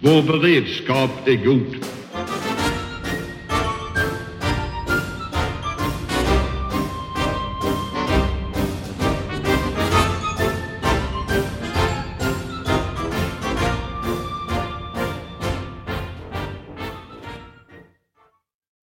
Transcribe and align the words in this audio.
Vår 0.00 0.22
beredskap 0.22 1.10
är 1.26 1.44
god. 1.44 1.84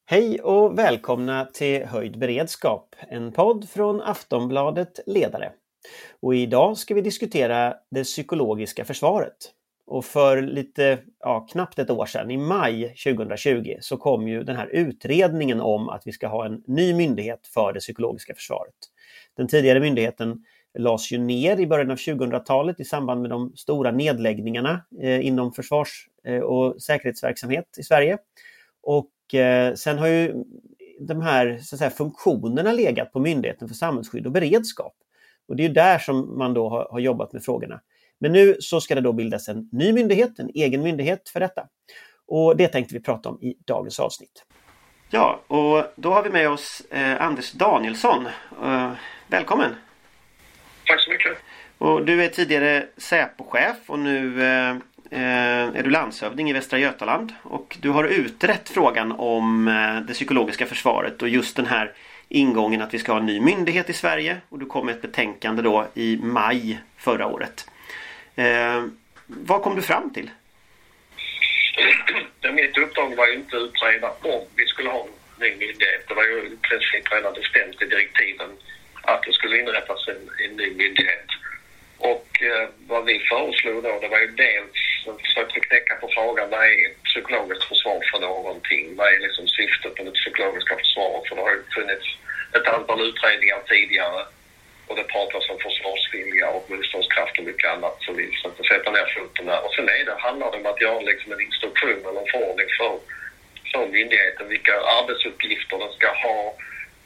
Hej 0.05 0.41
och 0.41 0.77
välkomna 0.77 1.45
till 1.45 1.85
Höjd 1.85 2.19
beredskap, 2.19 2.95
en 2.99 3.31
podd 3.31 3.69
från 3.69 4.01
Aftonbladet 4.01 4.99
Ledare. 5.05 5.51
Och 6.21 6.35
idag 6.35 6.77
ska 6.77 6.93
vi 6.93 7.01
diskutera 7.01 7.73
det 7.91 8.03
psykologiska 8.03 8.85
försvaret. 8.85 9.51
Och 9.87 10.05
för 10.05 10.41
lite, 10.41 10.99
ja, 11.19 11.47
knappt 11.51 11.79
ett 11.79 11.89
år 11.89 12.05
sedan, 12.05 12.31
i 12.31 12.37
maj 12.37 12.95
2020, 13.03 13.75
så 13.79 13.97
kom 13.97 14.27
ju 14.27 14.43
den 14.43 14.55
här 14.55 14.67
utredningen 14.67 15.61
om 15.61 15.89
att 15.89 16.07
vi 16.07 16.11
ska 16.11 16.27
ha 16.27 16.45
en 16.45 16.63
ny 16.67 16.93
myndighet 16.93 17.47
för 17.53 17.73
det 17.73 17.79
psykologiska 17.79 18.33
försvaret. 18.33 18.75
Den 19.37 19.47
tidigare 19.47 19.79
myndigheten 19.79 20.43
lades 20.77 21.11
ju 21.11 21.17
ner 21.17 21.59
i 21.59 21.67
början 21.67 21.91
av 21.91 21.97
2000-talet 21.97 22.79
i 22.79 22.85
samband 22.85 23.21
med 23.21 23.29
de 23.29 23.55
stora 23.55 23.91
nedläggningarna 23.91 24.85
eh, 25.01 25.25
inom 25.25 25.53
försvars 25.53 26.07
eh, 26.23 26.39
och 26.39 26.81
säkerhetsverksamhet 26.81 27.77
i 27.77 27.83
Sverige. 27.83 28.17
Och 28.83 29.35
eh, 29.35 29.73
sen 29.73 29.97
har 29.97 30.07
ju 30.07 30.43
de 30.99 31.21
här 31.21 31.59
så 31.61 31.75
att 31.75 31.79
säga, 31.79 31.89
funktionerna 31.89 32.71
legat 32.71 33.11
på 33.11 33.19
Myndigheten 33.19 33.67
för 33.67 33.75
samhällsskydd 33.75 34.25
och 34.25 34.31
beredskap. 34.31 34.93
Och 35.47 35.55
det 35.55 35.65
är 35.65 35.69
där 35.69 35.99
som 35.99 36.37
man 36.37 36.53
då 36.53 36.69
har, 36.69 36.87
har 36.91 36.99
jobbat 36.99 37.33
med 37.33 37.43
frågorna. 37.43 37.81
Men 38.19 38.31
nu 38.31 38.55
så 38.59 38.81
ska 38.81 38.95
det 38.95 39.01
då 39.01 39.13
bildas 39.13 39.47
en 39.49 39.69
ny 39.71 39.93
myndighet, 39.93 40.39
en 40.39 40.49
egen 40.53 40.81
myndighet 40.81 41.29
för 41.29 41.39
detta. 41.39 41.67
Och 42.27 42.57
det 42.57 42.67
tänkte 42.67 42.93
vi 42.93 42.99
prata 42.99 43.29
om 43.29 43.41
i 43.41 43.55
dagens 43.67 43.99
avsnitt. 43.99 44.45
Ja, 45.09 45.41
och 45.47 45.83
då 45.95 46.13
har 46.13 46.23
vi 46.23 46.29
med 46.29 46.49
oss 46.49 46.81
eh, 46.89 47.21
Anders 47.21 47.51
Danielsson. 47.51 48.27
Eh, 48.63 48.91
välkommen! 49.27 49.75
Tack 50.85 51.01
så 51.01 51.09
mycket! 51.09 51.37
Och 51.77 52.05
du 52.05 52.23
är 52.23 52.29
tidigare 52.29 52.87
Säpochef 52.97 53.77
och 53.87 53.99
nu 53.99 54.43
eh, 54.43 54.69
eh, 55.11 55.77
är 55.77 55.83
du 55.83 55.89
landshövding 55.89 56.49
i 56.49 56.53
Västra 56.53 56.79
Götaland. 56.79 57.33
Och 57.43 57.77
du 57.81 57.89
har 57.89 58.03
utrett 58.03 58.69
frågan 58.69 59.11
om 59.11 59.67
eh, 59.67 60.07
det 60.07 60.13
psykologiska 60.13 60.65
försvaret 60.65 61.21
och 61.21 61.29
just 61.29 61.55
den 61.55 61.65
här 61.65 61.93
ingången 62.29 62.81
att 62.81 62.93
vi 62.93 62.99
ska 62.99 63.11
ha 63.11 63.19
en 63.19 63.25
ny 63.25 63.41
myndighet 63.41 63.89
i 63.89 63.93
Sverige. 63.93 64.37
Och 64.49 64.59
du 64.59 64.65
kom 64.65 64.85
med 64.85 64.95
ett 64.95 65.01
betänkande 65.01 65.61
då 65.61 65.87
i 65.93 66.17
maj 66.17 66.79
förra 66.97 67.27
året. 67.27 67.69
Eh, 68.35 68.85
vad 69.27 69.61
kom 69.61 69.75
du 69.75 69.81
fram 69.81 70.13
till? 70.13 70.29
Mitt 72.53 72.77
uppdrag 72.77 73.15
var 73.15 73.27
ju 73.27 73.33
inte 73.33 73.57
att 73.57 73.63
utreda 73.63 74.09
om 74.21 74.47
vi 74.55 74.65
skulle 74.65 74.89
ha 74.89 75.01
en 75.03 75.11
ny 75.39 75.49
myndighet. 75.49 76.07
Det 76.07 76.13
var 76.13 76.23
ju 76.23 76.37
i 76.37 76.57
princip 76.67 77.11
redan 77.11 77.33
bestämt 77.33 77.81
i 77.81 77.85
direktiven 77.85 78.49
att 79.01 79.23
det 79.23 79.33
skulle 79.33 79.59
inrättas 79.59 80.07
en, 80.07 80.29
en 80.45 80.55
ny 80.55 80.69
myndighet. 80.75 81.27
Och 81.97 82.41
eh, 82.41 82.69
vad 82.87 83.05
vi 83.05 83.19
föreslog 83.19 83.83
då, 83.83 83.99
det 84.01 84.07
var 84.07 84.19
ju 84.19 84.27
dels 84.27 85.07
att 85.07 85.21
försöka 85.21 85.59
knäcka 85.59 85.95
på 85.95 86.09
frågan 86.15 86.49
vad 86.49 86.63
är 86.63 86.85
ett 86.87 87.03
psykologiskt 87.03 87.63
försvar 87.63 87.99
för 88.11 88.19
någonting? 88.19 88.95
Vad 88.95 89.07
är 89.13 89.19
liksom 89.19 89.47
syftet 89.47 89.97
med 89.97 90.05
det 90.05 90.11
psykologiska 90.11 90.75
försvaret? 90.77 91.27
För 91.27 91.35
det 91.35 91.41
har 91.41 91.55
ju 91.55 91.63
funnits 91.75 92.07
ett 92.57 92.67
antal 92.67 93.01
utredningar 93.09 93.59
tidigare 93.67 94.25
och 94.87 94.95
det 94.95 95.03
pratas 95.03 95.49
om 95.49 95.59
försvarsvilja 95.59 96.47
och 96.49 96.69
motståndskraft 96.69 97.37
och 97.39 97.45
mycket 97.45 97.71
annat 97.73 97.95
så 97.99 98.13
vi 98.13 98.25
försökte 98.31 98.63
sätta 98.63 98.91
ner 98.91 99.07
foten 99.15 99.45
där. 99.45 99.65
Och 99.65 99.73
sen 99.73 99.89
är 99.89 100.05
det, 100.05 100.15
handlar 100.27 100.51
det 100.51 100.57
om 100.57 100.65
att 100.65 100.81
göra 100.81 100.99
liksom 100.99 101.31
en 101.31 101.41
instruktion 101.41 102.01
eller 102.05 102.21
en 102.21 102.31
förordning 102.33 102.69
för, 102.77 102.93
för 103.71 103.87
myndigheten 103.97 104.49
vilka 104.49 104.75
arbetsuppgifter 104.97 105.77
den 105.77 105.91
ska 105.97 106.09
ha, 106.27 106.53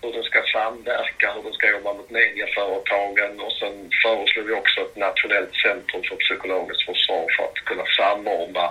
hur 0.02 0.12
den 0.14 0.24
ska 0.24 0.40
samverka, 0.44 1.34
hur 1.34 1.44
den 1.44 1.54
ska 1.54 1.72
jobba 1.72 1.94
mot 1.94 2.10
medieföretagen 2.10 3.40
och 3.40 3.54
sen 3.60 3.90
föreslår 4.04 4.44
vi 4.44 4.54
också 4.54 4.82
ett 4.82 4.96
nationellt 4.96 5.56
centrum 5.66 6.04
för 6.04 6.16
psykologiskt 6.16 6.86
försvar 6.86 7.26
för 7.36 7.44
att 7.44 7.60
kunna 7.70 7.86
samordna 7.98 8.66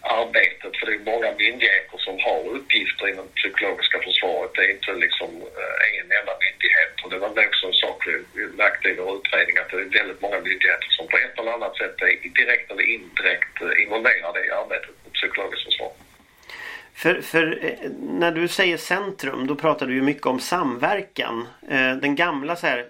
arbetet. 0.00 0.76
För 0.76 0.86
det 0.86 0.94
är 0.94 1.12
många 1.12 1.30
myndigheter 1.44 1.98
som 1.98 2.18
har 2.26 2.40
uppgifter 2.56 3.08
inom 3.08 3.26
det 3.26 3.40
psykologiska 3.40 3.98
försvaret. 4.06 4.50
Det 4.54 4.64
är 4.64 4.70
inte 4.70 4.92
liksom 4.92 5.30
eh, 5.60 6.00
en 6.00 6.08
enda 6.18 6.34
myndighet. 6.44 6.94
Och 7.02 7.10
det 7.10 7.18
var 7.18 7.28
också 7.28 7.66
en 7.66 7.80
sak 7.84 7.98
vi 8.34 8.46
märkte 8.46 8.88
i 8.88 8.94
vår 8.94 9.16
utredning 9.18 9.56
att 9.58 9.70
det 9.70 9.76
är 9.76 9.98
väldigt 10.00 10.20
många 10.20 10.40
myndigheter 10.40 10.88
som 10.96 11.06
på 11.08 11.16
ett 11.16 11.38
eller 11.38 11.52
annat 11.52 11.76
sätt 11.76 11.96
är 12.02 12.28
direkt 12.40 12.70
eller 12.70 12.86
indirekt 12.94 13.54
eh, 13.62 13.82
involverade 13.82 14.46
i 14.46 14.50
arbetet 14.50 14.94
med 15.04 15.12
psykologiskt 15.12 15.64
försvar. 15.64 15.92
För, 16.94 17.20
för 17.20 17.44
eh, 17.64 17.90
när 18.22 18.32
du 18.32 18.48
säger 18.48 18.76
centrum 18.76 19.46
då 19.46 19.54
pratar 19.54 19.86
du 19.86 19.94
ju 19.94 20.02
mycket 20.02 20.26
om 20.26 20.40
samverkan. 20.40 21.48
Den 22.02 22.14
gamla 22.14 22.56
så 22.56 22.66
här, 22.66 22.86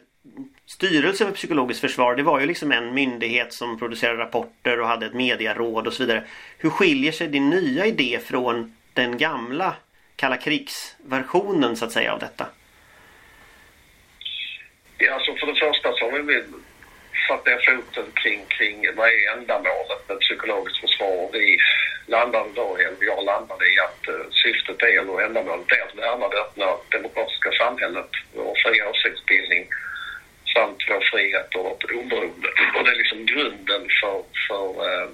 Styrelsen 0.70 1.26
för 1.26 1.34
psykologiskt 1.34 1.80
försvar 1.80 2.14
det 2.14 2.22
var 2.22 2.40
ju 2.40 2.46
liksom 2.46 2.72
en 2.72 2.94
myndighet 2.94 3.52
som 3.52 3.78
producerade 3.78 4.18
rapporter 4.18 4.80
och 4.80 4.88
hade 4.88 5.06
ett 5.06 5.14
medieråd 5.14 5.86
och 5.86 5.92
så 5.92 6.02
vidare. 6.02 6.24
Hur 6.58 6.70
skiljer 6.70 7.12
sig 7.12 7.28
din 7.28 7.50
nya 7.50 7.86
idé 7.86 8.18
från 8.24 8.76
den 8.92 9.18
gamla 9.18 9.74
kalla 10.16 10.36
krigsversionen 10.36 11.76
så 11.76 11.84
att 11.84 11.92
säga 11.92 12.12
av 12.12 12.18
detta? 12.18 12.46
Ja, 14.98 15.14
alltså 15.14 15.34
för 15.34 15.46
det 15.46 15.60
första 15.60 15.92
så 15.92 16.10
har 16.10 16.18
vi 16.18 16.42
satt 17.28 17.46
ner 17.46 17.60
foten 17.66 18.06
kring, 18.14 18.44
kring 18.48 18.96
vad 18.96 19.08
är 19.08 19.38
ändamålet 19.38 20.08
med 20.08 20.18
psykologiskt 20.20 20.80
försvar. 20.80 21.30
Vi 21.32 21.58
landade 22.06 22.50
då, 22.54 22.76
eller 22.76 23.04
jag 23.12 23.24
landade 23.24 23.64
i 23.64 23.78
att 23.86 24.08
uh, 24.08 24.30
syftet 24.30 24.82
är, 24.82 25.00
eller 25.00 25.20
ändamålet 25.20 25.72
är 25.72 25.82
att 25.86 25.98
värna 25.98 26.28
det 26.28 26.40
öppna 26.40 26.66
demokratiska 26.88 27.50
samhället 27.52 28.10
och 28.34 28.56
fria 28.64 28.90
åsiktsbildning 28.90 29.66
samt 30.54 30.80
vår 30.88 31.00
frihet 31.10 31.54
och 31.54 31.64
vårt 31.64 31.84
oberoende. 31.84 32.48
Och 32.74 32.84
det 32.84 32.90
är 32.90 33.02
liksom 33.02 33.26
grunden 33.26 33.82
för, 34.00 34.22
för 34.48 34.64
eh, 34.86 35.08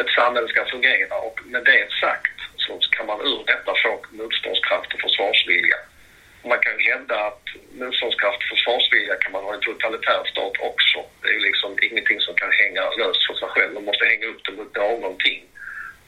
ett 0.00 0.10
samhälle 0.18 0.48
ska 0.48 0.64
fungera. 0.64 1.14
Och 1.26 1.40
med 1.46 1.64
det 1.64 1.86
sagt 2.00 2.36
så 2.56 2.78
kan 2.96 3.06
man 3.06 3.20
ur 3.20 3.42
detta 3.46 3.72
få 3.82 3.92
motståndskraft 4.10 4.94
och 4.94 5.00
försvarsvilja. 5.00 5.78
Man 6.44 6.60
kan 6.66 6.78
hävda 6.78 7.16
att 7.28 7.46
motståndskraft 7.80 8.42
och 8.42 8.50
försvarsvilja 8.54 9.14
kan 9.14 9.32
man 9.32 9.44
ha 9.44 9.52
i 9.52 9.56
en 9.56 9.60
totalitär 9.60 10.22
stat 10.32 10.56
också. 10.70 10.98
Det 11.22 11.28
är 11.36 11.40
liksom 11.40 11.70
ingenting 11.82 12.20
som 12.20 12.34
kan 12.34 12.52
hänga 12.52 12.82
löst 13.00 13.26
för 13.26 13.34
sig 13.34 13.48
själv. 13.48 13.74
Man 13.74 13.84
måste 13.84 14.04
hänga 14.04 14.26
upp 14.26 14.42
det 14.44 14.52
mot 14.52 14.76
någonting. 14.76 15.42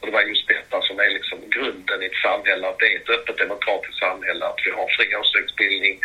Och 0.00 0.06
det 0.06 0.12
var 0.12 0.22
just 0.22 0.48
detta 0.48 0.82
som 0.82 0.98
är 0.98 1.10
liksom 1.19 1.38
grunden 1.50 2.03
i 2.03 2.06
ett 2.06 2.22
samhälle, 2.26 2.69
att 2.69 2.78
det 2.78 2.92
är 2.92 2.97
ett 2.97 3.14
öppet 3.16 3.38
demokratiskt 3.38 3.98
samhälle, 3.98 4.44
att 4.47 4.62
vi 4.66 4.70
har 4.70 4.88
fri 4.97 5.16
åsiktsbildning, 5.16 6.00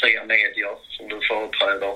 fria 0.00 0.24
medier 0.24 0.76
som 0.88 1.08
du 1.08 1.20
företräder 1.28 1.94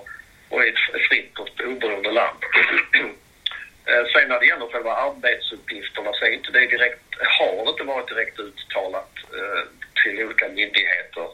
och 0.48 0.64
ett 0.64 0.80
fritt 1.08 1.38
och 1.38 1.48
oberoende 1.66 2.12
land. 2.12 2.38
Eh, 3.90 4.04
sen 4.12 4.28
när 4.28 4.40
det 4.40 4.46
gäller 4.46 4.72
själva 4.72 4.94
arbetsuppgifterna 4.94 6.12
så 6.12 6.24
är 6.24 6.30
inte 6.30 6.52
det 6.52 6.66
direkt, 6.66 7.02
har 7.38 7.64
det 7.64 7.70
inte 7.70 7.82
varit 7.82 8.08
direkt 8.08 8.38
uttalat 8.38 9.12
eh, 9.38 9.62
till 10.02 10.24
olika 10.24 10.48
myndigheter 10.48 11.26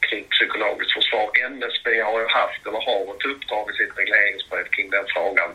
kring 0.00 0.24
psykologiskt 0.24 0.92
försvar. 0.92 1.48
NSB 1.48 2.00
har 2.00 2.20
ju 2.20 2.26
haft 2.26 2.66
eller 2.66 2.80
har 2.90 3.14
ett 3.14 3.26
uppdrag 3.32 3.70
i 3.70 3.74
sitt 3.76 3.98
regleringsbrev 3.98 4.64
kring 4.64 4.90
den 4.90 5.06
frågan. 5.14 5.50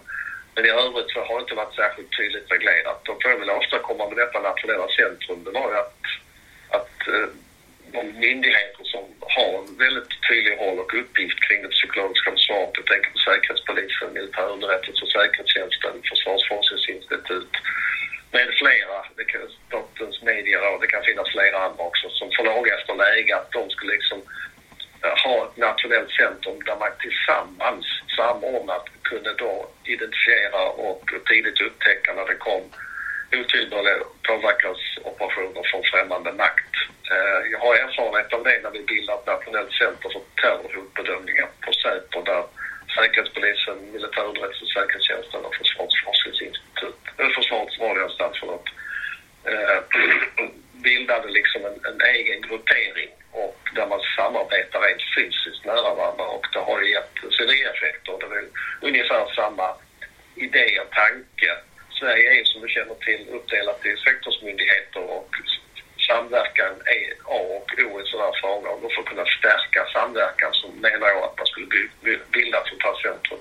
Men 0.55 0.65
i 0.65 0.69
övrigt 0.69 1.11
så 1.11 1.19
har 1.19 1.35
det 1.35 1.41
inte 1.41 1.61
varit 1.61 1.75
särskilt 1.75 2.17
tydligt 2.17 2.51
reglerat. 2.51 3.09
Och 3.09 3.21
får 3.21 3.31
jag 3.31 3.39
vill 3.39 3.49
åstadkomma 3.49 4.07
med 4.07 4.17
detta 4.17 4.39
nationella 4.39 4.87
centrum 4.87 5.43
det 5.43 5.51
var 5.51 5.71
ju 5.71 5.77
att, 5.77 6.03
att 6.69 7.07
eh, 7.07 7.29
de 7.91 8.03
myndigheter 8.25 8.83
som 8.83 9.03
har 9.35 9.51
en 9.59 9.77
väldigt 9.77 10.13
tydlig 10.27 10.55
roll 10.61 10.79
och 10.79 10.93
uppgift 11.01 11.39
kring 11.45 11.61
det 11.61 11.75
psykologiska 11.77 12.31
försvaret. 12.31 12.73
Jag 12.79 12.85
tänker 12.85 13.09
på 13.11 13.17
Säkerhetspolisen, 13.17 14.13
Militärunderrättelse 14.13 15.01
och 15.05 15.11
säkerhetstjänsten, 15.17 15.93
Försvarsforskningsinstitut 16.09 17.53
med 18.31 18.47
flera. 18.61 18.97
Det 19.17 19.25
kan, 19.31 19.41
Statens 19.67 20.21
medieråd, 20.21 20.81
det 20.81 20.87
kan 20.87 21.03
finnas 21.03 21.29
flera 21.29 21.57
andra 21.65 21.83
också 21.83 22.09
som 22.09 22.27
får 22.35 22.73
efter 22.75 22.95
läge 22.95 23.35
att 23.35 23.51
de 23.51 23.69
skulle 23.69 23.93
liksom 23.93 24.19
eh, 25.03 25.15
ha 25.25 25.45
ett 25.45 25.57
nationellt 25.57 26.11
centrum 26.11 26.59
där 26.65 26.77
man 26.83 26.91
tillsammans 26.99 27.85
samordnat 28.17 28.85
kunde 29.01 29.33
då 29.33 29.69
identifiera 29.83 30.61
och 30.87 31.03
tidigt 31.29 31.61
upptäcka 31.61 32.13
när 32.13 32.25
det 32.25 32.35
kom 32.35 32.63
otillbörliga 33.39 33.97
påverkansoperationer 34.27 35.63
från 35.71 35.83
främmande 35.91 36.31
makt. 36.33 36.73
Eh, 37.13 37.41
jag 37.51 37.59
har 37.59 37.75
erfarenhet 37.75 38.33
av 38.33 38.43
det 38.43 38.59
när 38.63 38.71
vi 38.71 38.83
bildade 38.83 39.19
ett 39.19 39.27
nationellt 39.27 39.73
center 39.73 40.09
för 40.09 40.21
terrorhotbedömningar 40.41 41.47
på 41.65 41.73
Säpo 41.73 42.21
där 42.21 42.43
Säkerhetspolisen, 42.95 43.91
Militärunderrättelse, 43.91 44.65
Säkerhetstjänsten 44.65 45.45
och 45.45 45.55
Försvarsforskningsinstitut, 45.55 46.99
eller 47.17 47.29
Försvarets 47.29 47.79
radioanstalt 47.79 48.37
förlåt, 48.39 48.67
eh, 49.43 49.77
eh 49.77 49.81
bildade 50.89 51.27
liksom 51.27 51.65
en, 51.65 51.77
en 51.91 52.01
egen 52.15 52.41
gruppering 52.41 53.11
och 53.31 53.59
där 53.75 53.87
man 53.87 54.01
samarbetar 54.15 54.81
rent 54.81 55.03
fysiskt 55.15 55.65
nära 55.65 55.93
varandra 55.95 56.25
och 56.25 56.45
det 56.53 56.59
har 56.59 56.81
ju 56.81 56.91
gett 56.91 57.15
synergieffekter. 57.37 58.13
Det 58.19 58.25
är 58.25 58.47
ungefär 58.81 59.33
samma 59.35 59.67
idé 60.35 60.79
och 60.79 60.91
tanke 60.91 61.51
Sverige 61.99 62.39
är 62.39 62.43
som 62.43 62.61
du 62.61 62.67
känner 62.67 62.95
till 62.95 63.29
uppdelat 63.29 63.85
i 63.85 63.97
sektorsmyndigheter 63.97 65.03
och 65.03 65.29
samverkan 66.07 66.73
är 66.97 67.05
A 67.25 67.39
och 67.57 67.69
O 67.85 68.01
i 68.01 68.05
sådana 68.05 68.25
här 68.25 68.39
frågor. 68.41 68.85
Och 68.85 68.91
för 68.93 69.01
att 69.01 69.07
kunna 69.07 69.25
stärka 69.25 69.81
samverkan 69.93 70.53
så 70.53 70.67
menar 70.67 71.07
jag 71.07 71.23
att 71.23 71.37
man 71.37 71.47
skulle 71.47 71.67
bilda 72.31 72.57
ett 72.57 72.67
sånt 72.67 72.83
här 72.83 72.97
centrum. 73.05 73.39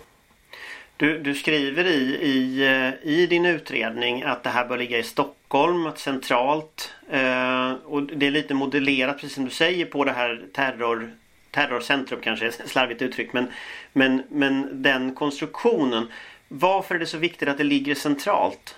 Du, 1.28 1.34
skriver 1.34 1.86
i, 1.86 2.18
i, 2.22 2.66
eh, 2.66 3.10
i 3.12 3.26
din 3.26 3.46
utredning 3.46 4.22
att 4.22 4.42
det 4.44 4.50
här 4.50 4.64
bör 4.64 4.78
ligga 4.78 4.98
i 4.98 5.02
Stockholm, 5.02 5.90
centralt. 5.96 6.94
Eh, 7.10 7.72
och 7.72 8.02
det 8.02 8.26
är 8.26 8.30
lite 8.30 8.54
modellerat, 8.54 9.16
precis 9.16 9.34
som 9.34 9.44
du 9.44 9.50
säger, 9.50 9.84
på 9.86 10.04
det 10.04 10.12
här 10.12 10.42
terror, 10.54 11.10
terrorcentrum 11.50 12.20
kanske 12.20 12.46
är 12.46 12.50
slarvigt 12.50 13.02
uttryckt. 13.02 13.32
Men, 13.32 13.52
men, 13.92 14.22
men 14.30 14.82
den 14.82 15.14
konstruktionen. 15.14 16.12
Varför 16.48 16.94
är 16.94 16.98
det 16.98 17.06
så 17.06 17.18
viktigt 17.18 17.48
att 17.48 17.58
det 17.58 17.64
ligger 17.64 17.94
centralt? 17.94 18.76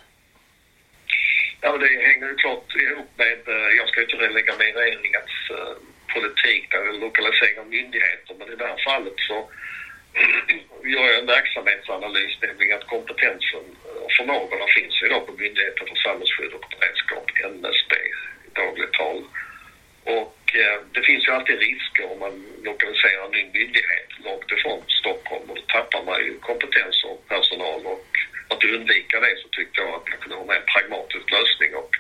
Ja, 1.61 1.77
det 1.77 1.87
hänger 1.87 2.29
ju 2.29 2.35
klart 2.35 2.77
ihop 2.77 3.11
med, 3.17 3.49
eh, 3.49 3.77
jag 3.79 3.89
ska 3.89 4.03
inte 4.03 4.17
lägga 4.17 4.57
mig 4.57 4.69
i 4.71 4.73
regeringens 4.73 5.51
eh, 5.51 5.75
politik 6.15 6.71
där 6.71 7.01
lokalisering 7.01 7.59
av 7.59 7.67
myndigheter, 7.67 8.35
men 8.39 8.53
i 8.53 8.57
det 8.57 8.67
här 8.67 8.85
fallet 8.85 9.15
så 9.17 9.51
gör 10.85 11.07
jag 11.09 11.19
en 11.19 11.27
verksamhetsanalys, 11.27 12.35
nämligen 12.43 12.79
att 12.79 12.87
kompetensen 12.87 13.65
och 14.05 14.13
förmågorna 14.13 14.67
finns 14.67 15.03
idag 15.03 15.27
på 15.27 15.33
Myndigheten 15.33 15.87
för 15.87 15.95
samhällsskydd 15.95 16.53
och 16.53 16.67
beredskap, 16.71 17.27
NSB 17.51 17.95
i 18.47 18.51
dagligt 18.55 18.93
tal. 18.93 19.25
Och 20.05 20.39
eh, 20.55 20.79
det 20.95 21.03
finns 21.03 21.29
ju 21.29 21.33
alltid 21.33 21.59
risker 21.59 22.05
om 22.13 22.19
man 22.19 22.35
lokaliserar 22.63 23.25
en 23.25 23.31
ny 23.31 23.45
myndighet 23.45 24.09
långt 24.25 24.51
ifrån 24.51 24.81
Stockholm 25.01 25.51
och 25.51 25.57
då 25.57 25.63
tappar 25.63 26.03
man 26.03 26.21
ju 26.25 26.39
kompetens 26.39 27.05
och 27.05 27.29
personal 27.29 27.87
och 27.87 28.07
att 28.49 28.65
undvika 28.65 29.21
det 29.21 29.37
så 29.43 29.49
tyckte 29.49 29.81
jag 29.81 29.95
att 29.95 30.09
man 30.09 30.19
kunde 30.19 30.37
ha 30.37 30.45
med 30.45 30.57
en 30.57 30.73
pragmatisk 30.73 31.27
lösning 31.31 31.75
och 31.75 31.91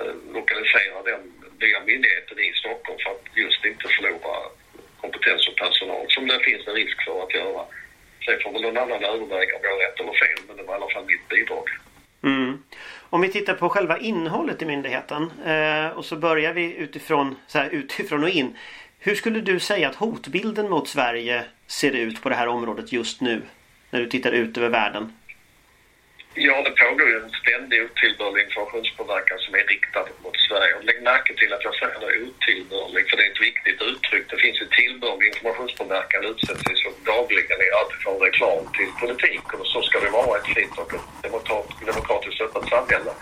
eh, 0.00 0.14
lokalisera 0.36 1.02
den 1.02 1.22
nya 1.60 1.80
myndigheten 1.80 2.38
i 2.38 2.52
Stockholm 2.52 2.98
för 3.02 3.10
att 3.10 3.24
just 3.34 3.64
inte 3.64 3.88
förlora 3.88 4.36
kompetens 5.02 5.48
och 5.48 5.56
personal 5.56 6.04
som 6.08 6.26
det 6.28 6.40
finns 6.48 6.66
en 6.68 6.74
risk 6.74 7.04
för 7.06 7.22
att 7.22 7.34
göra. 7.34 7.62
Sen 8.24 8.40
får 8.42 8.52
väl 8.52 8.62
någon 8.62 8.76
annan 8.76 9.04
överväga 9.04 9.52
om 9.56 9.62
jag 9.66 9.72
har 9.74 9.80
rätt 9.84 10.00
eller 10.00 10.12
fel 10.22 10.40
men 10.48 10.56
det 10.56 10.62
var 10.62 10.74
i 10.74 10.76
alla 10.76 10.90
fall 10.94 11.04
mitt 11.12 11.28
bidrag. 11.28 11.66
Mm. 12.22 12.62
Om 13.12 13.20
vi 13.20 13.28
tittar 13.28 13.54
på 13.54 13.68
själva 13.68 13.98
innehållet 13.98 14.62
i 14.62 14.66
myndigheten 14.66 15.30
eh, 15.44 15.88
och 15.88 16.04
så 16.04 16.16
börjar 16.16 16.52
vi 16.52 16.76
utifrån, 16.76 17.36
så 17.46 17.58
här, 17.58 17.70
utifrån 17.70 18.22
och 18.22 18.28
in. 18.28 18.56
Hur 18.98 19.14
skulle 19.14 19.40
du 19.40 19.60
säga 19.60 19.88
att 19.88 19.94
hotbilden 19.94 20.70
mot 20.70 20.88
Sverige 20.88 21.44
ser 21.66 21.92
ut 21.92 22.22
på 22.22 22.28
det 22.28 22.34
här 22.34 22.46
området 22.46 22.92
just 22.92 23.20
nu? 23.20 23.42
När 23.90 24.00
du 24.00 24.06
tittar 24.06 24.32
ut 24.32 24.58
över 24.58 24.68
världen. 24.68 25.12
Ja, 26.34 26.62
det 26.62 26.70
pågår 26.70 27.08
ju 27.08 27.16
en 27.16 27.30
ständig 27.42 27.78
otillbörlig 27.84 28.44
informationspåverkan 28.44 29.38
som 29.38 29.54
är 29.54 29.64
riktad 29.74 30.06
mot 30.22 30.36
Sverige. 30.48 30.74
Och 30.74 30.84
lägg 30.84 31.02
märke 31.02 31.34
till 31.34 31.52
att 31.52 31.64
jag 31.64 31.74
säger 31.74 32.00
det 32.00 32.22
otillbörlig, 32.28 33.10
för 33.10 33.16
det 33.16 33.24
är 33.26 33.32
ett 33.32 33.46
viktigt 33.48 33.82
uttryck. 33.90 34.26
Det 34.30 34.36
finns 34.44 34.60
ju 34.62 34.66
tillbörlig 34.66 35.26
informationspåverkan 35.26 36.24
utsätts 36.24 36.70
ju 36.70 36.76
så 36.76 36.90
dagligen 37.12 37.58
i 37.66 37.68
alltifrån 37.78 38.18
reklam 38.26 38.62
till 38.76 38.90
politik. 39.00 39.46
Och 39.58 39.66
så 39.66 39.82
ska 39.82 40.00
det 40.00 40.10
vara 40.10 40.38
ett 40.38 40.52
fritt 40.54 40.78
och 40.82 40.94
ett 40.94 41.06
demokratiskt 41.90 42.40
öppet 42.40 42.68
samhälle. 42.74 43.12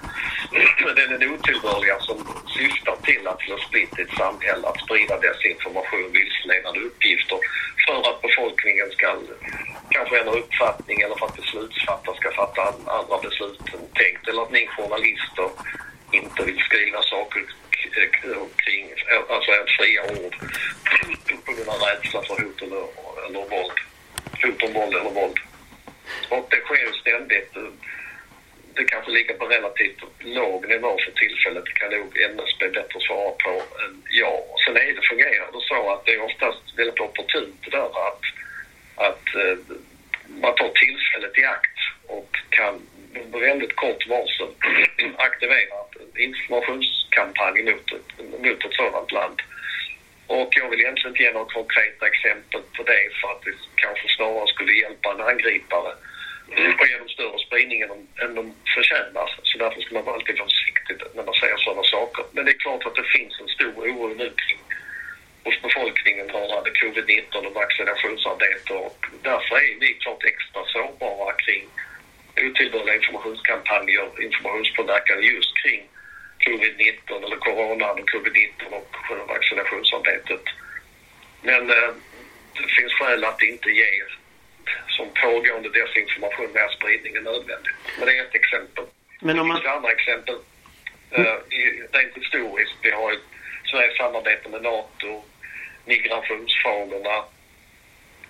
Men 0.84 0.94
det 0.94 1.02
är 1.02 1.08
den 1.08 1.30
otillbörliga 1.34 1.96
som 2.00 2.18
syftar 2.58 2.96
till 3.08 3.24
att 3.28 3.40
slå 3.40 3.56
splitt 3.58 3.98
i 3.98 4.02
ett 4.02 4.18
samhälle, 4.22 4.64
att 4.68 4.80
sprida 4.84 5.14
desinformation, 5.26 6.12
vilseledande 6.12 6.80
uppgifter 6.88 7.38
för 7.84 7.98
att 8.10 8.22
befolkningen 8.22 8.90
ska 8.90 9.08
kanske 9.90 10.20
ändra 10.20 10.32
uppfattning 10.32 11.00
eller 11.00 11.16
för 11.16 11.26
att 11.26 11.36
beslutsfattare 11.36 12.16
ska 12.16 12.30
fatta 12.30 12.62
andra 12.62 12.97
beslut 13.22 13.60
än 13.74 13.88
tänkt. 13.94 14.28
Eller 14.28 14.42
att 14.42 14.52
ni 14.52 14.66
journalister 14.66 15.50
inte 16.12 16.44
vill 16.44 16.60
skriva 16.60 17.02
saker 17.02 17.42
kring, 18.56 18.92
alltså 19.28 19.50
en 19.50 19.66
fria 19.78 20.02
ord 20.02 20.36
på 21.44 21.52
grund 21.52 21.68
av 21.68 21.80
rädsla 21.80 22.22
för 22.22 22.42
hot 22.42 22.62
eller, 22.62 22.84
eller 23.26 23.40
våld. 23.54 23.78
Hot 24.42 24.62
om 24.62 24.72
våld 24.72 24.94
eller 24.94 25.10
våld. 25.10 25.38
Och 26.28 26.46
det 26.50 26.60
sker 26.60 26.86
ju 26.86 26.92
ständigt. 26.92 27.52
Det 28.74 28.84
kanske 28.84 29.10
ligger 29.10 29.34
på 29.34 29.46
relativt 29.46 30.00
låg 30.18 30.68
nivå 30.68 30.98
för 31.04 31.12
tillfället. 31.12 31.64
Det 31.64 31.72
kan 31.72 31.90
nog 31.90 32.18
NSB 32.30 32.68
bättre 32.68 33.00
svara 33.00 33.30
på 33.30 33.50
än 33.84 34.02
jag. 34.10 34.42
Sen 34.64 34.76
är 34.76 34.92
det, 34.94 35.08
fungerar 35.08 35.52
det 35.52 35.60
så 35.60 35.92
att 35.92 36.04
det 36.04 36.14
är 36.14 36.22
oftast 36.22 36.62
väldigt 36.76 37.00
opportunt 37.00 37.56
det 37.64 37.70
där 37.70 37.90
att, 38.08 38.24
att 38.94 39.34
eh, 39.34 39.76
man 40.42 40.54
tar 40.54 40.68
tillfället 40.68 41.38
i 41.38 41.44
akt 41.44 41.78
och 42.08 42.30
kan 42.50 42.74
med 43.12 43.40
väldigt 43.40 43.76
kort 43.76 44.06
varsel 44.06 44.50
aktivera 45.16 45.78
en 46.00 46.22
informationskampanj 46.22 47.62
mot, 47.62 47.92
mot 48.44 48.64
ett 48.64 48.74
sådant 48.74 49.12
land. 49.12 49.42
Och 50.26 50.50
jag 50.60 50.70
vill 50.70 50.80
egentligen 50.80 51.10
inte 51.10 51.22
ge 51.22 51.32
några 51.32 51.52
konkreta 51.58 52.06
exempel 52.06 52.62
på 52.76 52.82
det 52.82 53.02
för 53.20 53.28
att 53.32 53.42
det 53.42 53.54
kanske 53.74 54.08
snarare 54.16 54.46
skulle 54.46 54.72
hjälpa 54.72 55.12
en 55.12 55.20
angripare 55.20 55.92
och 56.78 56.86
ge 56.88 56.98
dem 56.98 57.08
större 57.08 57.38
spridning 57.38 57.80
än 57.80 57.88
de, 57.88 57.98
än 58.24 58.34
de 58.34 58.54
förtjänar. 58.74 59.26
Så 59.42 59.58
därför 59.58 59.80
ska 59.80 59.94
man 59.94 60.04
vara 60.04 60.16
alltid 60.16 60.38
försiktig 60.38 60.96
när 61.14 61.24
man 61.24 61.34
säger 61.34 61.56
sådana 61.56 61.82
saker. 61.82 62.24
Men 62.32 62.44
det 62.44 62.50
är 62.50 62.64
klart 62.64 62.86
att 62.86 62.94
det 62.94 63.12
finns 63.16 63.40
en 63.40 63.48
stor 63.48 63.74
oro 63.92 64.14
nu 64.14 64.32
kring 64.42 64.62
hos 65.44 65.62
befolkningen 65.62 66.28
rörande 66.28 66.70
covid-19 66.70 67.46
och 67.46 67.54
vaccinationsarbete 67.54 68.72
och 68.72 69.06
därför 69.22 69.54
är 69.56 69.80
vi 69.80 69.94
klart 69.94 70.24
extra 70.24 70.64
sårbara 70.64 71.32
kring 71.32 71.68
otillbörliga 72.46 72.94
informationskampanjer, 72.94 74.22
informationspåverkan 74.22 75.22
just 75.22 75.56
kring 75.62 75.82
covid-19 76.46 77.24
eller 77.24 77.36
coronan 77.36 77.98
och 78.00 78.10
covid-19 78.10 78.72
och 78.72 78.96
vaccinationsarbetet. 79.28 80.44
Men 81.42 81.70
eh, 81.70 81.90
det 82.54 82.68
finns 82.78 82.92
skäl 82.92 83.24
att 83.24 83.42
inte 83.42 83.70
ge 83.70 84.02
som 84.88 85.08
pågående 85.22 85.68
desinformation 85.68 86.52
mer 86.52 86.68
spridning 86.68 87.16
än 87.16 87.22
nödvändigt. 87.22 87.76
Men 87.98 88.06
det 88.06 88.18
är 88.18 88.22
ett 88.22 88.34
exempel. 88.34 88.84
Men 89.20 89.38
om 89.38 89.48
man... 89.48 89.56
Det 89.56 89.62
finns 89.62 89.74
andra 89.74 89.92
exempel. 89.92 90.36
Uh, 91.18 91.38
rent 91.92 92.16
historiskt. 92.16 92.74
Vi 92.82 92.90
har 92.90 93.12
ett 93.12 93.28
Sveriges 93.70 93.96
samarbete 93.96 94.48
med 94.48 94.62
NATO, 94.62 95.22
migrationsfrågorna, 95.84 97.24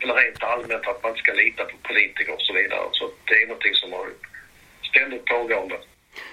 eller 0.01 0.15
rent 0.15 0.43
allmänt 0.43 0.87
att 0.87 1.03
man 1.03 1.11
inte 1.11 1.23
ska 1.23 1.33
lita 1.33 1.65
på 1.65 1.77
politiker 1.83 2.35
och 2.35 2.43
så 2.43 2.53
vidare. 2.53 2.81
Så 2.93 3.11
det 3.25 3.43
är 3.43 3.47
någonting 3.47 3.75
som 3.75 3.93
har 3.93 4.07
ständigt 4.83 5.25
pågående. 5.25 5.79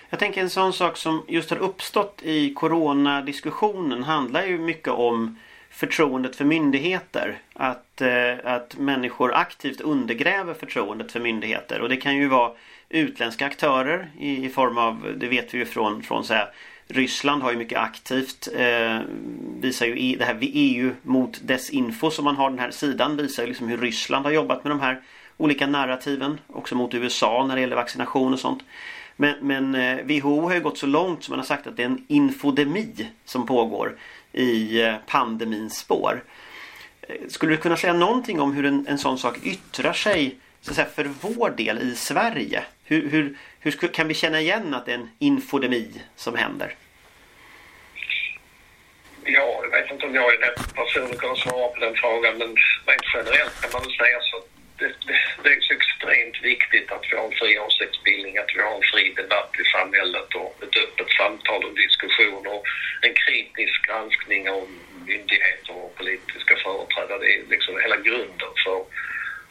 Jag 0.09 0.19
tänker 0.19 0.41
en 0.41 0.49
sån 0.49 0.73
sak 0.73 0.97
som 0.97 1.25
just 1.27 1.49
har 1.49 1.57
uppstått 1.57 2.21
i 2.23 2.53
coronadiskussionen 2.53 4.03
handlar 4.03 4.45
ju 4.45 4.57
mycket 4.57 4.93
om 4.93 5.39
förtroendet 5.69 6.35
för 6.35 6.45
myndigheter. 6.45 7.37
Att, 7.53 8.01
eh, 8.01 8.33
att 8.43 8.77
människor 8.77 9.33
aktivt 9.33 9.81
undergräver 9.81 10.53
förtroendet 10.53 11.11
för 11.11 11.19
myndigheter. 11.19 11.81
Och 11.81 11.89
det 11.89 11.97
kan 11.97 12.15
ju 12.15 12.27
vara 12.27 12.51
utländska 12.89 13.45
aktörer 13.45 14.11
i, 14.19 14.45
i 14.45 14.49
form 14.49 14.77
av, 14.77 15.13
det 15.15 15.27
vet 15.27 15.53
vi 15.53 15.57
ju 15.57 15.65
från, 15.65 16.03
från 16.03 16.23
så 16.23 16.33
här, 16.33 16.49
Ryssland 16.87 17.43
har 17.43 17.51
ju 17.51 17.57
mycket 17.57 17.79
aktivt 17.79 18.47
eh, 18.55 18.99
visar 19.59 19.85
ju 19.85 20.17
det 20.17 20.25
här 20.25 20.37
EU 20.41 20.91
mot 21.01 21.39
desinfo 21.43 22.11
som 22.11 22.25
man 22.25 22.35
har 22.35 22.49
den 22.49 22.59
här 22.59 22.71
sidan 22.71 23.17
visar 23.17 23.43
ju 23.43 23.49
liksom 23.49 23.67
hur 23.67 23.77
Ryssland 23.77 24.25
har 24.25 24.31
jobbat 24.31 24.63
med 24.63 24.71
de 24.71 24.79
här 24.79 25.01
olika 25.37 25.67
narrativen 25.67 26.39
också 26.47 26.75
mot 26.75 26.93
USA 26.93 27.45
när 27.47 27.55
det 27.55 27.61
gäller 27.61 27.75
vaccination 27.75 28.33
och 28.33 28.39
sånt. 28.39 28.63
Men, 29.15 29.35
men 29.41 29.75
eh, 29.75 30.05
WHO 30.05 30.41
har 30.41 30.53
ju 30.53 30.61
gått 30.61 30.77
så 30.77 30.85
långt 30.85 31.23
som 31.23 31.31
man 31.31 31.39
har 31.39 31.45
sagt 31.45 31.67
att 31.67 31.77
det 31.77 31.83
är 31.83 31.87
en 31.87 32.05
infodemi 32.07 33.07
som 33.25 33.45
pågår 33.45 33.97
i 34.31 34.81
eh, 34.81 34.95
pandemins 35.07 35.77
spår. 35.77 36.23
Eh, 37.01 37.15
skulle 37.27 37.51
du 37.51 37.57
kunna 37.57 37.77
säga 37.77 37.93
någonting 37.93 38.39
om 38.39 38.53
hur 38.53 38.65
en, 38.65 38.87
en 38.87 38.97
sån 38.97 39.17
sak 39.17 39.37
yttrar 39.43 39.93
sig 39.93 40.37
så 40.65 40.71
att 40.71 40.75
säga, 40.75 40.87
för 40.95 41.03
vår 41.21 41.49
del 41.49 41.77
i 41.77 41.95
Sverige? 41.95 42.63
Hur, 42.83 43.09
hur, 43.09 43.37
hur 43.59 43.71
kan 43.71 44.07
vi 44.07 44.13
känna 44.13 44.39
igen 44.41 44.73
att 44.73 44.85
det 44.85 44.91
är 44.91 44.95
en 44.95 45.09
infodemi 45.19 46.01
som 46.15 46.35
händer? 46.35 46.75
Ja, 49.23 49.59
jag 49.63 49.69
vet 49.69 49.91
inte 49.91 50.05
om 50.05 50.15
jag 50.15 50.33
är 50.33 50.37
rätt 50.37 50.75
person 50.75 51.31
att 51.31 51.37
svara 51.37 51.67
på 51.67 51.79
den 51.79 51.95
frågan, 51.95 52.37
men 52.37 52.47
rent 52.87 53.07
generellt 53.13 53.61
kan 53.61 53.69
man 53.73 53.81
väl 53.81 53.97
säga 54.01 54.19
så 54.21 54.37
det, 54.79 54.91
det, 55.07 55.17
det 55.43 55.49
är 55.49 55.61
så 55.61 55.73
extremt 55.73 56.37
viktigt 56.43 56.91
att 56.91 57.05
vi 57.11 57.15
har 57.17 57.25
en 57.25 57.39
fri 57.41 57.59
åsiktsbildning, 57.59 58.37
att 58.37 58.55
vi 58.55 58.61
har 58.61 58.75
en 58.75 58.89
fri 58.93 59.13
debatt 59.21 59.51
i 59.63 59.65
samhället 59.75 60.29
och 60.35 60.63
ett 60.63 60.77
öppet 60.83 61.09
samtal 61.19 61.63
och 61.65 61.75
diskussion 61.83 62.47
och 62.47 62.63
en 63.01 63.13
kritisk 63.23 63.87
granskning 63.87 64.49
av 64.49 64.63
myndigheter 65.05 65.73
och 65.83 65.95
politiska 65.95 66.55
företrädare. 66.65 67.19
Det 67.19 67.33
är 67.33 67.43
liksom 67.55 67.73
hela 67.83 67.97
grunden 67.97 68.51
för 68.63 68.79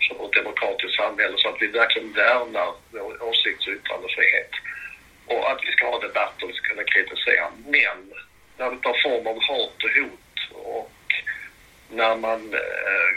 som 0.06 0.26
ett 0.26 0.32
demokratiskt 0.32 0.96
samhälle 0.96 1.34
så 1.38 1.48
att 1.48 1.62
vi 1.62 1.66
verkligen 1.66 2.12
värnar 2.12 2.70
vår 2.90 3.22
åsikts 3.22 3.66
och 3.66 3.72
yttrandefrihet. 3.72 4.50
Och 5.26 5.50
att 5.50 5.60
vi 5.64 5.72
ska 5.72 5.90
ha 5.90 5.98
debatter, 5.98 6.46
vi 6.46 6.52
ska 6.52 6.68
kunna 6.68 6.84
kritisera. 6.84 7.46
Men 7.66 7.98
när 8.58 8.70
det 8.70 8.82
tar 8.82 9.02
form 9.02 9.26
av 9.26 9.38
hat 9.42 9.84
och 9.84 9.94
hot 9.98 10.38
och 10.52 10.92
när 11.90 12.16
man 12.16 12.54
eh, 12.54 13.10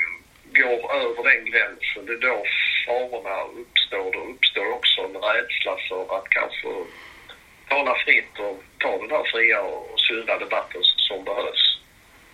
går 0.44 0.94
över 0.96 1.24
den 1.24 1.46
gränsen, 1.52 2.06
det 2.06 2.14
är 2.14 2.18
då 2.18 2.44
farorna 2.86 3.44
uppstår, 3.62 4.12
då 4.12 4.20
uppstår 4.20 4.74
också 4.74 5.02
en 5.02 5.16
rädsla 5.16 5.78
för 5.90 6.18
att 6.18 6.30
kanske 6.30 6.68
tala 7.70 7.96
fritt 8.06 8.40
och 8.40 8.64
ta 8.80 8.98
den 8.98 9.12
här 9.12 9.24
fria 9.32 9.62
och 9.62 10.00
sunda 10.00 10.38
debatten 10.38 10.82
som 10.84 11.24
behövs. 11.24 11.80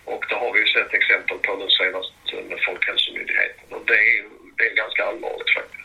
Och 0.04 0.24
det 0.28 0.34
har 0.34 0.52
vi 0.52 0.60
ju 0.60 0.66
sett 0.66 0.94
exempel 0.94 1.38
på 1.38 1.56
nu 1.56 1.68
senast 1.70 2.12
med 2.48 2.60
Folkhälsomyndigheten 2.66 3.68
och 3.70 3.86
det 3.86 3.94
är, 3.94 4.24
det 4.56 4.62
är 4.62 4.76
ganska 4.76 5.04
allvarligt 5.04 5.50
faktiskt. 5.54 5.80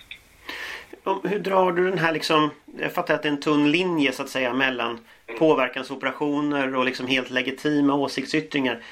Hur 1.24 1.40
drar 1.40 1.72
du 1.72 1.90
den 1.90 2.00
här 2.00 2.14
liksom, 2.14 2.50
jag 2.80 2.94
fattar 2.94 3.14
att 3.14 3.24
det 3.24 3.30
är 3.30 3.34
en 3.34 3.40
tunn 3.40 3.72
linje 3.72 4.12
så 4.12 4.24
att 4.24 4.30
säga 4.30 4.54
mellan 4.54 5.00
mm. 5.28 5.40
påverkansoperationer 5.40 6.76
och 6.76 6.86
liksom 6.86 7.08
helt 7.08 7.30
legitima 7.30 7.94
åsiktsyttringar. 7.94 8.84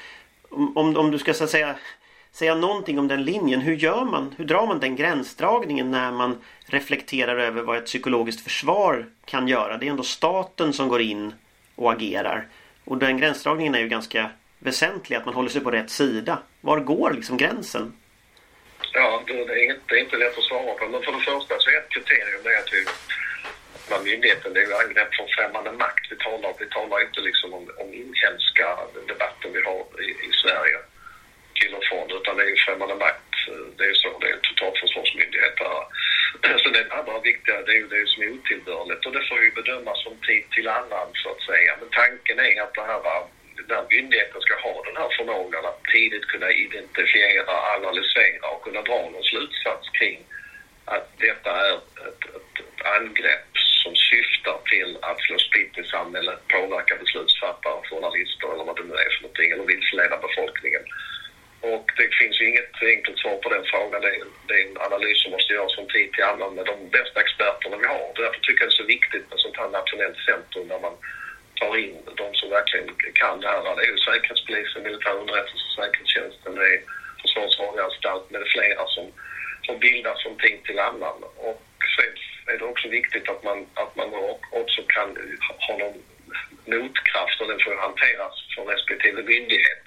Om, 0.50 0.96
om 0.96 1.10
du 1.10 1.18
ska 1.18 1.34
så 1.34 1.44
att 1.44 1.50
säga 1.50 1.74
säga 2.32 2.54
någonting 2.54 2.98
om 2.98 3.08
den 3.08 3.24
linjen. 3.24 3.60
Hur 3.60 3.76
gör 3.76 4.04
man? 4.04 4.34
Hur 4.36 4.44
drar 4.44 4.66
man 4.66 4.80
den 4.80 4.96
gränsdragningen 4.96 5.90
när 5.90 6.12
man 6.12 6.38
reflekterar 6.66 7.36
över 7.36 7.62
vad 7.62 7.76
ett 7.76 7.86
psykologiskt 7.86 8.40
försvar 8.40 9.06
kan 9.24 9.48
göra? 9.48 9.78
Det 9.78 9.86
är 9.86 9.90
ändå 9.90 10.02
staten 10.02 10.72
som 10.72 10.88
går 10.88 11.00
in 11.00 11.32
och 11.74 11.92
agerar. 11.92 12.46
Och 12.84 12.98
den 12.98 13.18
gränsdragningen 13.18 13.74
är 13.74 13.78
ju 13.78 13.88
ganska 13.88 14.30
väsentlig, 14.58 15.16
att 15.16 15.24
man 15.24 15.34
håller 15.34 15.48
sig 15.48 15.60
på 15.60 15.70
rätt 15.70 15.90
sida. 15.90 16.38
Var 16.60 16.80
går 16.80 17.12
liksom 17.12 17.36
gränsen? 17.36 17.92
Ja, 18.92 19.22
det 19.26 19.32
är, 19.32 19.70
inte, 19.70 19.82
det 19.88 19.94
är 19.94 20.00
inte 20.00 20.16
lätt 20.16 20.38
att 20.38 20.44
svara 20.44 20.74
på. 20.74 20.86
Men 20.86 21.02
för 21.02 21.12
det 21.12 21.28
första 21.30 21.58
så 21.58 21.70
är 21.70 21.78
ett 21.78 21.88
kriterium 21.88 22.42
det 22.44 22.58
att 22.58 22.72
vi, 22.72 22.84
med 23.90 24.04
myndigheten, 24.04 24.52
det 24.52 24.60
är 24.60 24.66
ju 24.66 24.74
angrepp 24.74 25.14
från 25.14 25.28
främmande 25.36 25.72
makt. 25.72 26.04
Vi 26.10 26.16
talar, 26.16 26.54
vi 26.58 26.66
talar 26.66 27.02
inte 27.06 27.20
liksom 27.20 27.54
om, 27.54 27.70
om 27.76 27.94
inhemska 27.94 28.66
debatten 29.08 29.52
vi 29.52 29.62
har 29.68 29.82
i, 30.06 30.08
i 30.28 30.30
Sverige 30.42 30.78
till 31.60 31.74
och 31.74 31.84
från 31.84 32.10
utan 32.10 32.36
det 32.36 32.42
är 32.42 32.52
ju 32.54 32.56
främmande 32.56 32.94
makt. 32.94 33.34
Det 33.78 33.84
är 33.84 33.94
så, 33.94 34.18
det 34.18 34.28
är 34.30 34.34
en 34.34 34.48
totalförsvarsmyndighet. 34.48 35.58
Så 36.62 36.68
det 36.68 36.92
andra 36.98 37.18
viktiga 37.20 37.62
det 37.62 37.72
är 37.72 37.80
ju 37.84 37.88
det 37.88 38.08
som 38.08 38.22
är 38.22 38.30
otillbörligt 38.30 39.06
och 39.06 39.12
det 39.12 39.28
får 39.28 39.42
ju 39.44 39.50
bedömas 39.50 40.02
från 40.02 40.18
tid 40.26 40.44
till 40.50 40.68
annan 40.68 41.08
så 41.14 41.28
att 41.30 41.42
säga. 41.42 41.76
Men 41.80 41.88
tanken 41.90 42.38
är 42.38 42.62
att 42.62 42.74
det 42.74 42.86
här 42.90 43.00
var 43.08 43.26
där 43.68 43.84
myndigheten 43.90 44.40
ska 44.40 44.54
ha 44.66 44.82
den 44.88 44.96
här 44.96 45.10
förmågan 45.16 45.64
att 45.64 45.84
tidigt 45.92 46.26
kunna 46.32 46.50
identifiera, 46.52 47.52
analysera 47.76 48.46
och 48.52 48.62
kunna 48.62 48.82
dra 48.82 49.00
någon 49.08 49.22
slutsats 49.32 49.86
kring 49.98 50.18
att 50.84 51.08
detta 51.18 51.50
är 51.66 51.74
ett, 52.08 52.22
ett, 52.36 52.60
ett 52.60 52.86
angrepp 52.96 53.50
som 53.82 53.94
syftar 54.10 54.58
till 54.72 54.90
att 55.02 55.20
slå 55.20 55.38
spritt 55.38 55.78
i 55.78 55.84
samhället, 55.84 56.38
påverka 56.48 56.96
beslutsfattare, 56.96 57.82
journalister 57.90 58.52
eller 58.52 58.64
vad 58.64 58.76
det 58.76 58.88
nu 58.90 58.94
är 58.94 59.10
för 59.14 59.22
någonting, 59.22 59.50
eller 59.50 59.64
vilseleda 59.64 60.16
befolkningen. 60.16 60.84
Och 61.60 61.86
det 61.96 62.08
finns 62.20 62.40
ju 62.40 62.48
inget 62.48 62.82
enkelt 62.82 63.18
svar 63.18 63.36
på 63.36 63.48
den 63.48 63.64
frågan. 63.64 64.00
Det 64.02 64.08
är, 64.08 64.22
det 64.48 64.54
är 64.60 64.66
en 64.66 64.78
analys 64.78 65.22
som 65.22 65.30
måste 65.30 65.52
göras 65.52 65.74
från 65.74 65.86
tid 65.86 66.12
till 66.12 66.24
annan 66.24 66.54
med 66.54 66.66
de 66.66 66.88
bästa 66.88 67.20
experterna 67.20 67.76
vi 67.76 67.86
har. 67.86 68.12
Därför 68.14 68.40
tycker 68.40 68.62
jag 68.62 68.70
det 68.70 68.74
är 68.74 68.82
så 68.82 68.92
viktigt 68.96 69.30
med 69.30 69.38
sånt 69.38 69.56
här 69.56 69.68
nationellt 69.68 70.18
centrum 70.28 70.68
där 70.68 70.78
man 70.78 70.96
tar 71.60 71.76
in 71.76 71.96
de 72.16 72.34
som 72.34 72.50
verkligen 72.50 72.88
kan 73.14 73.40
det 73.40 73.48
här. 73.48 73.76
Det 73.76 73.82
är 73.82 73.90
ju 73.92 73.98
Säkerhetspolisen, 73.98 74.82
militär 74.82 75.14
underrättelse, 75.20 75.66
säkerhetstjänsten, 75.76 76.54
det 76.54 76.74
är 76.74 76.80
Försvarets 77.22 77.58
radioanstalt 77.58 78.30
med 78.30 78.42
flera 78.54 78.86
som, 78.86 79.06
som 79.66 79.78
bildas 79.78 80.22
från 80.22 80.36
tid 80.36 80.58
till 80.64 80.78
annan. 80.78 81.16
Och 81.36 81.62
sen 81.96 82.12
är 82.54 82.58
det 82.58 82.64
också 82.64 82.88
viktigt 82.88 83.28
att 83.28 83.42
man, 83.42 83.66
att 83.74 83.96
man 83.96 84.08
också 84.50 84.82
kan 84.86 85.08
ha 85.66 85.76
någon 85.76 86.02
motkraft 86.64 87.40
och 87.40 87.48
den 87.48 87.60
får 87.64 87.76
hanteras 87.76 88.34
från 88.54 88.66
respektive 88.66 89.22
myndighet 89.22 89.82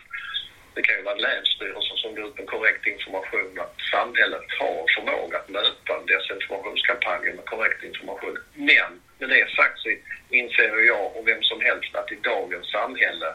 det 0.74 0.82
kan 0.82 0.96
ju 0.96 1.02
vara 1.02 1.16
länsstyrelsen 1.16 1.98
som 1.98 2.16
går 2.16 2.26
ut 2.28 2.38
med 2.38 2.48
korrekt 2.48 2.88
information 2.88 3.60
att 3.60 3.76
samhället 3.92 4.48
har 4.60 4.86
förmåga 4.96 5.38
att 5.38 5.50
möta 5.50 5.92
en 5.98 6.06
desinformationskampanj 6.06 7.34
med 7.34 7.46
korrekt 7.46 7.84
information. 7.84 8.38
Men 8.54 8.92
med 9.22 9.30
det 9.30 9.50
sagt 9.56 9.80
så 9.80 9.90
inser 10.30 10.88
jag 10.94 11.06
och 11.16 11.28
vem 11.28 11.44
som 11.44 11.62
helst 11.62 11.96
att 11.96 12.12
i 12.12 12.16
dagens 12.16 12.72
samhälle 12.72 13.30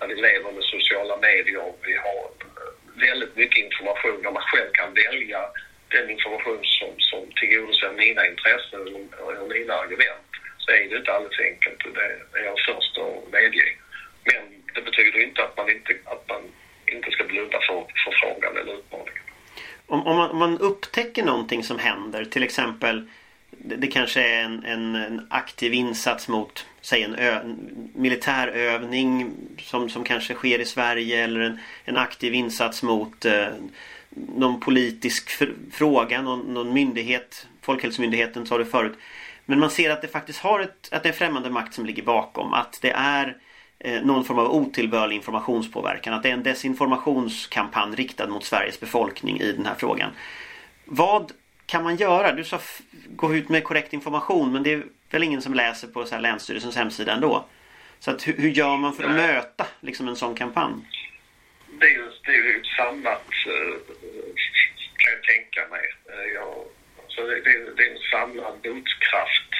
när 0.00 0.06
vi 0.06 0.14
lever 0.14 0.52
med 0.52 0.64
sociala 0.64 1.16
medier 1.16 1.60
och 1.68 1.78
vi 1.82 1.94
har 2.06 2.22
eh, 2.58 2.72
väldigt 3.06 3.36
mycket 3.36 3.64
information 3.64 4.22
där 4.22 4.30
man 4.30 4.48
själv 4.52 4.70
kan 4.72 4.94
välja 4.94 5.40
den 5.88 6.10
information 6.10 6.60
som, 6.78 6.92
som 6.98 7.22
tillgodoser 7.40 7.92
mina 7.92 8.26
intressen 8.26 8.80
och 9.24 9.48
mina 9.56 9.74
argument 9.74 10.28
så 10.58 10.70
är 10.70 10.88
det 10.88 10.96
inte 10.96 11.12
alldeles 11.12 11.40
enkelt. 11.50 11.80
Det 11.94 12.38
är 12.38 12.44
jag 12.44 12.58
först 12.68 12.98
att 12.98 13.32
medge. 13.32 13.66
Men 14.24 14.42
det 14.74 14.82
betyder 14.88 15.20
inte 15.20 15.44
att 15.44 15.56
man 15.56 15.70
inte 15.70 15.92
att 16.04 16.28
man 16.28 16.42
inte 16.86 17.10
ska 17.10 17.24
blunda 17.24 17.58
för, 17.66 17.80
för 18.04 18.12
frågan 18.20 18.56
eller 18.56 18.74
utmaningen. 18.78 19.22
Om, 19.86 20.06
om, 20.06 20.16
man, 20.16 20.30
om 20.30 20.38
man 20.38 20.58
upptäcker 20.58 21.22
någonting 21.22 21.62
som 21.62 21.78
händer, 21.78 22.24
till 22.24 22.42
exempel 22.42 23.08
det, 23.64 23.76
det 23.76 23.86
kanske 23.86 24.22
är 24.22 24.42
en, 24.42 24.64
en, 24.64 24.94
en, 24.94 25.26
aktiv 25.30 25.74
insats 25.74 26.28
mot 26.28 26.66
säg 26.80 27.02
en, 27.02 27.14
ö, 27.14 27.40
en 27.40 27.90
militärövning 27.94 29.30
som, 29.58 29.88
som 29.88 30.04
kanske 30.04 30.34
sker 30.34 30.58
i 30.58 30.64
Sverige 30.64 31.24
eller 31.24 31.40
en, 31.40 31.58
en 31.84 31.96
aktiv 31.96 32.34
insats 32.34 32.82
mot 32.82 33.24
eh, 33.24 33.46
någon 34.36 34.60
politisk 34.60 35.30
fråga, 35.72 36.22
någon, 36.22 36.54
någon 36.54 36.72
myndighet, 36.72 37.46
Folkhälsomyndigheten 37.62 38.46
sa 38.46 38.58
det 38.58 38.64
förut. 38.64 38.98
Men 39.44 39.58
man 39.58 39.70
ser 39.70 39.90
att 39.90 40.02
det 40.02 40.08
faktiskt 40.08 40.38
har 40.38 40.60
ett, 40.60 40.88
att 40.92 41.02
det 41.02 41.08
är 41.08 41.12
främmande 41.12 41.50
makt 41.50 41.74
som 41.74 41.86
ligger 41.86 42.02
bakom. 42.02 42.54
Att 42.54 42.78
det 42.82 42.90
är 42.90 43.36
Eh, 43.84 44.02
någon 44.02 44.24
form 44.24 44.38
av 44.38 44.54
otillbörlig 44.54 45.16
informationspåverkan. 45.16 46.14
Att 46.14 46.22
det 46.22 46.28
är 46.28 46.32
en 46.32 46.42
desinformationskampanj 46.42 47.94
riktad 47.94 48.26
mot 48.26 48.44
Sveriges 48.44 48.80
befolkning 48.80 49.40
i 49.40 49.52
den 49.52 49.66
här 49.66 49.74
frågan. 49.74 50.10
Vad 50.84 51.32
kan 51.66 51.82
man 51.82 51.96
göra? 51.96 52.32
Du 52.32 52.44
sa 52.44 52.60
gå 53.08 53.34
ut 53.34 53.48
med 53.48 53.64
korrekt 53.64 53.92
information 53.92 54.52
men 54.52 54.62
det 54.62 54.72
är 54.72 54.82
väl 55.10 55.22
ingen 55.22 55.42
som 55.42 55.54
läser 55.54 55.88
på 55.88 56.04
så 56.04 56.14
här 56.14 56.22
Länsstyrelsens 56.22 56.76
hemsida 56.76 57.12
ändå. 57.12 57.46
Så 57.98 58.10
att, 58.10 58.26
hur, 58.28 58.36
hur 58.36 58.50
gör 58.50 58.76
man 58.76 58.92
för 58.94 59.04
att 59.04 59.10
Nej. 59.10 59.26
möta 59.26 59.66
liksom, 59.80 60.08
en 60.08 60.16
sån 60.16 60.34
kampanj? 60.34 60.74
Det 61.80 61.86
är 61.86 61.90
ju, 61.90 62.10
det 62.24 62.30
är 62.30 62.42
ju 62.42 62.60
ett 62.60 62.72
samlat, 62.76 63.28
uh, 63.46 63.76
kan 65.00 65.12
jag 65.12 65.22
tänka 65.22 65.60
mig. 65.70 65.84
Uh, 66.10 66.32
ja, 66.34 66.64
så 67.08 67.20
det, 67.26 67.40
det, 67.40 67.74
det 67.76 67.82
är 67.86 67.90
en 67.90 68.04
samlad 68.12 68.54
motkraft 68.66 69.52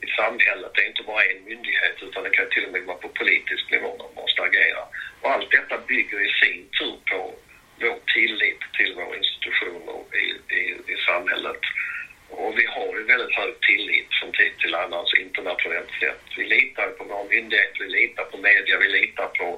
i 0.00 0.06
samhället. 0.20 0.70
Det 0.74 0.82
är 0.84 0.88
inte 0.88 1.02
bara 1.02 1.24
en 1.24 1.44
myndighet 1.44 1.96
utan 2.02 2.22
det 2.22 2.30
kan 2.30 2.48
till 2.50 2.66
och 2.66 2.72
med 2.72 2.82
vara 2.82 2.96
på 2.96 3.08
politisk 3.08 3.70
nivå 3.70 3.90
man 3.98 4.22
måste 4.22 4.42
agera. 4.42 4.82
Och 5.20 5.30
allt 5.30 5.50
detta 5.50 5.78
bygger 5.86 6.20
i 6.28 6.30
sin 6.42 6.60
tur 6.78 6.96
på 7.10 7.34
vår 7.80 7.98
tillit 8.14 8.60
till 8.76 8.94
våra 8.94 9.16
institutioner 9.16 9.98
i, 10.24 10.54
i, 10.60 10.62
i 10.92 10.96
samhället. 11.06 11.60
Och 12.28 12.58
vi 12.58 12.66
har 12.66 12.98
ju 12.98 13.04
väldigt 13.04 13.36
hög 13.36 13.60
tillit 13.60 14.08
från 14.20 14.32
tid 14.32 14.52
till 14.58 14.74
annan 14.74 15.06
internationellt 15.18 15.92
sett. 16.00 16.22
Vi 16.36 16.44
litar 16.44 16.88
på 16.88 17.04
våra 17.04 17.24
myndigheter, 17.24 17.80
vi 17.84 17.88
litar 17.88 18.24
på 18.24 18.36
media, 18.36 18.78
vi 18.78 18.88
litar 18.88 19.28
på, 19.38 19.48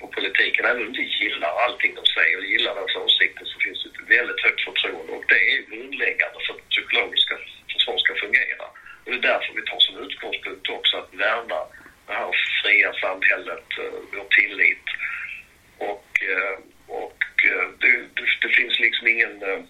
på 0.00 0.06
politiken. 0.06 0.64
Även 0.64 0.86
om 0.86 0.92
vi 0.92 1.06
gillar 1.20 1.52
allting 1.64 1.94
de 1.94 2.04
säger 2.06 2.38
och 2.38 2.44
gillar 2.44 2.74
deras 2.74 2.96
åsikter 2.96 3.44
så 3.44 3.58
finns 3.58 3.82
det 3.82 3.88
ett 3.88 4.18
väldigt 4.18 4.40
högt 4.44 4.64
förtroende 4.64 5.12
och 5.12 5.24
det 5.28 5.40
är 5.52 5.58
grundläggande 5.70 6.38
för 6.46 6.54
att 6.54 6.68
psykologiska 6.68 7.34
försvar 7.72 7.98
ska 7.98 8.14
fungera. 8.14 8.64
Och 9.04 9.10
det 9.10 9.18
är 9.18 9.28
därför 9.32 9.54
vi 9.54 9.62
tar 9.62 9.80
som 9.80 9.98
utgångspunkt 10.06 10.68
också 10.68 10.96
att 10.96 11.14
värna 11.14 11.60
det 12.06 12.12
här 12.12 12.30
fria 12.62 12.92
samhället, 12.92 13.68
eh, 13.78 13.98
vår 14.12 14.26
tillit. 14.38 14.86
Och, 15.78 16.08
eh, 16.32 16.56
och 16.90 17.22
eh, 17.44 17.68
det, 17.80 17.92
det, 18.16 18.26
det 18.42 18.48
finns 18.48 18.80
liksom 18.80 19.08
ingen, 19.08 19.42
eh, 19.42 19.60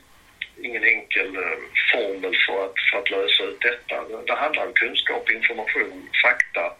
ingen 0.62 0.84
enkel 0.84 1.36
eh, 1.36 1.58
formel 1.92 2.36
för 2.46 2.64
att, 2.64 2.74
för 2.90 2.98
att 2.98 3.10
lösa 3.10 3.42
ut 3.42 3.60
detta. 3.60 4.22
Det 4.26 4.34
handlar 4.34 4.66
om 4.66 4.72
kunskap, 4.72 5.30
information, 5.30 6.10
fakta 6.22 6.72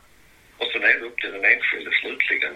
och 0.59 0.67
sen 0.73 0.83
är 0.83 0.99
det 0.99 1.07
upp 1.07 1.21
till 1.21 1.33
den 1.33 1.45
enskilde 1.45 1.91
slutligen 2.01 2.55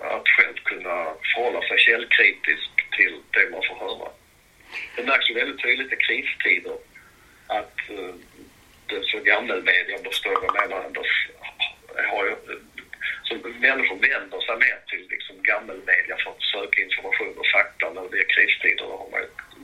att 0.00 0.28
själv 0.28 0.54
kunna 0.64 1.14
förhålla 1.34 1.60
sig 1.62 1.78
källkritisk 1.78 2.70
till 2.96 3.14
det 3.30 3.50
man 3.50 3.62
får 3.68 3.76
höra. 3.86 4.08
Det 4.96 5.02
märks 5.02 5.30
ju 5.30 5.34
väldigt 5.34 5.62
tydligt 5.62 5.92
i 5.92 5.96
kristider 5.96 6.76
att 7.46 7.78
så 9.02 9.18
gamla 9.18 9.54
om 9.54 9.64
du 9.64 10.10
förstår 10.10 10.40
vad 10.40 10.68
menar, 10.68 10.84
Anders, 10.84 11.28
har 12.10 12.24
ju, 12.24 12.36
så 13.30 13.48
människor 13.68 13.96
vänder 14.08 14.40
sig 14.46 14.56
mer 14.64 14.78
till 14.90 15.04
liksom 15.14 15.36
gammelmedia 15.50 16.16
för 16.22 16.30
att 16.30 16.42
söka 16.54 16.76
information 16.86 17.34
och 17.40 17.50
fakta 17.56 17.86
när 17.96 18.06
det 18.10 18.18
är 18.24 18.28
kristider. 18.34 18.84
Då 18.84 18.96
har 19.02 19.10
man 19.14 19.20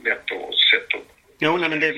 lätt 0.07 0.31
att 0.31 0.59
sätta 0.71 0.97
Jo, 1.39 1.57
nej, 1.57 1.69
men 1.69 1.79
det, 1.79 1.91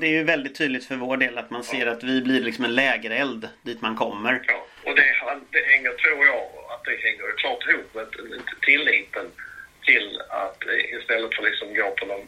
det 0.00 0.06
är 0.06 0.10
ju 0.10 0.24
väldigt 0.24 0.58
tydligt 0.58 0.84
för 0.84 0.96
vår 0.96 1.16
del 1.16 1.38
att 1.38 1.50
man 1.50 1.64
ser 1.64 1.86
ja. 1.86 1.92
att 1.92 2.02
vi 2.02 2.22
blir 2.22 2.40
liksom 2.40 2.64
en 2.64 2.74
lägereld 2.74 3.48
dit 3.62 3.80
man 3.80 3.96
kommer. 3.96 4.42
Ja, 4.46 4.66
och 4.84 4.94
det, 4.96 5.02
det 5.50 5.64
hänger, 5.72 5.90
tror 5.90 6.26
jag, 6.26 6.42
att 6.72 6.84
det 6.84 6.96
hänger 7.06 7.36
klart 7.36 7.68
ihop 7.68 7.94
med 7.94 8.06
tilliten 8.62 9.26
till 9.84 10.20
att 10.28 10.62
istället 10.98 11.34
för 11.34 11.42
liksom 11.42 11.74
gå 11.74 11.90
på 11.90 12.06
någon 12.06 12.26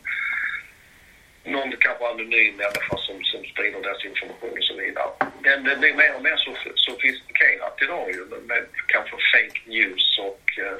någon 1.44 1.76
kanske 1.76 2.06
anonym 2.06 2.56
människa 2.56 2.96
som, 2.96 3.24
som 3.24 3.44
sprider 3.44 3.80
desinformation 3.80 4.58
och 4.58 4.64
så 4.64 4.74
vidare. 4.74 5.10
Men 5.42 5.64
det 5.64 5.76
blir 5.76 5.94
mer 5.94 6.14
och 6.16 6.22
mer 6.22 6.36
sofistikerat 6.74 7.82
idag 7.82 8.10
ju 8.10 8.24
med 8.46 8.66
kanske 8.86 9.16
fake 9.32 9.60
news 9.64 10.18
och 10.18 10.58
eh, 10.58 10.76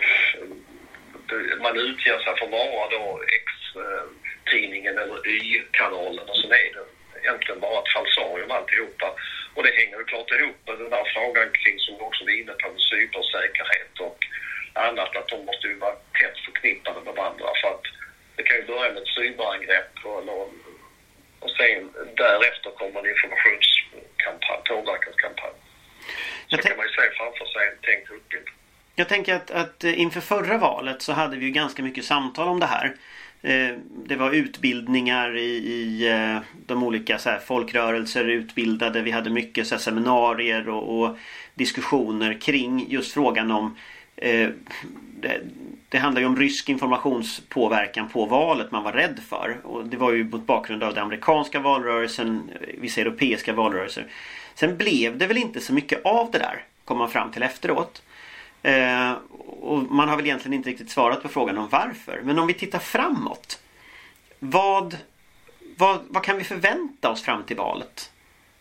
man 1.61 1.77
utger 1.77 2.19
sig 2.19 2.37
för 2.39 2.47
att 2.47 2.51
vara 2.51 2.89
då 2.91 3.23
X-tidningen 3.41 4.99
eller 4.99 5.29
Y-kanalen 5.29 6.29
och 6.29 6.37
sen 6.37 6.53
är 6.53 6.73
det 6.75 6.85
egentligen 7.21 7.61
bara 7.61 7.79
ett 7.79 7.93
falsarium 7.95 8.51
alltihopa. 8.51 9.09
Och 9.55 9.63
det 9.63 9.79
hänger 9.79 9.99
ju 9.99 10.05
klart 10.05 10.31
ihop 10.31 10.61
med 10.67 10.79
den 10.79 10.91
där 10.91 11.05
frågan 11.15 11.49
kring, 11.53 11.79
som 11.79 11.97
du 11.99 12.03
också 12.05 12.25
var 12.25 12.41
inne 12.41 12.53
på, 12.53 12.69
med 12.69 12.81
cybersäkerhet 12.91 13.95
och 14.01 14.19
annat, 14.73 15.17
att 15.17 15.29
de 15.29 15.45
måste 15.45 15.67
ju 15.67 15.79
vara 15.79 15.97
tätt 16.21 16.39
förknippade 16.47 17.01
med 17.05 17.15
varandra 17.15 17.49
för 17.61 17.69
att 17.69 17.87
börja 18.67 18.93
med 18.93 19.03
ett 19.03 19.15
cyberangrepp 19.17 19.93
och, 20.05 20.23
och 21.41 21.51
sen 21.59 21.81
därefter 22.17 22.71
kommer 22.71 23.01
en 23.01 23.11
informationskampanj, 23.15 24.61
påverkanskampanj. 24.69 25.57
Så 26.51 26.57
kan 26.57 26.77
man 26.77 26.87
ju 26.87 26.93
se 26.93 27.03
framför 27.19 27.47
sig 27.53 27.63
en 27.69 27.79
tänkt 27.89 28.09
hotbild. 28.09 28.49
Jag 28.95 29.09
tänker 29.09 29.35
att, 29.35 29.51
att 29.51 29.85
inför 29.85 30.21
förra 30.21 30.59
valet 30.59 31.03
så 31.03 31.13
hade 31.13 31.37
vi 31.37 31.47
ju 31.47 31.53
ganska 31.53 31.83
mycket 31.83 32.05
samtal 32.05 32.49
om 32.49 32.61
det 32.61 32.67
här. 32.67 32.97
Eh, 33.43 33.77
det 34.07 34.17
var 34.17 34.33
utbildningar 34.33 35.37
i, 35.37 35.57
i 35.57 36.09
eh, 36.11 36.39
de 36.67 36.83
olika 36.83 37.19
så 37.19 37.31
här, 37.31 37.39
folkrörelser 37.39 38.25
utbildade. 38.25 39.03
Vi 39.03 39.11
hade 39.11 39.31
mycket 39.31 39.67
så 39.67 39.75
här, 39.75 39.83
seminarier 39.83 40.69
och, 40.69 41.01
och, 41.01 41.17
diskussioner 41.55 42.41
kring 42.41 42.91
just 42.91 43.15
frågan 43.15 43.51
om 43.51 43.77
Eh, 44.17 44.49
det, 45.21 45.41
det 45.89 45.99
handlar 45.99 46.21
ju 46.21 46.27
om 46.27 46.37
rysk 46.37 46.69
informationspåverkan 46.69 48.09
på 48.09 48.27
valet 48.27 48.71
man 48.71 48.85
var 48.85 48.93
rädd 48.93 49.21
för. 49.29 49.61
Och 49.65 49.87
det 49.87 49.97
var 49.97 50.13
ju 50.13 50.25
mot 50.25 50.47
bakgrund 50.47 50.83
av 50.83 50.95
den 50.95 51.05
amerikanska 51.05 51.61
valrörelsen, 51.61 52.51
eh, 52.61 52.69
vissa 52.79 53.01
europeiska 53.01 53.53
valrörelser. 53.53 54.07
Sen 54.55 54.77
blev 54.77 55.19
det 55.19 55.27
väl 55.27 55.37
inte 55.37 55.61
så 55.61 55.73
mycket 55.73 56.05
av 56.05 56.31
det 56.31 56.39
där, 56.39 56.65
kom 56.85 56.99
man 56.99 57.11
fram 57.11 57.31
till 57.31 57.43
efteråt. 57.43 58.03
Eh, 58.63 59.13
och 59.61 59.83
man 59.83 60.09
har 60.09 60.17
väl 60.17 60.27
egentligen 60.27 60.55
inte 60.55 60.71
riktigt 60.71 60.91
svarat 60.91 61.23
på 61.23 61.29
frågan 61.29 61.59
om 61.59 61.69
varför. 61.69 62.21
Men 62.25 62.39
om 62.39 62.47
vi 62.47 62.55
tittar 62.55 62.79
framåt. 62.79 63.61
Vad, 64.39 64.97
vad, 65.77 66.01
vad 66.09 66.25
kan 66.25 66.39
vi 66.39 66.45
förvänta 66.45 67.11
oss 67.11 67.23
fram 67.23 67.43
till 67.43 67.57
valet? 67.57 68.13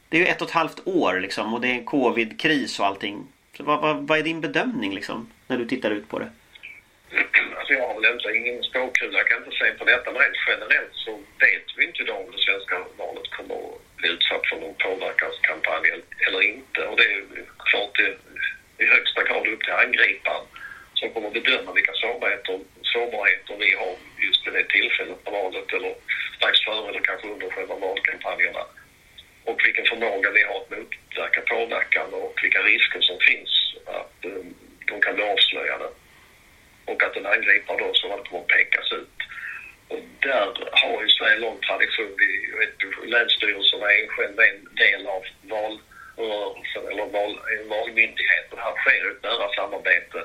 Det 0.09 0.17
är 0.17 0.21
ju 0.21 0.27
ett 0.27 0.41
och 0.41 0.47
ett 0.47 0.53
halvt 0.53 0.87
år 0.87 1.19
liksom 1.19 1.53
och 1.53 1.61
det 1.61 1.67
är 1.67 1.73
en 1.73 1.85
covid-kris 1.85 2.79
och 2.79 2.85
allting. 2.85 3.23
Så 3.61 3.65
vad, 3.65 3.81
vad, 3.81 4.07
vad, 4.07 4.19
är 4.19 4.23
din 4.23 4.41
bedömning 4.41 4.95
liksom 4.95 5.31
när 5.47 5.57
du 5.57 5.65
tittar 5.65 5.91
ut 5.91 6.09
på 6.09 6.19
det? 6.19 6.29
Alltså 7.57 7.73
jag 7.73 7.87
har 7.87 7.95
väl 8.01 8.13
inte 8.13 8.29
ingen 8.39 8.63
spåkula, 8.63 9.17
jag 9.17 9.27
kan 9.27 9.43
inte 9.43 9.57
säga 9.57 9.73
på 9.73 9.85
detta, 9.85 10.11
men 10.11 10.21
rent 10.21 10.43
generellt 10.47 10.95
så 11.05 11.11
vet 11.43 11.67
vi 11.77 11.85
inte 11.85 12.01
idag 12.03 12.19
om 12.25 12.31
det 12.35 12.41
svenska 12.47 12.75
valet 12.97 13.27
kommer 13.37 13.55
att 13.55 13.97
bli 13.97 14.09
utsatt 14.15 14.45
för 14.49 14.57
någon 14.61 14.75
påverkanskampanj 14.85 15.85
eller 16.27 16.41
inte. 16.53 16.79
Och 16.89 16.97
det 16.97 17.07
är 17.15 17.21
klart 17.69 17.93
det 17.99 18.11
i 18.83 18.85
högsta 18.95 19.23
grad 19.23 19.47
upp 19.47 19.63
till 19.63 19.81
angriparen 19.85 20.45
som 20.93 21.09
kommer 21.13 21.27
att 21.27 21.33
bedöma 21.33 21.71
vilka 21.73 21.93
sårbarheter, 21.93 22.59
sårbarheter 22.93 23.55
vi 23.63 23.69
har 23.81 23.93
just 24.25 24.47
vid 24.47 24.53
det 24.53 24.67
tillfället 24.75 25.23
på 25.23 25.31
valet 25.31 25.73
eller 25.73 25.93
strax 26.37 26.55
före 26.65 26.89
eller 26.89 27.03
kanske 27.09 27.27
under 27.27 27.49
själva 27.49 27.75
valkampanjerna. 27.75 28.63
Och 29.45 29.65
vilken 29.65 29.85
förmåga 29.85 30.31
vi 30.31 30.43
har 30.43 30.57
att 30.61 30.69
motverka 30.69 31.41
påverkan 31.41 32.13
och 32.13 32.39
vilka 32.43 32.61
risker 32.61 33.01
som 33.01 33.17
finns 33.19 33.75
att 33.85 34.25
eh, 34.25 34.43
de 34.87 35.01
kan 35.01 35.15
bli 35.15 35.23
avslöjade. 35.23 35.87
Och 36.85 37.03
att 37.03 37.17
en 37.17 37.25
angripare 37.25 37.77
då 37.77 37.93
så 37.93 38.07
kommer 38.07 38.41
att 38.41 38.47
pekas 38.47 38.91
ut. 38.91 39.17
Och 39.87 39.99
där 40.19 40.47
har 40.71 41.03
ju 41.03 41.09
Sverige 41.09 41.35
en 41.35 41.41
lång 41.41 41.59
tradition. 41.59 42.15
Vi, 42.17 42.31
vet, 42.59 43.09
länsstyrelserna 43.09 43.87
är 43.93 44.07
själv 44.07 44.39
en 44.39 44.75
del 44.75 45.07
av 45.07 45.23
valrörelsen 45.41 46.83
eller 46.91 47.05
val, 47.05 47.39
valmyndigheten. 47.69 48.59
här 48.65 48.75
sker 48.75 49.11
ett 49.11 49.23
nära 49.23 49.47
samarbete. 49.53 50.19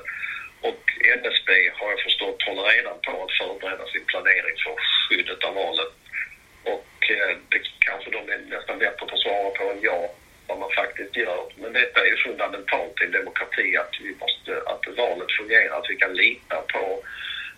Och 0.61 0.83
NSB 1.19 1.49
har 1.73 1.89
jag 1.89 2.01
förstått 2.07 2.43
håller 2.43 2.63
redan 2.63 2.99
på 3.05 3.23
att 3.23 3.37
förbereda 3.37 3.85
sin 3.87 4.05
planering 4.05 4.57
för 4.63 4.75
skyddet 5.09 5.43
av 5.43 5.53
valet. 5.55 5.93
Och 6.73 7.11
eh, 7.15 7.37
det 7.49 7.61
kanske 7.79 8.09
de 8.11 8.29
är 8.33 8.37
nästan 8.37 8.77
bättre 8.77 9.05
på 9.05 9.15
att 9.15 9.21
svara 9.21 9.49
på 9.49 9.63
än 9.71 9.81
jag 9.81 10.09
vad 10.47 10.59
man 10.59 10.71
faktiskt 10.71 11.15
gör. 11.15 11.43
Men 11.55 11.73
detta 11.73 12.01
är 12.01 12.05
ju 12.05 12.17
fundamentalt 12.17 13.01
i 13.01 13.03
en 13.03 13.11
demokrati 13.11 13.77
att, 13.77 13.93
vi 13.99 14.15
måste, 14.21 14.51
att 14.71 14.83
valet 14.97 15.31
fungerar, 15.31 15.77
att 15.77 15.89
vi 15.89 15.95
kan 15.95 16.13
lita 16.13 16.61
på 16.73 16.99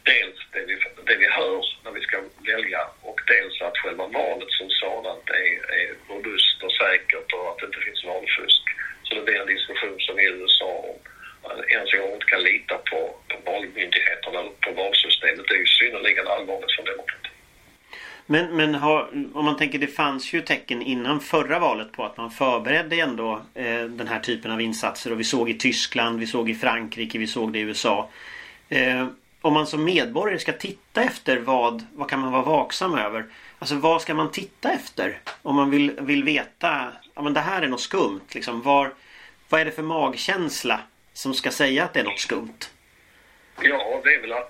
dels 0.03 0.37
det 0.53 0.63
vi, 0.69 0.75
det 1.07 1.15
vi 1.15 1.27
hör 1.27 1.61
när 1.83 1.91
vi 1.91 2.01
ska 2.01 2.17
välja 2.51 2.81
och 3.01 3.19
dels 3.27 3.61
att 3.61 3.77
själva 3.77 4.05
valet 4.05 4.51
som 4.51 4.69
sådant 4.69 5.29
är, 5.29 5.53
är 5.79 5.89
robust 6.09 6.63
och 6.63 6.71
säkert 6.71 7.33
och 7.33 7.49
att 7.49 7.57
det 7.59 7.65
inte 7.65 7.85
finns 7.87 8.03
valfusk. 8.03 8.63
Så 9.03 9.15
det 9.15 9.21
blir 9.21 9.39
en 9.41 9.53
diskussion 9.55 9.99
som 9.99 10.19
i 10.19 10.25
USA 10.25 10.71
om 10.89 10.97
ens 11.67 11.93
en 11.93 11.99
gång 11.99 12.13
inte 12.13 12.25
kan 12.25 12.43
lita 12.43 12.77
på, 12.89 12.99
på 13.29 13.51
valmyndigheterna 13.51 14.39
eller 14.39 14.55
på 14.65 14.71
valsystemet. 14.71 15.47
Det 15.47 15.53
är 15.53 15.59
ju 15.65 15.65
synnerligen 15.65 16.27
allvarligt 16.27 16.75
för 16.75 16.83
demokratin. 16.83 17.28
Men, 18.31 18.55
men 18.55 18.75
har, 18.75 19.09
om 19.33 19.45
man 19.45 19.57
tänker 19.57 19.79
det 19.79 19.87
fanns 19.87 20.33
ju 20.33 20.41
tecken 20.41 20.81
innan 20.81 21.19
förra 21.19 21.59
valet 21.59 21.91
på 21.91 22.05
att 22.05 22.17
man 22.17 22.31
förberedde 22.31 22.95
ändå 22.95 23.41
eh, 23.53 23.83
den 23.83 24.07
här 24.07 24.19
typen 24.19 24.51
av 24.51 24.61
insatser 24.61 25.11
och 25.11 25.19
vi 25.19 25.23
såg 25.23 25.49
i 25.49 25.53
Tyskland, 25.53 26.19
vi 26.19 26.27
såg 26.27 26.49
i 26.49 26.55
Frankrike, 26.55 27.17
vi 27.17 27.27
såg 27.27 27.53
det 27.53 27.59
i 27.59 27.61
USA. 27.61 28.09
Eh, 28.69 29.07
om 29.41 29.53
man 29.53 29.67
som 29.67 29.83
medborgare 29.83 30.39
ska 30.39 30.51
titta 30.51 31.03
efter 31.03 31.37
vad, 31.37 31.85
vad 31.93 32.09
kan 32.09 32.19
man 32.19 32.31
vara 32.31 32.43
vaksam 32.43 32.97
över? 32.97 33.25
Alltså 33.59 33.75
vad 33.75 34.01
ska 34.01 34.13
man 34.13 34.31
titta 34.31 34.71
efter? 34.71 35.19
Om 35.41 35.55
man 35.55 35.69
vill, 35.69 35.91
vill 35.99 36.23
veta, 36.23 36.91
ja 37.13 37.21
men 37.21 37.33
det 37.33 37.39
här 37.39 37.61
är 37.61 37.67
något 37.67 37.81
skumt. 37.81 38.27
Liksom, 38.31 38.61
var, 38.61 38.93
vad 39.49 39.61
är 39.61 39.65
det 39.65 39.71
för 39.71 39.83
magkänsla 39.83 40.79
som 41.13 41.33
ska 41.33 41.51
säga 41.51 41.83
att 41.83 41.93
det 41.93 41.99
är 41.99 42.03
något 42.03 42.19
skumt? 42.19 42.69
Ja, 43.61 44.01
det 44.03 44.15
är 44.15 44.21
väl 44.21 44.33
att 44.33 44.47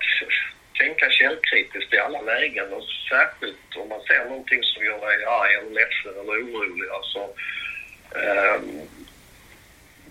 tänka 0.80 1.10
källkritiskt 1.10 1.94
i 1.94 1.98
alla 1.98 2.20
lägen 2.20 2.72
och 2.72 2.84
särskilt 3.08 3.76
om 3.76 3.88
man 3.88 4.00
ser 4.00 4.24
någonting 4.24 4.62
som 4.62 4.84
gör 4.84 5.00
dig 5.06 5.24
arg 5.24 5.54
eller 5.54 5.74
ledsen 5.80 6.14
eller 6.20 6.36
orolig. 6.44 6.88
Alltså, 6.98 7.20
eh, 8.20 8.56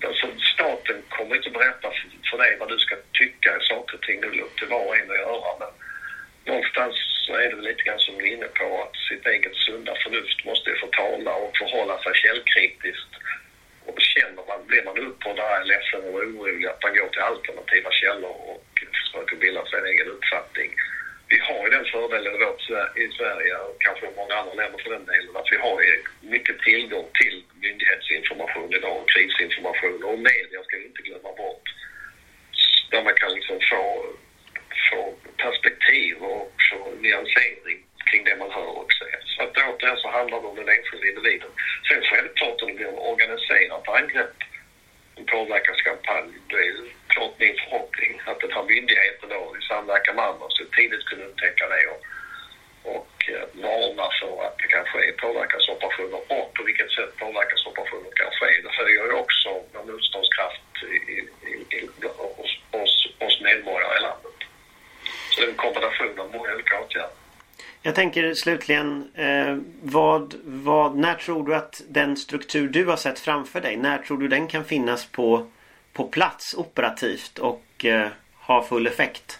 alltså 0.07 0.27
staten 0.53 0.97
kommer 1.09 1.35
inte 1.35 1.49
berätta 1.49 1.87
för 2.29 2.37
dig 2.37 2.57
vad 2.59 2.69
du 2.69 2.77
ska 2.79 2.95
tycka 3.13 3.49
i 3.57 3.61
saker 3.71 3.93
och 3.97 4.01
ting. 4.01 4.21
Det 4.21 4.27
är 4.27 4.41
upp 4.41 4.57
till 4.57 4.67
var 4.67 4.85
och 4.85 4.97
en 4.97 5.11
att 5.11 5.17
göra. 5.17 5.51
Men 5.59 5.71
någonstans 6.45 6.95
så 7.25 7.33
är 7.33 7.49
det 7.49 7.55
väl 7.55 7.69
lite 7.71 7.83
grann 7.83 7.99
som 7.99 8.17
du 8.17 8.23
är 8.27 8.33
inne 8.35 8.47
på 8.59 8.83
att 8.83 8.95
sitt 9.09 9.25
eget 9.25 9.55
sunda 9.55 9.93
förnuft 10.03 10.45
måste 10.45 10.75
få 10.81 10.87
tala 10.87 11.33
och 11.35 11.57
förhålla 11.57 11.95
sig 12.03 12.13
källkritiskt. 12.15 13.13
Och 13.89 14.01
känner 14.13 14.43
man, 14.49 14.67
blir 14.67 14.83
man 14.83 14.97
upprörd, 14.97 15.39
arg, 15.39 15.67
ledsen 15.67 16.01
eller 16.03 16.27
orolig 16.31 16.67
att 16.67 16.83
man 16.83 16.95
går 16.97 17.09
till 17.09 17.29
alternativa 17.31 17.91
källor 17.91 18.35
och 18.49 18.65
försöker 18.99 19.35
bilda 19.35 19.65
sig 19.65 19.79
en 19.79 19.91
egen 19.93 20.07
uppfattning. 20.07 20.69
Vi 21.31 21.37
har 21.47 21.63
ju 21.63 21.69
den 21.69 21.85
fördelen 21.85 22.35
i 23.03 23.05
Sverige 23.17 23.55
och 23.55 23.75
kanske 23.85 24.05
i 24.07 24.15
många 24.15 24.35
andra 24.35 24.53
länder 24.53 24.79
för 24.83 24.89
den 24.89 25.05
delen 25.05 25.35
att 25.35 25.51
vi 25.51 25.57
har 25.57 25.75
mycket 26.35 26.57
tillgång 26.59 27.07
till 27.19 27.43
myndighetsinformation 27.61 28.73
idag 28.73 28.97
och 29.01 29.09
krisinformation 29.09 30.03
och 30.03 30.19
media 30.19 30.63
ska 30.63 30.77
vi 30.77 30.85
inte 30.85 31.01
glömma 31.01 31.31
bort. 31.41 31.65
Där 32.91 33.03
man 33.03 33.13
kan 33.21 33.33
liksom 33.33 33.59
få, 33.71 33.83
få 34.89 35.01
perspektiv 35.37 36.15
och 36.17 36.53
få 36.69 36.79
nyansering 37.01 37.79
kring 38.09 38.23
det 38.23 38.35
man 38.35 38.51
hör 38.51 38.71
och 38.81 38.93
ser. 38.99 39.19
Så 39.25 39.43
att 39.43 39.57
återigen 39.57 39.97
så 39.97 40.09
handlar 40.09 40.41
det 40.41 40.47
om 40.47 40.55
den 40.55 40.69
enskilda 40.69 41.07
individen. 41.07 41.51
Sen 41.87 42.03
självklart 42.03 42.61
om 42.61 42.67
det 42.67 42.73
blir 42.73 42.87
en 42.87 43.05
organiserat 43.13 43.87
angrepp, 43.87 44.37
en 45.15 45.25
påverkanskampanj, 45.25 46.29
det 46.49 46.55
är 46.55 46.75
klart 47.07 47.33
min 47.37 47.55
förhoppning 47.63 48.21
att 48.25 48.39
den 48.39 48.51
här 48.51 48.63
myndigheten 48.63 49.29
då 49.29 49.55
i 49.59 49.61
samverkan 49.71 50.15
med 50.15 50.25
andra 50.25 50.45
så 50.49 50.63
tidigt 50.65 51.05
kunde 51.05 51.25
upptäcka 51.25 51.67
det 51.67 51.85
och, 51.93 52.01
och 52.95 53.13
eh, 53.33 53.45
varna 53.53 54.07
för 54.19 54.33
att 54.45 54.57
det 54.57 54.67
kan 54.67 54.85
ske 54.85 55.11
påverkansoperationer 55.11 56.21
och 56.35 56.53
på 56.53 56.63
vilket 56.63 56.91
sätt 56.91 57.17
påverkas 57.17 57.59
kan 58.19 58.31
ske. 58.39 58.61
Det 58.63 58.73
höjer 58.81 59.05
ju 59.05 59.13
också 59.23 59.49
vår 59.73 59.83
motståndskraft 59.91 60.73
i, 60.83 60.95
i, 61.13 61.55
i, 61.77 61.89
hos, 62.37 62.51
hos, 62.71 62.93
hos 63.19 63.41
medborgare 63.41 63.97
i 63.97 64.01
landet. 64.01 64.37
Så 65.31 65.41
det 65.41 65.45
är 65.47 65.49
en 65.49 65.63
kombination 65.65 66.19
av 66.19 66.31
många 66.35 66.53
olika 66.53 66.79
åtgärder. 66.81 67.19
Jag 67.89 67.95
tänker 67.95 68.33
slutligen, 68.33 69.11
eh, 69.15 69.57
vad, 69.81 70.35
vad, 70.43 70.95
när 70.95 71.15
tror 71.15 71.47
du 71.47 71.55
att 71.55 71.81
den 71.87 72.17
struktur 72.17 72.67
du 72.67 72.85
har 72.85 72.97
sett 72.97 73.19
framför 73.19 73.61
dig, 73.61 73.77
när 73.77 73.97
tror 73.97 74.17
du 74.17 74.27
den 74.27 74.47
kan 74.47 74.65
finnas 74.65 75.05
på, 75.05 75.51
på 75.93 76.03
plats 76.07 76.53
operativt 76.53 77.39
och 77.39 77.85
eh, 77.85 78.07
ha 78.33 78.63
full 78.63 78.87
effekt? 78.87 79.39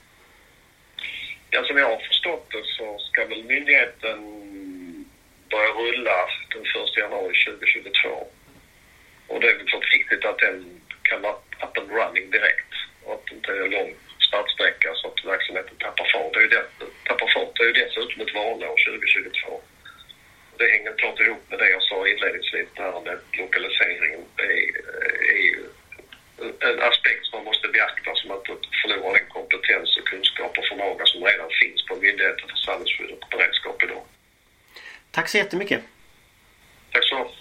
Ja, 1.49 1.63
som 1.63 1.77
jag 1.77 1.89
har 1.89 1.97
förstått 1.97 2.47
det 2.51 2.63
så 2.77 2.97
ska 2.99 3.25
väl 3.25 3.43
myndigheten 3.43 4.19
börja 5.49 5.69
rulla 5.69 6.17
den 6.53 6.61
1 6.61 6.97
januari 6.97 7.33
2022. 7.45 8.09
Och 9.27 9.39
det 9.41 9.47
är 9.47 9.57
väl 9.57 9.69
så 9.69 9.79
viktigt 9.97 10.25
att 10.25 10.39
den 10.39 10.81
kan 11.01 11.21
vara 11.21 11.33
up 11.33 11.77
and 11.77 11.91
running 11.91 12.31
direkt 12.31 12.73
och 13.03 13.13
att 13.13 13.25
det 13.25 13.35
inte 13.35 13.51
är 13.51 13.69
lång 13.69 13.93
startsträcka 14.29 14.89
så 14.95 15.07
att 15.07 15.25
verksamheten 15.33 15.75
tappar 15.77 16.07
fart. 16.13 16.33
Det 16.33 16.39
är 16.39 16.45
ju, 16.47 16.49
det, 16.55 16.65
tappar 17.09 17.29
fart. 17.35 17.51
Det 17.55 17.63
är 17.63 17.67
ju 17.71 17.77
dessutom 17.81 18.21
ett 18.21 18.33
valår 18.39 18.75
2022. 18.85 19.61
Det 20.57 20.67
hänger 20.73 20.93
klart 21.01 21.19
ihop 21.19 21.43
med 21.49 21.59
det 21.59 21.69
jag 21.69 21.83
sa 21.83 21.97
inledningsvis, 22.07 22.69
det 22.75 22.81
här 22.81 23.01
med 23.07 23.17
lokaliseringen. 23.41 24.21
Det 24.37 24.43
är, 24.43 24.69
är 25.35 25.43
ju 25.49 25.59
en 26.69 26.79
aspekt 26.89 27.25
som 27.25 27.33
man 27.37 27.45
måste 27.49 27.67
beakta 27.67 28.09
så 28.15 28.27
man 28.27 28.37
inte 28.37 28.67
förlorar 28.81 29.13
den 29.19 29.29
kompetens 29.37 29.97
och 29.97 30.07
kunskap 30.11 30.57
och 30.57 30.65
förmåga 30.71 31.05
som 31.05 31.23
redan 31.23 31.49
finns 31.61 31.85
på 31.87 31.95
Myndigheten 31.95 32.49
för 32.49 32.57
samhällsskydd 32.57 33.11
och 33.11 33.25
beredskap 33.31 33.83
idag. 33.83 34.03
Tack 35.11 35.27
så 35.29 35.37
jättemycket. 35.37 35.81
Tack 36.91 37.05
så 37.05 37.19
mycket. 37.19 37.38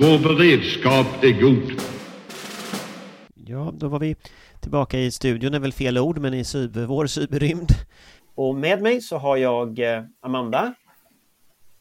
Vår 0.00 0.18
beredskap 0.18 1.06
är 1.24 1.40
god. 1.40 1.82
Ja, 3.34 3.72
då 3.74 3.88
var 3.88 3.98
vi 3.98 4.16
tillbaka 4.60 4.98
i 4.98 5.10
studion, 5.10 5.54
är 5.54 5.58
väl 5.58 5.72
fel 5.72 5.98
ord, 5.98 6.18
men 6.18 6.34
i 6.34 6.44
cyber, 6.44 6.86
vår 6.86 7.06
cyberrymd. 7.06 7.68
Och 8.34 8.54
med 8.54 8.82
mig 8.82 9.00
så 9.00 9.16
har 9.16 9.36
jag 9.36 9.78
eh, 9.78 10.02
Amanda. 10.20 10.74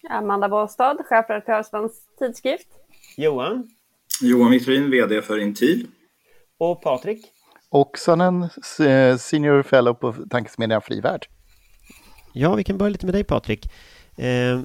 Amanda 0.10 0.50
Båstad, 0.50 0.98
chefredaktör 1.10 1.64
Svensk 1.64 1.96
Tidskrift. 2.20 2.68
Johan. 3.18 3.70
Johan 4.22 4.52
Vitrin, 4.52 4.92
VD 4.92 5.22
för 5.22 5.38
Intil. 5.38 5.88
Och 6.58 6.82
Patrik. 6.82 7.26
Oksanen, 7.70 8.44
eh, 8.80 9.18
Senior 9.18 9.64
Fellow 9.64 9.94
på 9.94 10.14
Tankesmedjan 10.30 10.82
Frivärd. 10.82 11.26
Ja, 12.34 12.56
vi 12.56 12.64
kan 12.64 12.78
börja 12.78 12.90
lite 12.90 13.06
med 13.06 13.16
dig 13.16 13.24
Patrik. 13.24 13.72
Eh, 14.16 14.62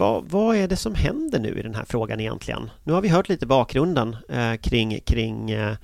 vad, 0.00 0.30
vad, 0.30 0.56
är 0.56 0.68
det 0.68 0.76
som 0.76 0.94
händer 0.94 1.38
nu 1.38 1.58
i 1.58 1.62
den 1.62 1.74
här 1.74 1.84
frågan 1.84 2.20
egentligen? 2.20 2.70
Nu 2.84 2.92
har 2.92 3.00
vi 3.00 3.08
hört 3.08 3.28
lite 3.28 3.46
bakgrunden 3.46 4.16
eh, 4.28 4.54
kring, 4.54 5.00
kring 5.00 5.50
eh, 5.50 5.76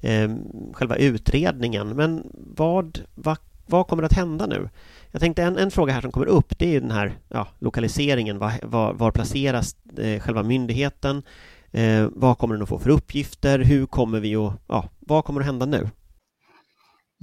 eh 0.00 0.30
själva 0.72 0.96
utredningen, 0.96 1.88
men 1.88 2.26
vad, 2.56 2.98
vad, 3.14 3.38
vad 3.66 3.86
kommer 3.86 4.02
att 4.02 4.12
hända 4.12 4.46
nu? 4.46 4.68
Jag 5.10 5.20
tänkte 5.20 5.42
en, 5.42 5.58
en 5.58 5.70
fråga 5.70 5.92
här 5.92 6.00
som 6.00 6.12
kommer 6.12 6.26
upp, 6.26 6.58
det 6.58 6.76
är 6.76 6.80
den 6.80 6.90
här 6.90 7.18
ja, 7.28 7.48
lokaliseringen. 7.58 8.38
Var, 8.38 8.52
var, 8.62 8.92
var 8.92 9.10
placeras 9.10 9.76
eh, 9.98 10.20
själva 10.20 10.42
myndigheten? 10.42 11.22
Eh, 11.70 12.06
vad 12.12 12.38
kommer 12.38 12.54
den 12.54 12.62
att 12.62 12.68
få 12.68 12.78
för 12.78 12.90
uppgifter? 12.90 13.58
Hur 13.58 13.86
kommer 13.86 14.20
vi 14.20 14.36
att, 14.36 14.52
ja, 14.68 14.88
vad 14.98 15.24
kommer 15.24 15.40
att 15.40 15.46
hända 15.46 15.66
nu? 15.66 15.88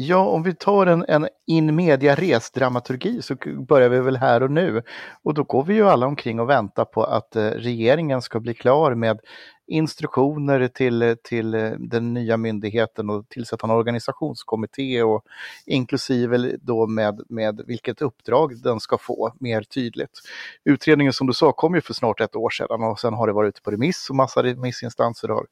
Ja, 0.01 0.25
om 0.25 0.43
vi 0.43 0.55
tar 0.55 0.85
en, 0.85 1.05
en 1.07 1.27
in 1.47 1.75
media 1.75 2.15
resdramaturgi 2.15 3.21
så 3.21 3.35
börjar 3.67 3.89
vi 3.89 3.99
väl 3.99 4.17
här 4.17 4.43
och 4.43 4.51
nu. 4.51 4.83
Och 5.23 5.33
då 5.33 5.43
går 5.43 5.63
vi 5.63 5.73
ju 5.73 5.89
alla 5.89 6.05
omkring 6.05 6.39
och 6.39 6.49
väntar 6.49 6.85
på 6.85 7.03
att 7.03 7.35
eh, 7.35 7.43
regeringen 7.43 8.21
ska 8.21 8.39
bli 8.39 8.53
klar 8.53 8.95
med 8.95 9.19
instruktioner 9.67 10.67
till, 10.67 11.15
till 11.23 11.53
eh, 11.53 11.71
den 11.71 12.13
nya 12.13 12.38
myndigheten 12.38 13.09
och 13.09 13.29
tillsätta 13.29 13.67
en 13.67 13.71
organisationskommitté 13.71 15.03
och 15.03 15.23
inklusive 15.65 16.57
då 16.62 16.88
med, 16.88 17.21
med 17.29 17.62
vilket 17.67 18.01
uppdrag 18.01 18.62
den 18.63 18.79
ska 18.79 18.97
få 18.97 19.33
mer 19.39 19.62
tydligt. 19.62 20.19
Utredningen 20.65 21.13
som 21.13 21.27
du 21.27 21.33
sa 21.33 21.51
kom 21.51 21.75
ju 21.75 21.81
för 21.81 21.93
snart 21.93 22.21
ett 22.21 22.35
år 22.35 22.49
sedan 22.49 22.83
och 22.83 22.99
sen 22.99 23.13
har 23.13 23.27
det 23.27 23.33
varit 23.33 23.49
ute 23.49 23.62
på 23.62 23.71
remiss 23.71 24.09
och 24.09 24.15
massa 24.15 24.43
remissinstanser 24.43 25.27
har 25.27 25.45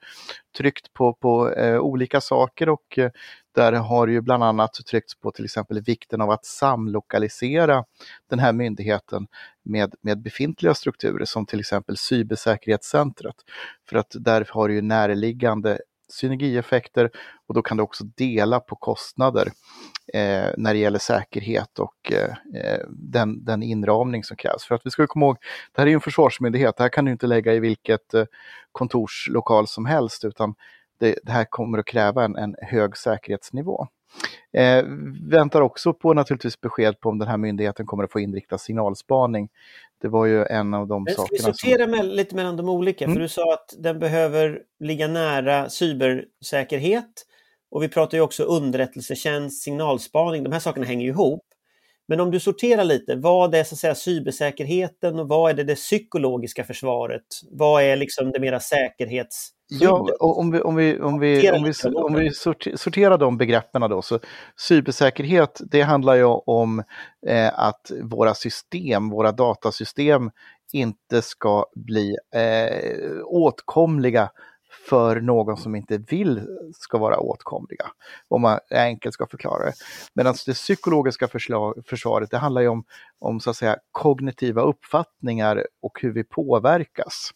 tryckt 0.58 0.94
på, 0.94 1.14
på 1.14 1.50
eh, 1.50 1.80
olika 1.80 2.22
saker 2.22 2.70
och 2.70 2.98
eh, 2.98 3.12
där 3.58 3.74
har 3.74 4.08
ju 4.08 4.22
bland 4.22 4.44
annat 4.44 4.74
tryckts 4.74 5.20
på 5.20 5.32
till 5.32 5.46
exempel 5.46 5.82
vikten 5.82 6.22
av 6.22 6.32
att 6.32 6.46
samlokalisera 6.46 7.84
den 8.30 8.40
här 8.40 8.54
myndigheten 8.54 9.28
med, 9.64 9.94
med 10.02 10.22
befintliga 10.22 10.74
strukturer 10.74 11.26
som 11.26 11.46
till 11.46 11.60
exempel 11.60 11.98
cybersäkerhetscentret. 11.98 13.36
För 13.90 13.98
att 13.98 14.16
där 14.20 14.48
har 14.50 14.68
du 14.68 14.74
ju 14.74 14.82
närliggande 14.82 15.80
synergieffekter 16.10 17.10
och 17.48 17.54
då 17.54 17.62
kan 17.62 17.78
du 17.78 17.84
också 17.84 18.04
dela 18.04 18.60
på 18.60 18.76
kostnader 18.76 19.52
eh, 20.14 20.50
när 20.58 20.74
det 20.74 20.80
gäller 20.80 21.00
säkerhet 21.00 21.80
och 21.80 22.12
eh, 22.12 22.62
eh, 22.62 22.86
den, 22.90 23.46
den 23.46 23.64
inramning 23.64 24.24
som 24.24 24.38
krävs. 24.38 24.64
För 24.64 24.76
att 24.76 24.86
vi 24.86 24.90
ska 24.90 25.08
komma 25.08 25.26
ihåg, 25.26 25.38
det 25.72 25.82
här 25.82 25.86
är 25.86 25.90
ju 25.90 25.96
en 25.96 26.02
försvarsmyndighet, 26.02 26.78
det 26.78 26.84
här 26.84 26.90
kan 26.90 27.06
du 27.06 27.12
inte 27.12 27.28
lägga 27.28 27.54
i 27.54 27.60
vilket 27.60 28.14
eh, 28.14 28.26
kontorslokal 28.72 29.68
som 29.68 29.86
helst 29.86 30.26
utan 30.26 30.56
det, 31.00 31.20
det, 31.24 31.32
här 31.32 31.46
kommer 31.46 31.78
att 31.78 31.86
kräva 31.86 32.24
en, 32.24 32.36
en 32.36 32.56
hög 32.62 32.98
säkerhetsnivå. 32.98 33.88
Eh, 34.54 34.84
väntar 35.30 35.62
också 35.62 35.94
på 35.94 36.14
naturligtvis 36.14 36.62
besked 36.62 37.00
på 37.00 37.10
om 37.10 37.20
den 37.20 37.28
här 37.28 37.38
myndigheten 37.38 37.86
kommer 37.86 38.04
att 38.04 38.12
få 38.12 38.20
inrikta 38.20 38.58
signalspaning. 38.58 39.50
Det 40.02 40.08
var 40.08 40.26
ju 40.26 40.46
en 40.46 40.74
av 40.74 40.88
de 40.88 41.04
Men 41.04 41.14
sakerna. 41.14 41.38
Ska 41.38 41.48
vi 41.48 41.54
sortera 41.54 41.98
som... 41.98 42.08
lite 42.08 42.36
mellan 42.36 42.58
de 42.58 42.70
olika? 42.70 43.06
Mm. 43.06 43.16
För 43.16 43.22
du 43.22 43.30
sa 43.30 43.54
att 43.54 43.76
den 43.78 44.00
behöver 44.00 44.62
ligga 44.80 45.08
nära 45.08 45.70
cybersäkerhet 45.70 47.26
och 47.72 47.84
vi 47.84 47.90
pratar 47.90 48.18
ju 48.18 48.22
också 48.22 48.44
underrättelsetjänst, 48.44 49.64
signalspaning. 49.64 50.44
De 50.44 50.52
här 50.52 50.60
sakerna 50.60 50.86
hänger 50.86 51.06
ju 51.06 51.12
ihop. 51.12 51.44
Men 52.08 52.20
om 52.20 52.32
du 52.32 52.40
sorterar 52.40 52.84
lite, 52.84 53.16
vad 53.16 53.56
är 53.56 53.64
så 53.64 53.76
att 53.76 53.80
säga 53.80 53.96
cybersäkerheten 53.96 55.20
och 55.20 55.28
vad 55.28 55.52
är 55.52 55.54
det, 55.54 55.64
det 55.64 55.76
psykologiska 55.76 56.64
försvaret? 56.64 57.26
Vad 57.52 57.84
är 57.84 57.96
liksom 57.96 58.32
det 58.32 58.40
mera 58.40 58.60
säkerhets 58.60 59.50
Ja, 59.70 60.10
och 60.20 60.40
om 60.40 60.52
vi, 60.52 60.62
om 60.62 60.76
vi, 60.76 61.00
om 61.00 61.20
vi, 61.20 61.52
om 61.52 61.64
vi, 61.64 61.74
om 61.96 62.14
vi 62.14 62.32
sorterar 62.78 63.18
de 63.18 63.38
begreppen 63.38 63.82
då, 63.82 64.02
så 64.02 64.20
cybersäkerhet, 64.56 65.62
det 65.72 65.82
handlar 65.82 66.16
ju 66.16 66.24
om 66.46 66.84
eh, 67.28 67.60
att 67.60 67.92
våra 68.04 68.34
system, 68.34 69.10
våra 69.10 69.32
datasystem 69.32 70.32
inte 70.74 71.22
ska 71.22 71.66
bli 71.76 72.16
eh, 72.36 73.24
åtkomliga 73.26 74.30
för 74.90 75.22
någon 75.22 75.58
som 75.58 75.76
inte 75.76 75.98
vill 75.98 76.42
ska 76.76 76.98
vara 76.98 77.20
åtkomliga. 77.20 77.86
Om 78.28 78.42
man 78.42 78.60
enkelt 78.72 79.14
ska 79.14 79.28
förklara 79.28 79.66
det. 79.66 79.74
Medan 80.14 80.36
det 80.46 80.54
psykologiska 80.54 81.28
förslag, 81.28 81.84
försvaret, 81.86 82.32
det 82.32 82.38
handlar 82.38 82.62
ju 82.62 82.68
om, 82.68 82.84
om 83.20 83.40
så 83.40 83.50
att 83.50 83.56
säga 83.56 83.78
kognitiva 83.92 84.62
uppfattningar 84.62 85.68
och 85.82 86.02
hur 86.02 86.12
vi 86.12 86.24
påverkas. 86.24 87.32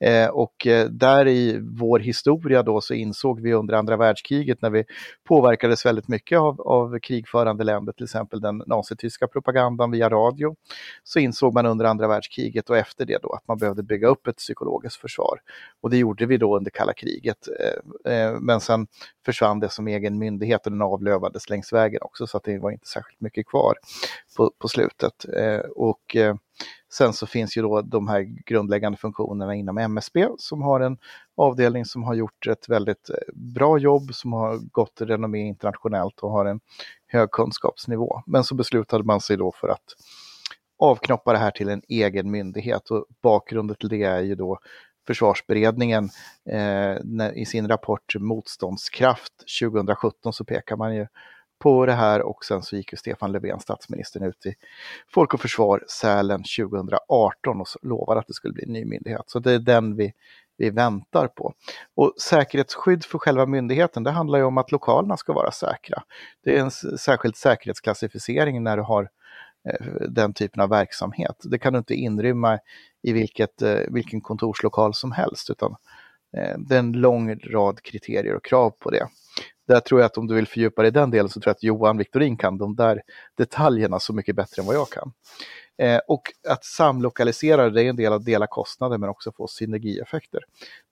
Eh, 0.00 0.28
och 0.28 0.66
eh, 0.66 0.86
där 0.86 1.28
i 1.28 1.58
vår 1.62 1.98
historia 1.98 2.62
då 2.62 2.80
så 2.80 2.94
insåg 2.94 3.40
vi 3.40 3.54
under 3.54 3.74
andra 3.74 3.96
världskriget 3.96 4.62
när 4.62 4.70
vi 4.70 4.84
påverkades 5.28 5.86
väldigt 5.86 6.08
mycket 6.08 6.38
av, 6.38 6.60
av 6.60 6.98
krigförande 6.98 7.64
länder, 7.64 7.92
till 7.92 8.04
exempel 8.04 8.40
den 8.40 8.62
nazityska 8.66 9.26
propagandan 9.26 9.90
via 9.90 10.08
radio, 10.08 10.56
så 11.04 11.18
insåg 11.18 11.54
man 11.54 11.66
under 11.66 11.84
andra 11.84 12.08
världskriget 12.08 12.70
och 12.70 12.76
efter 12.76 13.06
det 13.06 13.18
då 13.22 13.32
att 13.32 13.48
man 13.48 13.58
behövde 13.58 13.82
bygga 13.82 14.08
upp 14.08 14.26
ett 14.26 14.36
psykologiskt 14.36 15.00
försvar. 15.00 15.40
Och 15.80 15.90
det 15.90 15.96
gjorde 15.96 16.26
vi 16.26 16.36
då 16.36 16.56
under 16.56 16.70
kalla 16.70 16.92
kriget. 16.92 17.48
Eh, 17.60 18.12
eh 18.12 18.40
men 18.40 18.60
sen 18.60 18.86
försvann 19.24 19.60
det 19.60 19.68
som 19.68 19.88
egen 19.88 20.18
myndighet 20.18 20.66
och 20.66 20.72
den 20.72 20.82
avlövades 20.82 21.50
längs 21.50 21.72
vägen 21.72 22.02
också 22.02 22.26
så 22.26 22.36
att 22.36 22.44
det 22.44 22.58
var 22.58 22.70
inte 22.70 22.86
särskilt 22.86 23.20
mycket 23.20 23.46
kvar 23.46 23.74
på, 24.36 24.52
på 24.58 24.68
slutet. 24.68 25.24
Eh, 25.36 25.60
och 25.60 26.16
eh, 26.16 26.34
Sen 26.92 27.12
så 27.12 27.26
finns 27.26 27.56
ju 27.56 27.62
då 27.62 27.82
de 27.82 28.08
här 28.08 28.20
grundläggande 28.20 28.98
funktionerna 28.98 29.54
inom 29.54 29.78
MSB 29.78 30.28
som 30.38 30.62
har 30.62 30.80
en 30.80 30.98
avdelning 31.36 31.84
som 31.84 32.02
har 32.02 32.14
gjort 32.14 32.46
ett 32.46 32.68
väldigt 32.68 33.10
eh, 33.10 33.34
bra 33.34 33.78
jobb, 33.78 34.14
som 34.14 34.32
har 34.32 34.58
gått 34.72 35.00
renommé 35.00 35.38
internationellt 35.38 36.20
och 36.20 36.30
har 36.30 36.44
en 36.44 36.60
hög 37.06 37.30
kunskapsnivå. 37.30 38.22
Men 38.26 38.44
så 38.44 38.54
beslutade 38.54 39.04
man 39.04 39.20
sig 39.20 39.36
då 39.36 39.52
för 39.52 39.68
att 39.68 39.94
avknoppa 40.78 41.32
det 41.32 41.38
här 41.38 41.50
till 41.50 41.68
en 41.68 41.82
egen 41.88 42.30
myndighet 42.30 42.90
och 42.90 43.06
bakgrunden 43.22 43.76
till 43.76 43.88
det 43.88 44.02
är 44.02 44.20
ju 44.20 44.34
då 44.34 44.58
försvarsberedningen 45.06 46.10
eh, 46.50 47.30
i 47.34 47.46
sin 47.46 47.68
rapport 47.68 48.14
Motståndskraft 48.18 49.32
2017 49.60 50.32
så 50.32 50.44
pekar 50.44 50.76
man 50.76 50.96
ju 50.96 51.06
på 51.58 51.86
det 51.86 51.92
här 51.92 52.22
och 52.22 52.44
sen 52.44 52.62
så 52.62 52.76
gick 52.76 52.92
ju 52.92 52.96
Stefan 52.96 53.32
Löfven, 53.32 53.60
statsministern, 53.60 54.22
ut 54.22 54.46
i 54.46 54.54
Folk 55.14 55.34
och 55.34 55.40
Försvar 55.40 55.84
Sälen 55.88 56.42
2018 56.58 57.60
och 57.60 57.66
lovade 57.82 58.20
att 58.20 58.26
det 58.26 58.34
skulle 58.34 58.54
bli 58.54 58.64
en 58.64 58.72
ny 58.72 58.84
myndighet. 58.84 59.22
Så 59.26 59.38
det 59.38 59.52
är 59.52 59.58
den 59.58 59.96
vi, 59.96 60.12
vi 60.56 60.70
väntar 60.70 61.28
på. 61.28 61.52
Och 61.94 62.14
säkerhetsskydd 62.20 63.04
för 63.04 63.18
själva 63.18 63.46
myndigheten, 63.46 64.02
det 64.02 64.10
handlar 64.10 64.38
ju 64.38 64.44
om 64.44 64.58
att 64.58 64.72
lokalerna 64.72 65.16
ska 65.16 65.32
vara 65.32 65.50
säkra. 65.50 66.02
Det 66.44 66.56
är 66.56 66.60
en 66.60 66.70
särskild 66.98 67.36
säkerhetsklassificering 67.36 68.62
när 68.62 68.76
du 68.76 68.82
har 68.82 69.08
eh, 69.68 69.86
den 70.08 70.32
typen 70.32 70.62
av 70.62 70.68
verksamhet. 70.68 71.36
Det 71.44 71.58
kan 71.58 71.72
du 71.72 71.78
inte 71.78 71.94
inrymma 71.94 72.58
i 73.02 73.12
vilket, 73.12 73.62
eh, 73.62 73.80
vilken 73.88 74.20
kontorslokal 74.20 74.94
som 74.94 75.12
helst 75.12 75.50
utan 75.50 75.76
eh, 76.36 76.58
det 76.58 76.74
är 76.74 76.78
en 76.78 76.92
lång 76.92 77.38
rad 77.38 77.82
kriterier 77.82 78.34
och 78.34 78.44
krav 78.44 78.70
på 78.70 78.90
det 78.90 79.08
där 79.68 79.80
tror 79.80 80.00
jag 80.00 80.06
att 80.06 80.18
om 80.18 80.26
du 80.26 80.34
vill 80.34 80.46
fördjupa 80.46 80.82
dig 80.82 80.88
i 80.88 80.92
den 80.92 81.10
delen 81.10 81.28
så 81.28 81.40
tror 81.40 81.50
jag 81.50 81.54
att 81.54 81.62
Johan 81.62 81.98
Victorin 81.98 82.36
kan 82.36 82.58
de 82.58 82.76
där 82.76 83.02
detaljerna 83.36 84.00
så 84.00 84.12
mycket 84.12 84.36
bättre 84.36 84.62
än 84.62 84.66
vad 84.66 84.76
jag 84.76 84.88
kan. 84.88 85.12
Eh, 85.82 86.00
och 86.08 86.22
att 86.48 86.64
samlokalisera 86.64 87.70
det 87.70 87.82
är 87.82 87.88
en 87.88 87.96
del 87.96 88.12
av 88.12 88.18
att 88.18 88.24
dela 88.24 88.46
kostnader 88.46 88.98
men 88.98 89.08
också 89.08 89.32
få 89.32 89.46
synergieffekter. 89.46 90.40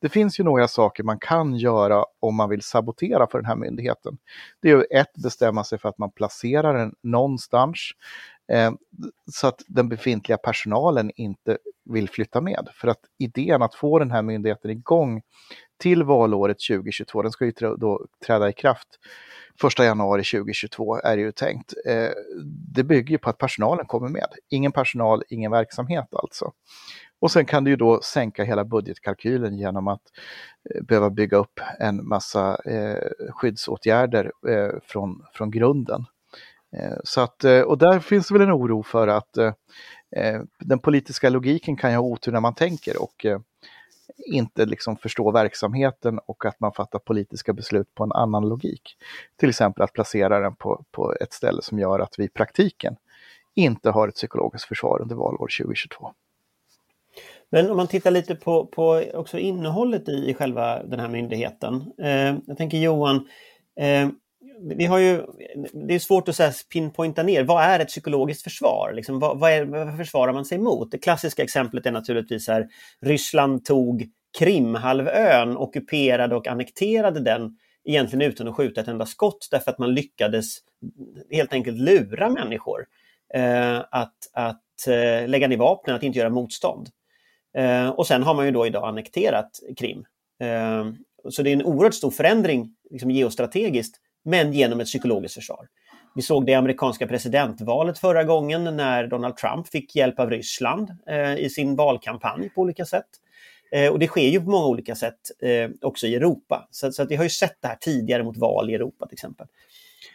Det 0.00 0.08
finns 0.08 0.40
ju 0.40 0.44
några 0.44 0.68
saker 0.68 1.02
man 1.02 1.18
kan 1.18 1.56
göra 1.56 2.04
om 2.20 2.34
man 2.34 2.50
vill 2.50 2.62
sabotera 2.62 3.26
för 3.26 3.38
den 3.38 3.46
här 3.46 3.56
myndigheten. 3.56 4.18
Det 4.62 4.70
är 4.70 4.76
ju 4.76 4.82
ett, 4.82 5.12
bestämma 5.22 5.64
sig 5.64 5.78
för 5.78 5.88
att 5.88 5.98
man 5.98 6.10
placerar 6.10 6.78
den 6.78 6.94
någonstans 7.02 7.78
eh, 8.52 8.72
så 9.32 9.46
att 9.46 9.62
den 9.66 9.88
befintliga 9.88 10.38
personalen 10.38 11.10
inte 11.16 11.58
vill 11.84 12.08
flytta 12.08 12.40
med. 12.40 12.68
För 12.72 12.88
att 12.88 13.00
idén 13.18 13.62
att 13.62 13.74
få 13.74 13.98
den 13.98 14.10
här 14.10 14.22
myndigheten 14.22 14.70
igång 14.70 15.22
till 15.78 16.02
valåret 16.02 16.56
2022, 16.68 17.22
den 17.22 17.32
ska 17.32 17.44
ju 17.44 17.52
då 17.76 18.06
träda 18.26 18.48
i 18.48 18.52
kraft 18.52 18.88
1 19.64 19.78
januari 19.78 20.22
2022 20.24 20.96
är 20.96 21.16
det 21.16 21.22
ju 21.22 21.32
tänkt. 21.32 21.74
Eh, 21.86 22.10
det 22.74 22.84
bygger 22.84 23.18
på 23.18 23.30
att 23.30 23.38
personalen 23.38 23.86
kommer 23.86 24.08
med. 24.08 24.28
Ingen 24.48 24.72
personal, 24.72 25.22
ingen 25.28 25.50
verksamhet 25.50 26.06
alltså. 26.12 26.52
Och 27.20 27.30
sen 27.30 27.44
kan 27.44 27.64
du 27.64 27.70
ju 27.70 27.76
då 27.76 28.00
sänka 28.02 28.44
hela 28.44 28.64
budgetkalkylen 28.64 29.58
genom 29.58 29.88
att 29.88 30.02
eh, 30.70 30.82
behöva 30.82 31.10
bygga 31.10 31.36
upp 31.36 31.60
en 31.78 32.08
massa 32.08 32.58
eh, 32.64 33.30
skyddsåtgärder 33.30 34.32
från, 34.82 35.24
från 35.32 35.50
grunden. 35.50 36.04
Så 37.04 37.20
att, 37.20 37.44
och 37.44 37.78
där 37.78 38.00
finns 38.00 38.28
det 38.28 38.34
väl 38.34 38.42
en 38.42 38.52
oro 38.52 38.82
för 38.82 39.08
att 39.08 39.38
den 40.58 40.78
politiska 40.78 41.30
logiken 41.30 41.76
kan 41.76 41.90
ju 41.90 41.96
ha 41.96 42.04
otur 42.04 42.32
när 42.32 42.40
man 42.40 42.54
tänker 42.54 43.02
och 43.02 43.26
inte 44.16 44.66
liksom 44.66 44.96
förstå 44.96 45.30
verksamheten 45.30 46.20
och 46.26 46.44
att 46.44 46.60
man 46.60 46.72
fattar 46.72 46.98
politiska 46.98 47.52
beslut 47.52 47.94
på 47.94 48.04
en 48.04 48.12
annan 48.12 48.48
logik. 48.48 48.96
Till 49.36 49.48
exempel 49.48 49.82
att 49.82 49.92
placera 49.92 50.40
den 50.40 50.56
på, 50.56 50.84
på 50.90 51.14
ett 51.20 51.32
ställe 51.32 51.62
som 51.62 51.78
gör 51.78 51.98
att 51.98 52.14
vi 52.18 52.24
i 52.24 52.28
praktiken 52.28 52.96
inte 53.54 53.90
har 53.90 54.08
ett 54.08 54.14
psykologiskt 54.14 54.68
försvar 54.68 55.02
under 55.02 55.14
valår 55.14 55.48
2022. 55.58 56.12
Men 57.50 57.70
om 57.70 57.76
man 57.76 57.86
tittar 57.86 58.10
lite 58.10 58.34
på, 58.34 58.66
på 58.66 59.04
också 59.14 59.38
innehållet 59.38 60.08
i, 60.08 60.34
själva 60.34 60.82
den 60.82 61.00
här 61.00 61.08
myndigheten. 61.08 61.92
Eh, 61.98 62.36
jag 62.46 62.56
tänker 62.56 62.78
Johan, 62.78 63.28
eh, 63.80 64.08
vi 64.62 64.84
har 64.84 64.98
ju, 64.98 65.22
det 65.72 65.94
är 65.94 65.98
svårt 65.98 66.28
att 66.28 66.36
så 66.36 66.50
pinpointa 66.72 67.22
ner, 67.22 67.44
vad 67.44 67.62
är 67.62 67.80
ett 67.80 67.88
psykologiskt 67.88 68.42
försvar? 68.42 68.92
Liksom, 68.94 69.18
vad, 69.18 69.38
vad, 69.38 69.50
är, 69.50 69.64
vad 69.64 69.96
försvarar 69.96 70.32
man 70.32 70.44
sig 70.44 70.58
mot? 70.58 70.90
Det 70.90 70.98
klassiska 70.98 71.42
exemplet 71.42 71.86
är 71.86 71.92
naturligtvis 71.92 72.48
här, 72.48 72.68
Ryssland 73.00 73.64
tog 73.64 74.08
Krimhalvön, 74.38 75.56
ockuperade 75.56 76.36
och 76.36 76.46
annekterade 76.46 77.20
den 77.20 77.58
egentligen 77.84 78.30
utan 78.30 78.48
att 78.48 78.56
skjuta 78.56 78.80
ett 78.80 78.88
enda 78.88 79.06
skott 79.06 79.48
därför 79.50 79.70
att 79.70 79.78
man 79.78 79.94
lyckades 79.94 80.58
helt 81.30 81.52
enkelt 81.52 81.78
lura 81.78 82.30
människor 82.30 82.86
eh, 83.34 83.78
att, 83.90 84.16
att 84.32 84.88
eh, 84.88 85.28
lägga 85.28 85.48
ner 85.48 85.56
vapnen, 85.56 85.96
att 85.96 86.02
inte 86.02 86.18
göra 86.18 86.30
motstånd. 86.30 86.88
Eh, 87.56 87.88
och 87.88 88.06
sen 88.06 88.22
har 88.22 88.34
man 88.34 88.46
ju 88.46 88.52
då 88.52 88.66
idag 88.66 88.88
annekterat 88.88 89.50
Krim. 89.76 90.04
Eh, 90.40 90.84
så 91.30 91.42
det 91.42 91.50
är 91.50 91.52
en 91.52 91.64
oerhört 91.64 91.94
stor 91.94 92.10
förändring 92.10 92.74
liksom 92.90 93.10
geostrategiskt 93.10 94.00
men 94.26 94.52
genom 94.52 94.80
ett 94.80 94.86
psykologiskt 94.86 95.34
försvar. 95.34 95.68
Vi 96.14 96.22
såg 96.22 96.46
det 96.46 96.52
i 96.52 96.54
amerikanska 96.54 97.06
presidentvalet 97.06 97.98
förra 97.98 98.24
gången 98.24 98.64
när 98.76 99.06
Donald 99.06 99.36
Trump 99.36 99.68
fick 99.68 99.96
hjälp 99.96 100.20
av 100.20 100.30
Ryssland 100.30 100.90
eh, 101.06 101.36
i 101.36 101.50
sin 101.50 101.76
valkampanj 101.76 102.48
på 102.48 102.60
olika 102.60 102.84
sätt. 102.84 103.06
Eh, 103.72 103.92
och 103.92 103.98
det 103.98 104.06
sker 104.06 104.28
ju 104.28 104.40
på 104.40 104.50
många 104.50 104.66
olika 104.66 104.94
sätt 104.94 105.20
eh, 105.42 105.70
också 105.82 106.06
i 106.06 106.14
Europa. 106.14 106.68
Så, 106.70 106.92
så, 106.92 107.02
att 107.02 107.10
vi 107.10 107.16
har 107.16 107.24
ju 107.24 107.30
sett 107.30 107.56
det 107.60 107.68
här 107.68 107.76
tidigare 107.76 108.24
mot 108.24 108.36
val 108.36 108.70
i 108.70 108.74
Europa 108.74 109.06
till 109.06 109.14
exempel. 109.14 109.46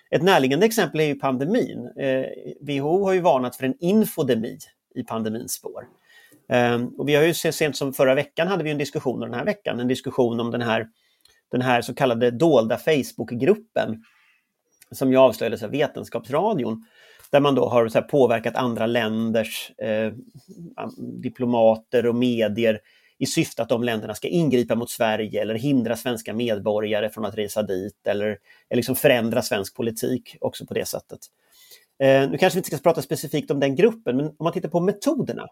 Ett 0.09 0.23
närliggande 0.23 0.65
exempel 0.65 0.99
är 0.99 1.05
ju 1.05 1.15
pandemin. 1.15 1.89
Eh, 1.97 2.25
WHO 2.61 3.05
har 3.05 3.13
ju 3.13 3.19
varnat 3.19 3.55
för 3.55 3.65
en 3.65 3.75
infodemi 3.79 4.57
i 4.95 5.03
pandemins 5.03 5.53
spår. 5.53 5.87
Eh, 6.49 6.81
och 6.97 7.09
vi 7.09 7.15
har 7.15 7.23
ju 7.23 7.33
så 7.33 7.51
sent 7.51 7.77
som 7.77 7.93
förra 7.93 8.15
veckan 8.15 8.47
hade 8.47 8.63
vi 8.63 8.71
en 8.71 8.77
diskussion, 8.77 9.21
och 9.21 9.29
den 9.29 9.37
här 9.37 9.45
veckan, 9.45 9.79
en 9.79 9.87
diskussion 9.87 10.39
om 10.39 10.51
den 10.51 10.61
här 10.61 10.87
den 11.51 11.61
här 11.61 11.81
så 11.81 11.93
kallade 11.93 12.31
dolda 12.31 12.77
Facebookgruppen 12.77 14.03
som 14.91 15.11
ju 15.11 15.17
avslöjades 15.17 15.63
av 15.63 15.69
Vetenskapsradion 15.69 16.85
där 17.31 17.39
man 17.39 17.55
då 17.55 17.69
har 17.69 17.87
så 17.87 18.01
påverkat 18.01 18.55
andra 18.55 18.85
länders 18.85 19.71
eh, 19.77 20.13
diplomater 20.97 22.05
och 22.05 22.15
medier 22.15 22.79
i 23.17 23.25
syfte 23.25 23.61
att 23.61 23.69
de 23.69 23.83
länderna 23.83 24.15
ska 24.15 24.27
ingripa 24.27 24.75
mot 24.75 24.89
Sverige 24.89 25.41
eller 25.41 25.55
hindra 25.55 25.95
svenska 25.95 26.33
medborgare 26.33 27.09
från 27.09 27.25
att 27.25 27.37
resa 27.37 27.63
dit 27.63 28.07
eller, 28.07 28.27
eller 28.27 28.75
liksom 28.75 28.95
förändra 28.95 29.41
svensk 29.41 29.75
politik 29.75 30.37
också 30.41 30.65
på 30.65 30.73
det 30.73 30.85
sättet. 30.85 31.19
Eh, 31.99 32.29
nu 32.29 32.37
kanske 32.37 32.57
vi 32.57 32.59
inte 32.59 32.69
ska 32.69 32.77
prata 32.77 33.01
specifikt 33.01 33.51
om 33.51 33.59
den 33.59 33.75
gruppen, 33.75 34.17
men 34.17 34.25
om 34.25 34.35
man 34.39 34.53
tittar 34.53 34.69
på 34.69 34.79
metoderna. 34.79 35.47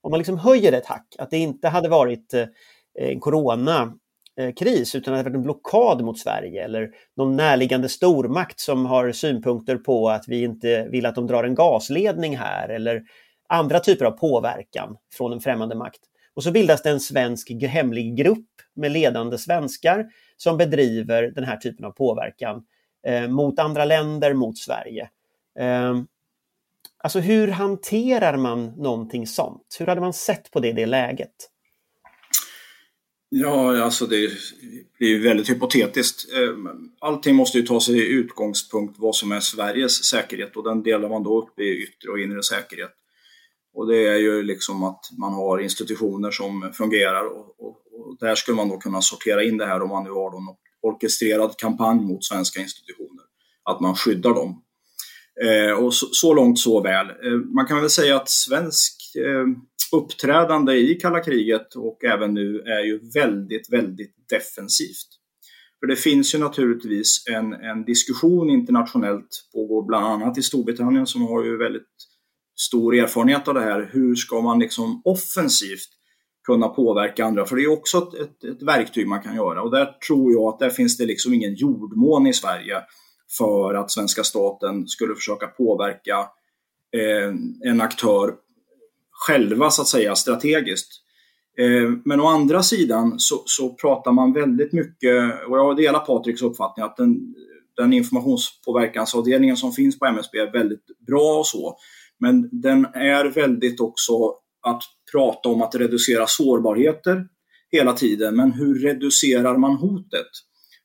Om 0.00 0.10
man 0.10 0.18
liksom 0.18 0.38
höjer 0.38 0.72
ett 0.72 0.86
hack, 0.86 1.06
att 1.18 1.30
det 1.30 1.38
inte 1.38 1.68
hade 1.68 1.88
varit 1.88 2.34
eh, 2.34 2.46
en 2.94 3.20
corona 3.20 3.94
Eh, 4.38 4.54
kris 4.54 4.94
utan 4.94 5.12
det 5.12 5.18
har 5.18 5.24
varit 5.24 5.34
en 5.34 5.42
blockad 5.42 6.04
mot 6.04 6.18
Sverige 6.18 6.64
eller 6.64 6.90
någon 7.16 7.36
närliggande 7.36 7.88
stormakt 7.88 8.60
som 8.60 8.86
har 8.86 9.12
synpunkter 9.12 9.76
på 9.76 10.08
att 10.08 10.28
vi 10.28 10.42
inte 10.42 10.88
vill 10.88 11.06
att 11.06 11.14
de 11.14 11.26
drar 11.26 11.44
en 11.44 11.54
gasledning 11.54 12.36
här 12.36 12.68
eller 12.68 13.02
andra 13.48 13.80
typer 13.80 14.04
av 14.04 14.10
påverkan 14.10 14.96
från 15.12 15.32
en 15.32 15.40
främmande 15.40 15.74
makt. 15.74 16.00
Och 16.34 16.42
så 16.42 16.50
bildas 16.50 16.82
det 16.82 16.90
en 16.90 17.00
svensk 17.00 17.50
hemlig 17.50 18.16
grupp 18.16 18.48
med 18.74 18.92
ledande 18.92 19.38
svenskar 19.38 20.06
som 20.36 20.56
bedriver 20.56 21.22
den 21.22 21.44
här 21.44 21.56
typen 21.56 21.84
av 21.84 21.90
påverkan 21.90 22.62
eh, 23.06 23.28
mot 23.28 23.58
andra 23.58 23.84
länder, 23.84 24.34
mot 24.34 24.58
Sverige. 24.58 25.08
Eh, 25.58 25.94
alltså 26.98 27.20
hur 27.20 27.48
hanterar 27.48 28.36
man 28.36 28.66
någonting 28.66 29.26
sånt? 29.26 29.76
Hur 29.78 29.86
hade 29.86 30.00
man 30.00 30.12
sett 30.12 30.50
på 30.50 30.60
det 30.60 30.68
i 30.68 30.72
det 30.72 30.86
läget? 30.86 31.50
Ja, 33.28 33.82
alltså 33.82 34.06
det 34.06 34.30
blir 34.98 35.08
ju 35.08 35.22
väldigt 35.22 35.50
hypotetiskt. 35.50 36.32
Eh, 36.32 36.54
allting 37.00 37.34
måste 37.34 37.58
ju 37.58 37.66
ta 37.66 37.80
sig 37.80 38.12
utgångspunkt 38.12 38.96
vad 38.98 39.16
som 39.16 39.32
är 39.32 39.40
Sveriges 39.40 40.04
säkerhet 40.04 40.56
och 40.56 40.64
den 40.64 40.82
delar 40.82 41.08
man 41.08 41.22
då 41.22 41.42
upp 41.42 41.60
i 41.60 41.82
yttre 41.82 42.10
och 42.10 42.18
inre 42.18 42.42
säkerhet. 42.42 42.92
Och 43.74 43.86
det 43.86 44.08
är 44.08 44.16
ju 44.16 44.42
liksom 44.42 44.84
att 44.84 45.00
man 45.18 45.32
har 45.32 45.58
institutioner 45.58 46.30
som 46.30 46.72
fungerar 46.72 47.24
och, 47.24 47.60
och, 47.60 47.82
och 47.92 48.16
där 48.20 48.34
skulle 48.34 48.56
man 48.56 48.68
då 48.68 48.78
kunna 48.78 49.02
sortera 49.02 49.44
in 49.44 49.56
det 49.56 49.66
här 49.66 49.82
om 49.82 49.88
man 49.88 50.04
nu 50.04 50.10
har 50.10 50.30
någon 50.30 50.56
orkestrerad 50.82 51.54
kampanj 51.58 52.00
mot 52.00 52.24
svenska 52.24 52.60
institutioner. 52.60 53.24
Att 53.62 53.80
man 53.80 53.94
skyddar 53.94 54.34
dem. 54.34 54.62
Eh, 55.44 55.72
och 55.84 55.94
så, 55.94 56.06
så, 56.12 56.34
långt 56.34 56.58
så 56.58 56.82
väl. 56.82 57.06
Eh, 57.06 57.38
man 57.54 57.66
kan 57.66 57.80
väl 57.80 57.90
säga 57.90 58.16
att 58.16 58.28
svensk 58.28 59.16
eh, 59.16 59.46
uppträdande 59.92 60.74
i 60.74 60.94
kalla 60.94 61.20
kriget 61.20 61.74
och 61.74 62.04
även 62.04 62.34
nu 62.34 62.60
är 62.60 62.84
ju 62.84 63.00
väldigt, 63.14 63.72
väldigt 63.72 64.14
defensivt. 64.30 65.08
För 65.80 65.86
det 65.86 65.96
finns 65.96 66.34
ju 66.34 66.38
naturligtvis 66.38 67.24
en, 67.30 67.52
en 67.52 67.84
diskussion 67.84 68.50
internationellt, 68.50 69.28
pågår 69.54 69.86
bland 69.86 70.06
annat 70.06 70.38
i 70.38 70.42
Storbritannien 70.42 71.06
som 71.06 71.22
har 71.22 71.44
ju 71.44 71.56
väldigt 71.56 71.82
stor 72.60 72.94
erfarenhet 72.94 73.48
av 73.48 73.54
det 73.54 73.60
här. 73.60 73.90
Hur 73.92 74.14
ska 74.14 74.40
man 74.40 74.58
liksom 74.58 75.02
offensivt 75.04 75.88
kunna 76.46 76.68
påverka 76.68 77.24
andra? 77.24 77.46
För 77.46 77.56
det 77.56 77.62
är 77.62 77.72
också 77.72 77.98
ett, 77.98 78.14
ett, 78.14 78.44
ett 78.44 78.62
verktyg 78.62 79.06
man 79.06 79.22
kan 79.22 79.36
göra 79.36 79.62
och 79.62 79.70
där 79.70 79.86
tror 80.06 80.32
jag 80.32 80.42
att 80.42 80.58
där 80.58 80.70
finns 80.70 80.96
det 80.96 81.06
liksom 81.06 81.34
ingen 81.34 81.54
jordmån 81.54 82.26
i 82.26 82.32
Sverige 82.32 82.82
för 83.38 83.74
att 83.74 83.90
svenska 83.90 84.24
staten 84.24 84.88
skulle 84.88 85.14
försöka 85.14 85.46
påverka 85.46 86.18
eh, 86.96 87.34
en 87.70 87.80
aktör 87.80 88.34
själva 89.10 89.70
så 89.70 89.82
att 89.82 89.88
säga 89.88 90.16
strategiskt. 90.16 90.88
Eh, 91.58 91.90
men 92.04 92.20
å 92.20 92.26
andra 92.26 92.62
sidan 92.62 93.18
så, 93.18 93.42
så, 93.46 93.74
pratar 93.74 94.12
man 94.12 94.32
väldigt 94.32 94.72
mycket, 94.72 95.46
och 95.48 95.58
jag 95.58 95.76
delar 95.76 96.00
Patriks 96.00 96.42
uppfattning 96.42 96.84
att 96.84 96.96
den, 96.96 97.34
den 97.76 97.92
informationspåverkansavdelningen 97.92 99.56
som 99.56 99.72
finns 99.72 99.98
på 99.98 100.06
MSB 100.06 100.38
är 100.38 100.52
väldigt 100.52 101.06
bra 101.06 101.38
och 101.38 101.46
så. 101.46 101.76
Men 102.18 102.48
den 102.52 102.84
är 102.84 103.24
väldigt 103.24 103.80
också 103.80 104.12
att 104.62 104.82
prata 105.12 105.48
om 105.48 105.62
att 105.62 105.74
reducera 105.74 106.26
sårbarheter 106.26 107.28
hela 107.70 107.92
tiden. 107.92 108.36
Men 108.36 108.52
hur 108.52 108.78
reducerar 108.78 109.56
man 109.56 109.76
hotet? 109.76 110.26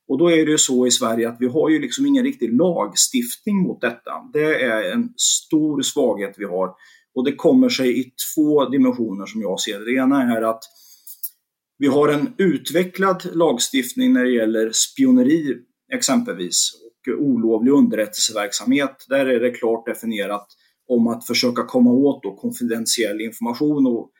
Och 0.08 0.18
då 0.18 0.30
är 0.30 0.44
det 0.44 0.50
ju 0.50 0.58
så 0.58 0.86
i 0.86 0.90
Sverige 0.90 1.28
att 1.28 1.36
vi 1.40 1.46
har 1.46 1.70
ju 1.70 1.78
liksom 1.78 2.06
ingen 2.06 2.24
riktig 2.24 2.56
lagstiftning 2.56 3.62
mot 3.62 3.80
detta. 3.80 4.10
Det 4.32 4.62
är 4.62 4.92
en 4.92 5.08
stor 5.16 5.82
svaghet 5.82 6.34
vi 6.38 6.44
har. 6.44 6.70
Och 7.14 7.24
det 7.24 7.32
kommer 7.32 7.68
sig 7.68 8.00
i 8.00 8.12
två 8.34 8.68
dimensioner 8.68 9.26
som 9.26 9.40
jag 9.40 9.60
ser 9.60 9.78
det. 9.78 9.84
Det 9.84 9.94
ena 9.94 10.36
är 10.36 10.42
att 10.42 10.62
vi 11.78 11.86
har 11.86 12.08
en 12.08 12.34
utvecklad 12.38 13.30
lagstiftning 13.32 14.12
när 14.12 14.24
det 14.24 14.30
gäller 14.30 14.70
spioneri 14.72 15.56
exempelvis 15.92 16.72
och 17.06 17.22
olovlig 17.22 17.72
underrättelseverksamhet. 17.72 19.06
Där 19.08 19.26
är 19.26 19.40
det 19.40 19.50
klart 19.50 19.86
definierat 19.86 20.46
om 20.88 21.08
att 21.08 21.26
försöka 21.26 21.62
komma 21.62 21.90
åt 21.90 22.22
då 22.22 22.36
konfidentiell 22.36 23.20
information 23.20 23.86
och 23.86 24.10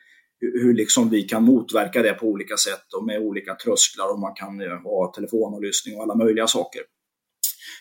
hur 0.53 0.73
liksom 0.73 1.09
vi 1.09 1.23
kan 1.23 1.43
motverka 1.43 2.01
det 2.01 2.13
på 2.13 2.27
olika 2.27 2.57
sätt 2.57 2.93
och 2.97 3.05
med 3.05 3.21
olika 3.21 3.55
trösklar 3.55 4.13
och 4.13 4.19
man 4.19 4.33
kan 4.33 4.61
eh, 4.61 4.81
ha 4.83 5.13
telefonavlyssning 5.15 5.95
och 5.95 6.03
alla 6.03 6.15
möjliga 6.15 6.47
saker. 6.47 6.81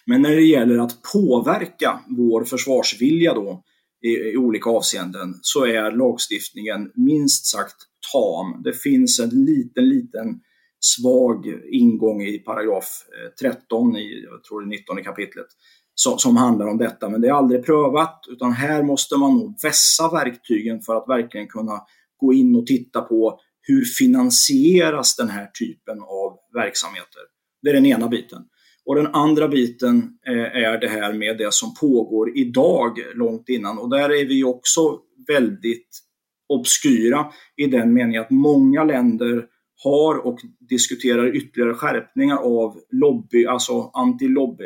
Men 0.06 0.22
när 0.22 0.30
det 0.30 0.42
gäller 0.42 0.78
att 0.78 1.02
påverka 1.12 2.00
vår 2.08 2.44
försvarsvilja 2.44 3.34
då 3.34 3.64
i, 4.04 4.08
i, 4.08 4.36
olika 4.36 4.70
avseenden 4.70 5.34
så 5.42 5.66
är 5.66 5.92
lagstiftningen 5.92 6.90
minst 6.94 7.46
sagt 7.46 7.76
tam. 8.12 8.62
Det 8.62 8.72
finns 8.72 9.20
en 9.20 9.44
liten, 9.44 9.88
liten 9.88 10.40
svag 10.80 11.46
ingång 11.72 12.22
i 12.22 12.38
paragraf 12.38 13.06
eh, 13.42 13.48
13 13.50 13.96
i, 13.96 14.24
jag 14.30 14.44
tror 14.44 14.60
det 14.60 14.68
19 14.68 15.04
kapitlet 15.04 15.46
som, 15.94 16.18
som 16.18 16.36
handlar 16.36 16.66
om 16.66 16.78
detta, 16.78 17.08
men 17.08 17.20
det 17.20 17.28
är 17.28 17.32
aldrig 17.32 17.64
prövat 17.64 18.24
utan 18.28 18.52
här 18.52 18.82
måste 18.82 19.16
man 19.16 19.32
nog 19.32 19.58
vässa 19.62 20.10
verktygen 20.10 20.80
för 20.80 20.96
att 20.96 21.08
verkligen 21.08 21.48
kunna 21.48 21.80
gå 22.22 22.32
in 22.32 22.56
och 22.56 22.66
titta 22.66 23.00
på 23.00 23.40
hur 23.60 23.84
finansieras 23.84 25.16
den 25.16 25.28
här 25.28 25.46
typen 25.46 26.00
av 26.00 26.38
verksamheter. 26.54 27.22
Det 27.62 27.70
är 27.70 27.74
den 27.74 27.86
ena 27.86 28.08
biten. 28.08 28.42
Och 28.84 28.94
den 28.94 29.06
andra 29.06 29.48
biten 29.48 30.18
eh, 30.26 30.62
är 30.64 30.80
det 30.80 30.88
här 30.88 31.12
med 31.12 31.38
det 31.38 31.54
som 31.54 31.74
pågår 31.74 32.38
idag 32.38 32.98
långt 33.14 33.48
innan 33.48 33.78
och 33.78 33.90
där 33.90 34.12
är 34.12 34.24
vi 34.24 34.44
också 34.44 34.98
väldigt 35.28 35.88
obskyra 36.48 37.26
i 37.56 37.66
den 37.66 37.92
meningen 37.92 38.22
att 38.22 38.30
många 38.30 38.84
länder 38.84 39.46
har 39.84 40.26
och 40.26 40.38
diskuterar 40.68 41.36
ytterligare 41.36 41.74
skärpningar 41.74 42.36
av 42.36 42.80
lobby, 42.90 43.46
alltså 43.46 43.72
anti-lobby. 43.72 44.64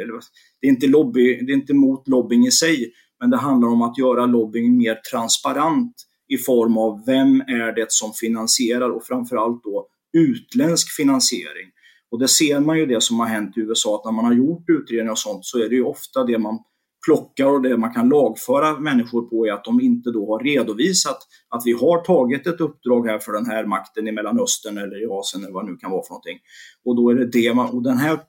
Det 0.61 0.67
är 0.67 0.71
inte 0.71 0.87
lobby, 0.87 1.41
det 1.47 1.53
är 1.53 1.57
inte 1.57 1.75
mot 1.75 2.09
lobbying 2.09 2.47
i 2.47 2.51
sig, 2.51 2.93
men 3.21 3.31
det 3.31 3.37
handlar 3.37 3.69
om 3.69 3.83
att 3.83 3.99
göra 3.99 4.27
lobbying 4.27 4.77
mer 4.79 5.01
transparent 5.11 5.95
i 6.29 6.39
form 6.39 6.79
av 6.79 7.07
vem 7.07 7.41
är 7.41 7.73
det 7.73 7.87
som 7.89 8.13
finansierar 8.13 8.91
och 8.91 9.05
framförallt 9.05 9.65
då 9.65 9.87
utländsk 10.13 10.97
finansiering. 10.97 11.71
Och 12.11 12.19
det 12.19 12.29
ser 12.29 12.61
man 12.61 12.79
ju 12.79 12.87
det 12.87 13.03
som 13.03 13.21
har 13.21 13.27
hänt 13.27 13.57
i 13.57 13.61
USA, 13.61 13.97
att 13.97 14.05
när 14.05 14.13
man 14.13 14.25
har 14.25 14.33
gjort 14.33 14.65
utredningar 14.69 15.13
och 15.13 15.19
sånt 15.19 15.45
så 15.45 15.59
är 15.59 15.69
det 15.69 15.75
ju 15.75 15.85
ofta 15.85 16.25
det 16.25 16.39
man 16.39 16.59
plockar 17.07 17.47
och 17.47 17.63
det 17.63 17.77
man 17.77 17.95
kan 17.95 18.09
lagföra 18.09 18.79
människor 18.81 19.23
på 19.23 19.47
är 19.47 19.53
att 19.53 19.65
de 19.65 19.81
inte 19.81 20.11
då 20.11 20.27
har 20.33 20.45
redovisat 20.45 21.19
att 21.49 21.63
vi 21.65 21.73
har 21.73 22.05
tagit 22.05 22.47
ett 22.47 22.61
uppdrag 22.61 23.07
här 23.07 23.19
för 23.19 23.33
den 23.33 23.47
här 23.47 23.67
makten 23.67 24.09
i 24.09 24.13
Mellanöstern 24.13 24.79
eller 24.79 25.03
i 25.03 25.07
Asien 25.11 25.45
eller 25.45 25.55
vad 25.55 25.67
det 25.67 25.71
nu 25.71 25.77
kan 25.77 25.91
vara 25.91 26.03
för 26.03 26.11
någonting. 26.11 26.39
Och 26.85 26.97
då 26.97 27.11
är 27.11 27.15
det 27.15 27.27
det 27.27 27.55
man, 27.55 27.71
och 27.71 27.83
den 27.83 27.99
här, 27.99 28.21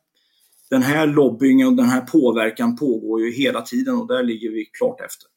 den 0.69 0.81
här 0.81 1.07
lobbyingen 1.07 1.67
och 1.67 1.75
den 1.75 1.85
här 1.85 2.01
påverkan 2.01 2.75
pågår 2.75 3.21
ju 3.21 3.31
hela 3.31 3.61
tiden 3.61 3.95
och 3.95 4.07
där 4.07 4.23
ligger 4.23 4.49
vi 4.49 4.65
klart 4.65 5.01
efter. 5.01 5.36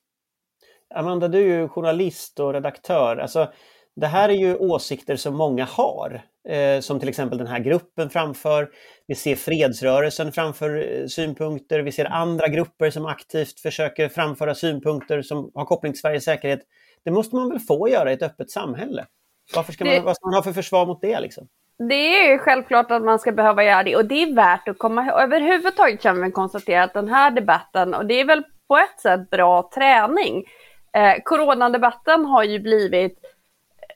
Amanda, 0.94 1.28
du 1.28 1.38
är 1.38 1.60
ju 1.60 1.68
journalist 1.68 2.40
och 2.40 2.52
redaktör. 2.52 3.16
Alltså, 3.16 3.52
det 3.96 4.06
här 4.06 4.28
är 4.28 4.34
ju 4.34 4.56
åsikter 4.56 5.16
som 5.16 5.36
många 5.36 5.64
har, 5.64 6.22
eh, 6.48 6.80
som 6.80 7.00
till 7.00 7.08
exempel 7.08 7.38
den 7.38 7.46
här 7.46 7.58
gruppen 7.58 8.10
framför. 8.10 8.68
Vi 9.06 9.14
ser 9.14 9.36
fredsrörelsen 9.36 10.32
framför 10.32 11.00
eh, 11.00 11.06
synpunkter, 11.06 11.80
vi 11.80 11.92
ser 11.92 12.04
andra 12.04 12.48
grupper 12.48 12.90
som 12.90 13.06
aktivt 13.06 13.60
försöker 13.60 14.08
framföra 14.08 14.54
synpunkter 14.54 15.22
som 15.22 15.50
har 15.54 15.64
koppling 15.64 15.92
till 15.92 16.00
Sveriges 16.00 16.24
säkerhet. 16.24 16.60
Det 17.04 17.10
måste 17.10 17.36
man 17.36 17.48
väl 17.48 17.58
få 17.58 17.88
göra 17.88 18.10
i 18.10 18.14
ett 18.14 18.22
öppet 18.22 18.50
samhälle? 18.50 19.06
Varför 19.54 19.72
ska 19.72 19.84
man, 19.84 19.94
det... 19.94 20.00
Vad 20.00 20.16
ska 20.16 20.26
man 20.26 20.34
ha 20.34 20.42
för 20.42 20.52
försvar 20.52 20.86
mot 20.86 21.00
det? 21.00 21.20
Liksom? 21.20 21.48
Det 21.88 22.32
är 22.32 22.38
självklart 22.38 22.90
att 22.90 23.02
man 23.02 23.18
ska 23.18 23.32
behöva 23.32 23.64
göra 23.64 23.82
det 23.82 23.96
och 23.96 24.04
det 24.04 24.22
är 24.22 24.34
värt 24.34 24.68
att 24.68 24.78
komma 24.78 25.06
ihåg. 25.06 25.20
Överhuvudtaget 25.20 26.00
kan 26.00 26.22
vi 26.22 26.30
konstatera 26.30 26.82
att 26.82 26.94
den 26.94 27.08
här 27.08 27.30
debatten, 27.30 27.94
och 27.94 28.06
det 28.06 28.20
är 28.20 28.24
väl 28.24 28.42
på 28.68 28.76
ett 28.76 29.00
sätt 29.00 29.30
bra 29.30 29.70
träning. 29.74 30.44
Eh, 30.92 31.14
coronadebatten 31.24 32.24
har 32.24 32.44
ju 32.44 32.58
blivit 32.58 33.18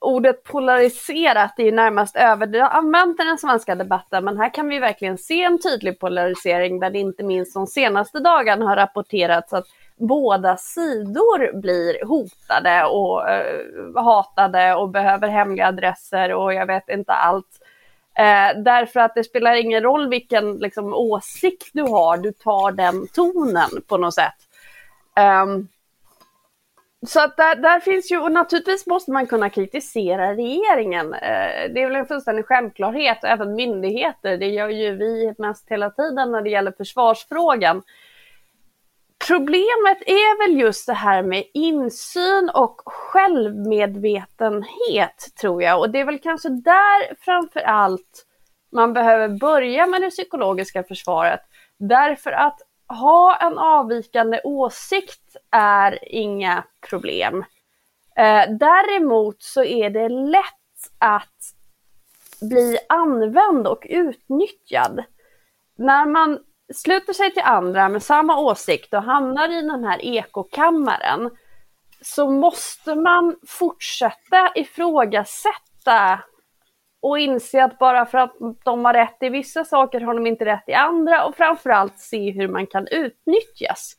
ordet 0.01 0.45
polariserat 0.45 1.59
är 1.59 1.65
ju 1.65 1.73
närmast 1.73 2.17
överanvänt 2.17 3.21
i 3.21 3.25
den 3.25 3.39
svenska 3.39 3.75
debatten, 3.75 4.25
men 4.25 4.37
här 4.37 4.55
kan 4.55 4.69
vi 4.69 4.79
verkligen 4.79 5.19
se 5.19 5.43
en 5.43 5.59
tydlig 5.59 5.99
polarisering 5.99 6.81
där 6.81 6.91
det 6.91 6.99
inte 6.99 7.23
minst 7.23 7.55
de 7.55 7.67
senaste 7.67 8.21
dagarna 8.21 8.67
har 8.67 8.77
rapporterats 8.77 9.53
att 9.53 9.67
båda 9.97 10.57
sidor 10.57 11.61
blir 11.61 12.05
hotade 12.05 12.85
och 12.85 13.31
eh, 13.31 14.05
hatade 14.05 14.75
och 14.75 14.89
behöver 14.89 15.29
hemliga 15.29 15.67
adresser 15.67 16.35
och 16.35 16.55
jag 16.55 16.67
vet 16.67 16.89
inte 16.89 17.13
allt. 17.13 17.61
Eh, 18.19 18.63
därför 18.63 19.01
att 19.01 19.15
det 19.15 19.25
spelar 19.25 19.55
ingen 19.55 19.83
roll 19.83 20.09
vilken 20.09 20.57
liksom, 20.57 20.95
åsikt 20.95 21.71
du 21.73 21.83
har, 21.83 22.17
du 22.17 22.33
tar 22.33 22.73
den 22.73 23.09
tonen 23.09 23.83
på 23.89 23.97
något 23.97 24.15
sätt. 24.15 24.35
Um, 25.45 25.69
så 27.07 27.21
att 27.21 27.37
där, 27.37 27.57
där, 27.57 27.81
finns 27.81 28.13
ju, 28.13 28.19
och 28.19 28.33
naturligtvis 28.33 28.87
måste 28.87 29.11
man 29.11 29.27
kunna 29.27 29.51
kritisera 29.51 30.35
regeringen. 30.35 31.15
Eh, 31.15 31.73
det 31.75 31.83
är 31.83 31.87
väl 31.87 31.97
en 31.97 32.07
fullständig 32.07 32.47
självklarhet, 32.47 33.25
även 33.25 33.55
myndigheter. 33.55 34.39
Det 34.39 34.47
gör 34.47 34.69
ju 34.69 34.97
vi 34.97 35.35
mest 35.39 35.71
hela 35.71 35.91
tiden 35.91 36.33
när 36.33 36.43
det 36.43 36.51
gäller 36.51 36.73
försvarsfrågan. 36.73 37.83
Problemet 39.27 40.03
är 40.07 40.47
väl 40.47 40.61
just 40.61 40.87
det 40.87 40.95
här 40.95 41.23
med 41.23 41.45
insyn 41.55 42.51
och 42.55 42.83
självmedvetenhet, 42.85 45.29
tror 45.41 45.63
jag. 45.63 45.81
Och 45.81 45.91
det 45.91 46.01
är 46.01 46.05
väl 46.05 46.19
kanske 46.19 46.49
där 46.49 47.15
framför 47.21 47.61
allt 47.61 48.27
man 48.73 48.93
behöver 48.93 49.29
börja 49.29 49.87
med 49.87 50.03
det 50.03 50.11
psykologiska 50.11 50.83
försvaret. 50.83 51.41
Därför 51.79 52.31
att 52.31 52.59
ha 52.89 53.37
en 53.37 53.59
avvikande 53.59 54.41
åsikt 54.45 55.37
är 55.51 55.99
inga 56.15 56.65
problem. 56.89 57.45
Eh, 58.17 58.45
däremot 58.59 59.43
så 59.43 59.65
är 59.65 59.91
det 59.91 60.09
lätt 60.09 60.45
att 60.99 61.55
bli 62.41 62.79
använd 62.89 63.67
och 63.67 63.87
utnyttjad. 63.91 65.05
När 65.77 66.07
man 66.07 66.39
sluter 66.75 67.13
sig 67.13 67.31
till 67.31 67.43
andra 67.43 67.89
med 67.89 68.03
samma 68.03 68.39
åsikt 68.39 68.95
och 68.95 69.03
hamnar 69.03 69.49
i 69.49 69.63
den 69.63 69.85
här 69.85 70.05
ekokammaren 70.05 71.31
så 72.01 72.31
måste 72.31 72.95
man 72.95 73.37
fortsätta 73.47 74.53
ifrågasätta 74.55 76.21
och 77.05 77.19
inse 77.19 77.65
att 77.65 77.79
bara 77.79 78.07
för 78.07 78.19
att 78.19 78.37
de 78.65 78.85
har 78.85 78.93
rätt 78.93 79.17
i 79.21 79.29
vissa 79.29 79.65
saker 79.65 80.01
har 80.01 80.15
de 80.15 80.27
inte 80.27 80.45
rätt 80.45 80.65
i 80.67 80.73
andra 80.73 81.27
och 81.27 81.37
framförallt 81.37 81.99
se 81.99 82.31
hur 82.31 82.49
man 82.49 82.67
kan 82.67 82.87
utnyttjas. 82.87 83.97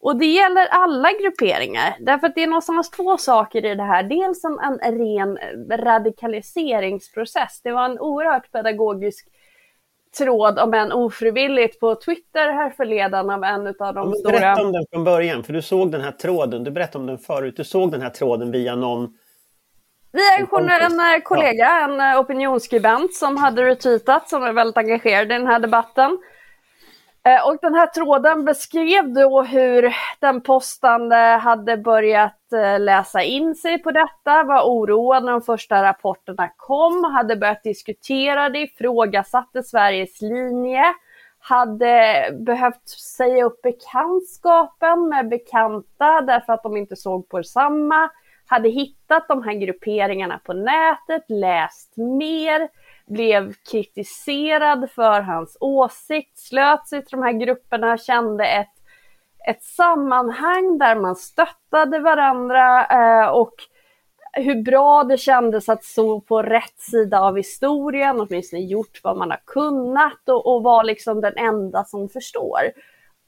Och 0.00 0.16
det 0.16 0.26
gäller 0.26 0.66
alla 0.70 1.08
grupperingar, 1.12 1.96
därför 2.00 2.26
att 2.26 2.34
det 2.34 2.42
är 2.42 2.46
någonstans 2.46 2.90
två 2.90 3.16
saker 3.16 3.64
i 3.64 3.74
det 3.74 3.82
här. 3.82 4.02
Dels 4.02 4.44
en, 4.44 4.58
en 4.80 4.98
ren 4.98 5.38
radikaliseringsprocess. 5.70 7.60
Det 7.64 7.72
var 7.72 7.84
en 7.84 7.98
oerhört 7.98 8.52
pedagogisk 8.52 9.28
tråd, 10.18 10.58
om 10.58 10.74
än 10.74 10.92
ofrivilligt, 10.92 11.80
på 11.80 11.94
Twitter 11.94 12.52
här 12.52 12.70
förledan 12.70 13.30
av 13.30 13.44
en 13.44 13.66
av 13.66 13.94
de 13.94 14.14
stora... 14.14 14.32
Berätta 14.32 14.62
om 14.62 14.72
den 14.72 14.84
från 14.92 15.04
början, 15.04 15.42
för 15.42 15.52
du 15.52 15.62
såg 15.62 15.92
den 15.92 16.00
här 16.00 16.12
tråden, 16.12 16.64
du 16.64 16.70
berättade 16.70 16.98
om 16.98 17.06
den 17.06 17.18
förut, 17.18 17.56
du 17.56 17.64
såg 17.64 17.90
den 17.90 18.02
här 18.02 18.10
tråden 18.10 18.50
via 18.50 18.76
någon 18.76 19.14
vi 20.12 20.20
är 20.20 20.80
en, 20.80 21.00
eh, 21.00 21.22
kollega, 21.22 21.80
en 21.80 22.00
eh, 22.00 22.20
opinionsskribent 22.20 23.14
som 23.14 23.36
hade 23.36 23.64
retweetat, 23.64 24.28
som 24.28 24.42
är 24.42 24.52
väldigt 24.52 24.76
engagerad 24.76 25.24
i 25.24 25.34
den 25.34 25.46
här 25.46 25.58
debatten. 25.58 26.18
Eh, 27.24 27.48
och 27.48 27.56
den 27.62 27.74
här 27.74 27.86
tråden 27.86 28.44
beskrev 28.44 29.12
då 29.12 29.42
hur 29.42 29.94
den 30.20 30.40
postande 30.40 31.16
hade 31.16 31.76
börjat 31.76 32.34
läsa 32.78 33.22
in 33.22 33.54
sig 33.54 33.78
på 33.78 33.90
detta, 33.90 34.44
var 34.44 34.62
oroad 34.62 35.24
när 35.24 35.32
de 35.32 35.42
första 35.42 35.82
rapporterna 35.82 36.50
kom, 36.56 37.04
hade 37.04 37.36
börjat 37.36 37.62
diskutera 37.62 38.48
det, 38.48 38.58
ifrågasatte 38.58 39.62
Sveriges 39.62 40.22
linje, 40.22 40.84
hade 41.38 42.28
behövt 42.40 42.88
säga 42.88 43.44
upp 43.44 43.62
bekantskapen 43.62 45.08
med 45.08 45.28
bekanta 45.28 46.20
därför 46.20 46.52
att 46.52 46.62
de 46.62 46.76
inte 46.76 46.96
såg 46.96 47.28
på 47.28 47.42
samma 47.42 48.10
hade 48.48 48.68
hittat 48.68 49.28
de 49.28 49.42
här 49.42 49.54
grupperingarna 49.54 50.38
på 50.38 50.52
nätet, 50.52 51.24
läst 51.28 51.96
mer, 51.96 52.68
blev 53.06 53.52
kritiserad 53.70 54.90
för 54.90 55.20
hans 55.20 55.56
åsikt, 55.60 56.38
slöt 56.38 56.88
sig 56.88 57.04
till 57.04 57.18
de 57.18 57.22
här 57.22 57.32
grupperna, 57.32 57.98
kände 57.98 58.46
ett, 58.46 58.74
ett 59.48 59.62
sammanhang 59.62 60.78
där 60.78 60.96
man 60.96 61.16
stöttade 61.16 61.98
varandra 61.98 62.86
eh, 62.86 63.28
och 63.28 63.54
hur 64.32 64.62
bra 64.62 65.04
det 65.04 65.18
kändes 65.18 65.68
att 65.68 65.84
stå 65.84 66.20
på 66.20 66.42
rätt 66.42 66.78
sida 66.78 67.20
av 67.20 67.36
historien, 67.36 68.20
åtminstone 68.20 68.62
gjort 68.62 69.00
vad 69.02 69.16
man 69.16 69.30
har 69.30 69.40
kunnat 69.46 70.28
och, 70.28 70.54
och 70.54 70.62
vara 70.62 70.82
liksom 70.82 71.20
den 71.20 71.36
enda 71.36 71.84
som 71.84 72.08
förstår. 72.08 72.60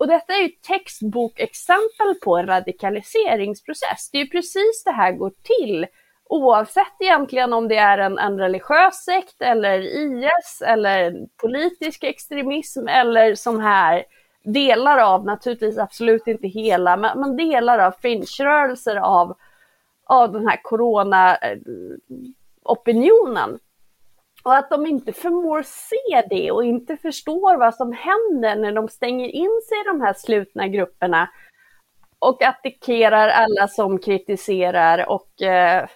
Och 0.01 0.09
detta 0.09 0.33
är 0.33 0.43
ju 0.43 0.49
textbokexempel 0.49 2.15
på 2.25 2.37
en 2.37 2.47
radikaliseringsprocess. 2.47 4.11
Det 4.13 4.19
är 4.19 4.25
ju 4.25 4.31
precis 4.31 4.83
det 4.85 4.91
här 4.91 5.13
går 5.13 5.33
till. 5.43 5.87
Oavsett 6.25 6.95
egentligen 7.01 7.53
om 7.53 7.69
det 7.69 7.77
är 7.77 7.99
en, 7.99 8.19
en 8.19 8.39
religiös 8.39 9.05
sekt 9.05 9.43
eller 9.43 9.81
IS 9.81 10.63
eller 10.67 11.27
politisk 11.37 12.05
extremism 12.05 12.89
eller 12.89 13.35
som 13.35 13.61
här 13.61 14.05
delar 14.43 14.99
av, 14.99 15.25
naturligtvis 15.25 15.79
absolut 15.79 16.27
inte 16.27 16.49
hela, 16.49 16.97
men, 16.97 17.21
men 17.21 17.37
delar 17.37 17.79
av 17.79 17.93
fringe-rörelser 17.93 18.97
av, 18.97 19.37
av 20.05 20.33
den 20.33 20.49
här 20.49 20.61
corona-opinionen. 20.63 23.51
Eh, 23.51 23.59
och 24.43 24.57
att 24.57 24.71
de 24.71 24.87
inte 24.87 25.13
förmår 25.13 25.63
se 25.63 26.27
det 26.31 26.51
och 26.51 26.65
inte 26.65 26.97
förstår 26.97 27.57
vad 27.57 27.75
som 27.75 27.93
händer 27.93 28.57
när 28.57 28.73
de 28.73 28.89
stänger 28.89 29.29
in 29.29 29.61
sig 29.69 29.81
i 29.81 29.85
de 29.87 30.01
här 30.01 30.13
slutna 30.13 30.69
grupperna 30.69 31.29
och 32.19 32.43
attackerar 32.43 33.29
alla 33.29 33.69
som 33.69 33.99
kritiserar 33.99 35.09
och 35.09 35.43
eh, 35.43 35.89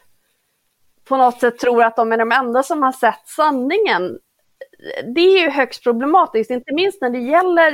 på 1.08 1.16
något 1.16 1.40
sätt 1.40 1.58
tror 1.58 1.82
att 1.82 1.96
de 1.96 2.12
är 2.12 2.18
de 2.18 2.32
enda 2.32 2.62
som 2.62 2.82
har 2.82 2.92
sett 2.92 3.26
sanningen. 3.26 4.18
Det 5.14 5.20
är 5.20 5.42
ju 5.42 5.50
högst 5.50 5.82
problematiskt, 5.82 6.50
inte 6.50 6.74
minst 6.74 7.00
när 7.00 7.10
det 7.10 7.18
gäller 7.18 7.72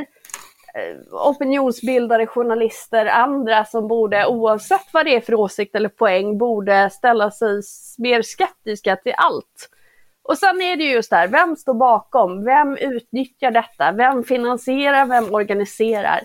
eh, 0.75 1.15
opinionsbildare, 1.29 2.27
journalister, 2.27 3.07
andra 3.07 3.65
som 3.65 3.89
borde, 3.89 4.27
oavsett 4.27 4.87
vad 4.93 5.07
det 5.07 5.17
är 5.17 5.21
för 5.21 5.35
åsikt 5.35 5.75
eller 5.75 5.89
poäng, 5.89 6.39
borde 6.39 6.91
ställa 6.91 7.31
sig 7.31 7.63
mer 7.99 8.23
skeptiska 8.23 8.97
till 8.97 9.15
allt. 9.17 9.71
Och 10.23 10.39
sen 10.39 10.63
är 10.63 10.77
det 10.77 10.85
just 10.85 11.11
där, 11.11 11.29
vem 11.29 11.57
står 11.57 11.75
bakom? 11.75 12.45
Vem 12.45 12.77
utnyttjar 12.77 13.51
detta? 13.51 13.93
Vem 13.93 14.25
finansierar? 14.25 15.07
Vem 15.07 15.35
organiserar? 15.35 16.21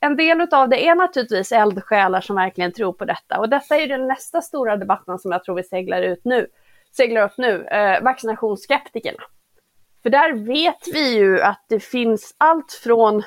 En 0.00 0.16
del 0.16 0.40
av 0.40 0.68
det 0.68 0.86
är 0.86 0.94
naturligtvis 0.94 1.52
eldsjälar 1.52 2.20
som 2.20 2.36
verkligen 2.36 2.72
tror 2.72 2.92
på 2.92 3.04
detta 3.04 3.38
och 3.38 3.48
detta 3.48 3.76
är 3.76 3.86
den 3.86 4.06
nästa 4.06 4.40
stora 4.40 4.76
debatten 4.76 5.18
som 5.18 5.32
jag 5.32 5.44
tror 5.44 5.54
vi 5.54 5.64
seglar 5.64 6.02
ut 6.02 6.24
nu. 6.24 6.46
seglar 6.96 7.22
upp 7.22 7.38
nu, 7.38 7.64
eh, 7.64 8.02
vaccinationsskeptikerna. 8.02 9.22
För 10.02 10.10
där 10.10 10.32
vet 10.32 10.94
vi 10.94 11.16
ju 11.16 11.40
att 11.40 11.64
det 11.68 11.80
finns 11.80 12.34
allt 12.38 12.72
från 12.72 13.22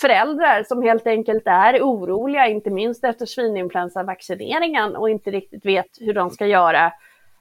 föräldrar 0.00 0.62
som 0.62 0.82
helt 0.82 1.06
enkelt 1.06 1.42
är 1.46 1.80
oroliga, 1.80 2.46
inte 2.46 2.70
minst 2.70 3.04
efter 3.04 3.26
svininfluensavaccineringen 3.26 4.96
och 4.96 5.10
inte 5.10 5.30
riktigt 5.30 5.66
vet 5.66 5.86
hur 6.00 6.14
de 6.14 6.30
ska 6.30 6.46
göra. 6.46 6.92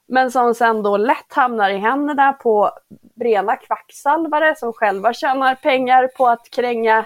Men 0.07 0.31
som 0.31 0.55
sen 0.55 0.83
då 0.83 0.97
lätt 0.97 1.33
hamnar 1.33 1.69
i 1.69 1.77
händerna 1.77 2.33
på 2.33 2.71
rena 3.19 3.55
kvacksalvare 3.55 4.55
som 4.55 4.73
själva 4.73 5.13
tjänar 5.13 5.55
pengar 5.55 6.07
på 6.07 6.27
att 6.27 6.49
kränga 6.49 7.05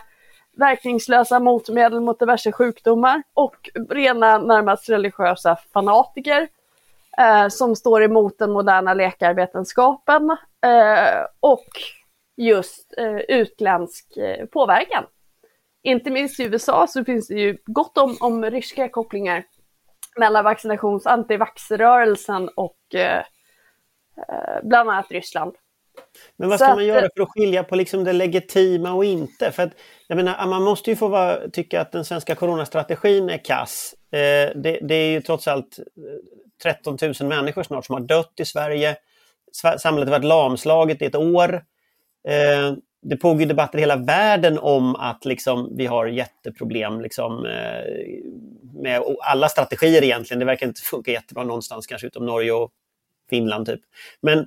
verkningslösa 0.58 1.39
motmedel 1.39 2.02
mot 2.02 2.20
diverse 2.20 2.52
sjukdomar 2.52 3.24
och 3.34 3.70
rena 3.89 4.38
närmast 4.38 4.89
religiösa 4.89 5.56
fanatiker 5.74 6.47
eh, 7.18 7.47
som 7.47 7.76
står 7.76 8.04
emot 8.04 8.38
den 8.38 8.52
moderna 8.52 8.93
läkarvetenskapen 8.93 10.30
eh, 10.66 11.26
och 11.39 11.68
just 12.38 12.93
eh, 12.97 13.18
utländsk 13.18 14.18
eh, 14.18 14.45
påverkan. 14.45 15.04
Inte 15.84 16.10
minst 16.12 16.39
i 16.39 16.43
USA 16.43 16.88
så 16.88 17.06
finns 17.06 17.28
det 17.28 17.39
ju 17.39 17.58
gott 17.66 17.97
om, 17.97 18.18
om 18.20 18.45
ryska 18.45 18.89
kopplingar 18.89 19.43
mellan 20.18 20.43
vaccinations 20.43 21.05
antivaxrörelsen 21.05 22.49
och 22.55 22.95
eh, 22.95 23.18
eh, 24.18 24.64
bland 24.64 24.89
annat 24.89 25.12
Ryssland. 25.12 25.55
Men 26.38 26.49
vad 26.49 26.60
ska 26.60 26.76
man 26.76 26.86
göra 26.86 27.10
för 27.16 27.24
att 27.24 27.30
skilja 27.30 27.64
på 27.64 27.76
liksom 27.76 28.03
det 28.03 28.14
legitima 28.14 28.93
och 28.93 29.05
inte? 29.05 29.51
För 29.51 29.64
att, 29.64 29.72
jag 30.07 30.16
menar, 30.16 30.47
man 30.47 30.64
måste 30.64 30.89
ju 30.89 30.95
få 30.95 31.07
vara, 31.07 31.49
tycka 31.49 31.82
att 31.82 31.91
den 31.91 32.05
svenska 32.05 32.36
coronastrategin 32.36 33.30
är 33.30 33.38
kass. 33.38 33.95
Eh, 34.12 34.18
det, 34.55 34.80
det, 34.82 34.95
är 34.95 35.12
ju 35.12 35.22
trots 35.22 35.47
allt 35.47 35.80
13 36.64 36.97
000 37.01 37.30
människor 37.30 37.64
snart 37.64 37.86
som 37.86 37.93
har 37.93 38.01
dött 38.01 38.34
i 38.39 38.45
Sverige. 38.45 38.95
Samhället 39.78 40.10
har 40.10 40.20
varit 40.20 40.28
lamslaget 40.28 41.01
i 41.01 41.05
ett 41.05 41.16
år. 41.16 41.53
Eh, 42.28 42.74
det 43.01 43.18
pågår 43.18 43.45
debatter 43.45 43.78
i 43.78 43.82
hela 43.82 43.95
världen 43.95 44.60
om 44.60 44.95
att 44.95 45.26
liksom, 45.26 45.76
vi 45.78 45.86
har 45.86 46.07
jätteproblem 46.07 47.01
liksom, 47.01 47.45
eh, 47.45 47.84
med 48.82 49.04
alla 49.20 49.50
strategier 49.50 50.04
egentligen. 50.04 50.40
Det 50.40 50.46
verkar 50.46 50.68
inte 50.68 50.82
funka 50.82 51.12
jättebra 51.12 51.44
någonstans, 51.44 51.88
kanske 51.88 52.08
utom 52.08 52.26
Norge 52.26 52.52
och 52.52 52.72
Finland. 53.30 53.66
typ. 53.66 53.82
Men 54.22 54.38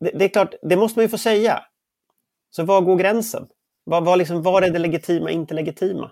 det, 0.00 0.10
det 0.14 0.24
är 0.24 0.28
klart, 0.28 0.54
det 0.62 0.76
måste 0.76 0.98
man 0.98 1.04
ju 1.04 1.08
få 1.08 1.18
säga. 1.18 1.64
Så 2.50 2.62
var 2.64 2.80
går 2.80 2.96
gränsen? 2.96 3.46
Var, 3.84 4.00
var, 4.00 4.16
liksom, 4.16 4.42
var 4.42 4.62
är 4.62 4.70
det 4.70 4.78
legitima, 4.78 5.30
inte 5.30 5.54
legitima? 5.54 6.10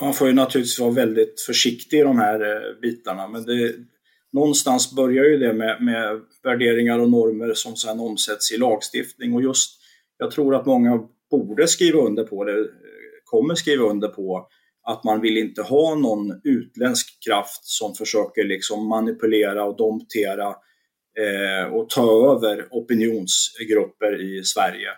Man 0.00 0.14
får 0.14 0.28
ju 0.28 0.34
naturligtvis 0.34 0.78
vara 0.78 0.90
väldigt 0.90 1.40
försiktig 1.40 1.98
i 1.98 2.02
de 2.02 2.18
här 2.18 2.40
eh, 2.40 2.80
bitarna, 2.82 3.28
men 3.28 3.44
det, 3.44 3.74
någonstans 4.32 4.92
börjar 4.96 5.24
ju 5.24 5.38
det 5.38 5.52
med, 5.52 5.82
med 5.82 6.20
värderingar 6.42 6.98
och 6.98 7.10
normer 7.10 7.54
som 7.54 7.76
sedan 7.76 8.00
omsätts 8.00 8.52
i 8.52 8.58
lagstiftning 8.58 9.34
och 9.34 9.42
just 9.42 9.80
jag 10.18 10.30
tror 10.30 10.54
att 10.54 10.66
många 10.66 11.00
borde 11.30 11.68
skriva 11.68 12.00
under 12.00 12.24
på 12.24 12.44
det, 12.44 12.58
eh, 12.58 12.66
kommer 13.24 13.54
skriva 13.54 13.84
under 13.84 14.08
på 14.08 14.48
att 14.90 15.04
man 15.04 15.20
vill 15.20 15.36
inte 15.36 15.62
ha 15.62 15.94
någon 15.94 16.40
utländsk 16.44 17.24
kraft 17.24 17.64
som 17.64 17.94
försöker 17.94 18.44
liksom 18.44 18.88
manipulera 18.88 19.64
och 19.64 19.76
domptera 19.76 20.48
eh, 21.18 21.72
och 21.72 21.88
ta 21.88 22.32
över 22.32 22.68
opinionsgrupper 22.70 24.22
i 24.22 24.44
Sverige. 24.44 24.88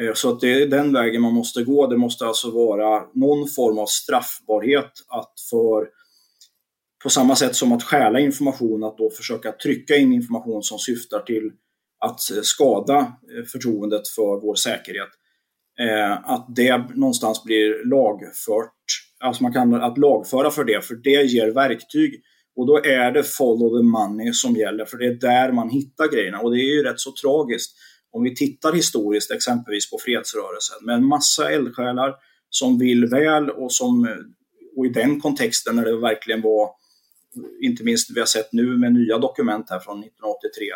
Eh, 0.00 0.14
så 0.14 0.32
att 0.32 0.40
det 0.40 0.62
är 0.62 0.66
den 0.66 0.92
vägen 0.92 1.22
man 1.22 1.34
måste 1.34 1.64
gå. 1.64 1.86
Det 1.86 1.96
måste 1.96 2.26
alltså 2.26 2.50
vara 2.50 3.04
någon 3.14 3.48
form 3.48 3.78
av 3.78 3.86
straffbarhet 3.86 4.92
att 5.08 5.32
för 5.50 5.88
på 7.02 7.10
samma 7.10 7.36
sätt 7.36 7.56
som 7.56 7.72
att 7.72 7.82
stjäla 7.82 8.20
information, 8.20 8.84
att 8.84 8.98
då 8.98 9.10
försöka 9.10 9.52
trycka 9.52 9.96
in 9.96 10.12
information 10.12 10.62
som 10.62 10.78
syftar 10.78 11.20
till 11.20 11.50
att 11.98 12.30
eh, 12.30 12.42
skada 12.42 12.98
eh, 12.98 13.44
förtroendet 13.52 14.08
för 14.08 14.40
vår 14.40 14.54
säkerhet. 14.54 15.08
Eh, 15.80 16.30
att 16.30 16.46
det 16.56 16.76
någonstans 16.94 17.44
blir 17.44 17.84
lagfört, 17.90 18.74
alltså 19.24 19.42
man 19.42 19.52
kan 19.52 19.74
att 19.74 19.98
lagföra 19.98 20.50
för 20.50 20.64
det, 20.64 20.84
för 20.84 20.94
det 20.94 21.22
ger 21.22 21.50
verktyg. 21.50 22.22
Och 22.56 22.66
då 22.66 22.84
är 22.84 23.12
det 23.12 23.22
follow 23.22 23.78
the 23.78 23.82
money 23.82 24.32
som 24.32 24.56
gäller, 24.56 24.84
för 24.84 24.98
det 24.98 25.06
är 25.06 25.14
där 25.14 25.52
man 25.52 25.70
hittar 25.70 26.12
grejerna. 26.12 26.38
Och 26.38 26.50
det 26.50 26.60
är 26.60 26.74
ju 26.74 26.82
rätt 26.82 27.00
så 27.00 27.12
tragiskt. 27.22 27.76
Om 28.10 28.22
vi 28.22 28.34
tittar 28.34 28.72
historiskt 28.72 29.30
exempelvis 29.30 29.90
på 29.90 29.98
fredsrörelsen 30.04 30.76
med 30.82 30.94
en 30.94 31.06
massa 31.06 31.50
eldsjälar 31.50 32.14
som 32.50 32.78
vill 32.78 33.06
väl 33.06 33.50
och 33.50 33.72
som 33.72 34.08
och 34.76 34.86
i 34.86 34.88
den 34.88 35.20
kontexten 35.20 35.76
när 35.76 35.84
det 35.84 35.96
verkligen 35.96 36.42
var, 36.42 36.70
inte 37.62 37.84
minst 37.84 38.16
vi 38.16 38.20
har 38.20 38.26
sett 38.26 38.52
nu 38.52 38.78
med 38.78 38.92
nya 38.92 39.18
dokument 39.18 39.70
här 39.70 39.78
från 39.78 39.98
1983, 39.98 40.66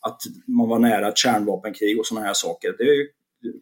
att 0.00 0.20
man 0.46 0.68
var 0.68 0.78
nära 0.78 1.08
ett 1.08 1.18
kärnvapenkrig 1.18 1.98
och 1.98 2.06
sådana 2.06 2.26
här 2.26 2.34
saker. 2.34 2.74
Det 2.78 2.84
är 2.84 3.06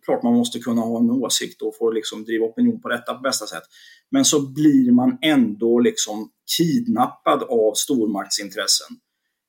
klart 0.05 0.23
man 0.23 0.35
måste 0.35 0.59
kunna 0.59 0.81
ha 0.81 0.99
en 0.99 1.11
åsikt 1.11 1.63
och 1.63 1.77
få 1.77 1.91
liksom 1.91 2.25
driva 2.25 2.47
opinion 2.47 2.81
på 2.81 2.89
detta 2.89 3.15
på 3.15 3.21
bästa 3.21 3.47
sätt. 3.47 3.63
Men 4.11 4.25
så 4.25 4.53
blir 4.53 4.93
man 4.93 5.19
ändå 5.23 5.81
liksom 5.81 6.31
kidnappad 6.59 7.43
av 7.43 7.73
stormaktsintressen. 7.75 8.97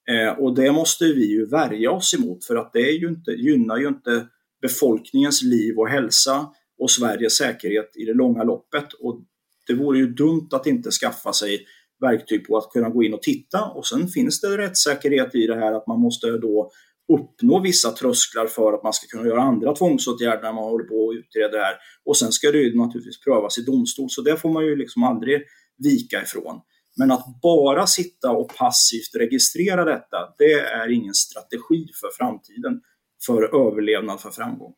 Eh, 0.09 0.39
och 0.39 0.55
det 0.55 0.71
måste 0.71 1.05
vi 1.05 1.27
ju 1.27 1.45
värja 1.45 1.91
oss 1.91 2.13
emot 2.13 2.45
för 2.45 2.55
att 2.55 2.73
det 2.73 2.79
är 2.79 2.99
ju 2.99 3.07
inte, 3.07 3.31
gynnar 3.31 3.77
ju 3.77 3.87
inte 3.87 4.27
befolkningens 4.61 5.43
liv 5.43 5.77
och 5.77 5.89
hälsa 5.89 6.47
och 6.79 6.91
Sveriges 6.91 7.37
säkerhet 7.37 7.91
i 7.95 8.05
det 8.05 8.13
långa 8.13 8.43
loppet. 8.43 8.93
Och 8.93 9.21
det 9.67 9.73
vore 9.73 9.97
ju 9.97 10.07
dumt 10.07 10.47
att 10.51 10.67
inte 10.67 10.91
skaffa 10.91 11.33
sig 11.33 11.65
verktyg 12.01 12.47
på 12.47 12.57
att 12.57 12.69
kunna 12.69 12.89
gå 12.89 13.03
in 13.03 13.13
och 13.13 13.21
titta 13.21 13.65
och 13.65 13.87
sen 13.87 14.07
finns 14.07 14.41
det 14.41 14.57
rättssäkerhet 14.57 15.35
i 15.35 15.47
det 15.47 15.55
här 15.55 15.73
att 15.73 15.87
man 15.87 15.99
måste 15.99 16.27
då 16.27 16.71
uppnå 17.13 17.59
vissa 17.59 17.91
trösklar 17.91 18.47
för 18.47 18.73
att 18.73 18.83
man 18.83 18.93
ska 18.93 19.07
kunna 19.07 19.29
göra 19.29 19.41
andra 19.41 19.75
tvångsåtgärder 19.75 20.41
när 20.41 20.53
man 20.53 20.63
håller 20.63 20.85
på 20.85 20.95
och 20.95 21.11
utreder 21.11 21.57
det 21.57 21.63
här. 21.63 21.75
Och 22.05 22.17
sen 22.17 22.31
ska 22.31 22.51
det 22.51 22.57
ju 22.57 22.77
naturligtvis 22.77 23.23
prövas 23.23 23.57
i 23.57 23.61
domstol, 23.61 24.09
så 24.09 24.21
det 24.21 24.37
får 24.37 24.49
man 24.49 24.65
ju 24.65 24.75
liksom 24.75 25.03
aldrig 25.03 25.43
vika 25.77 26.21
ifrån. 26.21 26.61
Men 26.97 27.11
att 27.11 27.41
bara 27.41 27.87
sitta 27.87 28.31
och 28.31 28.55
passivt 28.55 29.15
registrera 29.19 29.85
detta, 29.85 30.17
det 30.37 30.53
är 30.53 30.91
ingen 30.91 31.13
strategi 31.13 31.87
för 32.01 32.09
framtiden, 32.17 32.81
för 33.25 33.67
överlevnad, 33.67 34.19
för 34.19 34.29
framgång. 34.29 34.73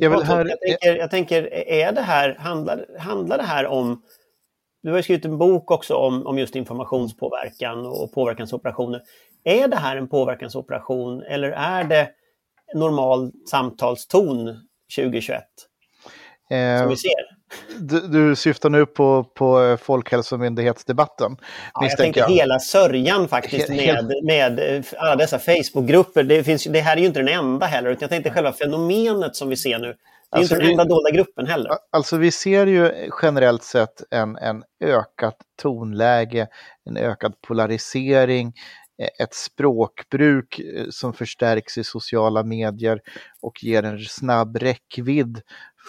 Jag, 0.00 0.20
här... 0.20 0.46
jag, 0.46 0.60
tänker, 0.60 0.96
jag 0.96 1.10
tänker, 1.10 1.54
är 1.54 1.92
det 1.92 2.00
här, 2.00 2.34
handlar, 2.34 2.98
handlar 2.98 3.38
det 3.38 3.44
här 3.44 3.66
om 3.66 4.02
du 4.84 4.92
har 4.92 5.02
skrivit 5.02 5.24
en 5.24 5.38
bok 5.38 5.70
också 5.70 5.94
om, 5.94 6.26
om 6.26 6.38
just 6.38 6.56
informationspåverkan 6.56 7.86
och 7.86 8.12
påverkansoperationer. 8.12 9.02
Är 9.44 9.68
det 9.68 9.76
här 9.76 9.96
en 9.96 10.08
påverkansoperation 10.08 11.22
eller 11.22 11.50
är 11.50 11.84
det 11.84 12.10
normal 12.74 13.32
samtalston 13.50 14.46
2021? 14.96 15.42
Eh, 16.50 16.80
som 16.80 16.88
vi 16.88 16.96
ser? 16.96 17.34
Du, 17.78 18.00
du, 18.00 18.36
syftar 18.36 18.70
nu 18.70 18.86
på, 18.86 19.24
på 19.24 19.76
Folkhälsomyndighetsdebatten? 19.80 21.36
Ja, 21.74 21.86
jag 21.86 21.96
tänkte 21.96 22.20
jag. 22.20 22.30
hela 22.30 22.58
sörjan 22.58 23.28
faktiskt 23.28 23.68
med, 23.68 24.12
med 24.24 24.84
alla 24.96 25.16
dessa 25.16 25.38
Facebookgrupper. 25.38 26.22
Det, 26.22 26.44
finns, 26.44 26.64
det 26.64 26.80
här 26.80 26.96
är 26.96 27.00
ju 27.00 27.06
inte 27.06 27.20
den 27.20 27.28
enda 27.28 27.66
heller, 27.66 27.90
utan 27.90 28.00
jag 28.00 28.10
tänkte 28.10 28.30
själva 28.30 28.52
fenomenet 28.52 29.36
som 29.36 29.48
vi 29.48 29.56
ser 29.56 29.78
nu. 29.78 29.86
Det 29.86 30.36
är 30.36 30.38
alltså 30.38 30.54
inte 30.54 30.64
den 30.64 30.70
enda 30.70 30.84
dolda 30.84 31.10
gruppen 31.10 31.46
heller. 31.46 31.72
Alltså 31.92 32.16
vi 32.16 32.30
ser 32.30 32.66
ju 32.66 33.10
generellt 33.22 33.62
sett 33.62 34.02
en, 34.10 34.36
en 34.36 34.62
ökat 34.84 35.36
tonläge, 35.62 36.48
en 36.84 36.96
ökad 36.96 37.40
polarisering, 37.40 38.46
eh, 38.46 38.52
ett 38.98 39.34
språkbruk 39.34 40.58
eh, 40.58 40.86
som 40.90 41.12
förstärks 41.12 41.78
i 41.78 41.84
sociala 41.84 42.42
medier 42.42 43.00
och 43.40 43.64
ger 43.64 43.82
en 43.82 43.98
snabb 43.98 44.56
räckvidd 44.56 45.40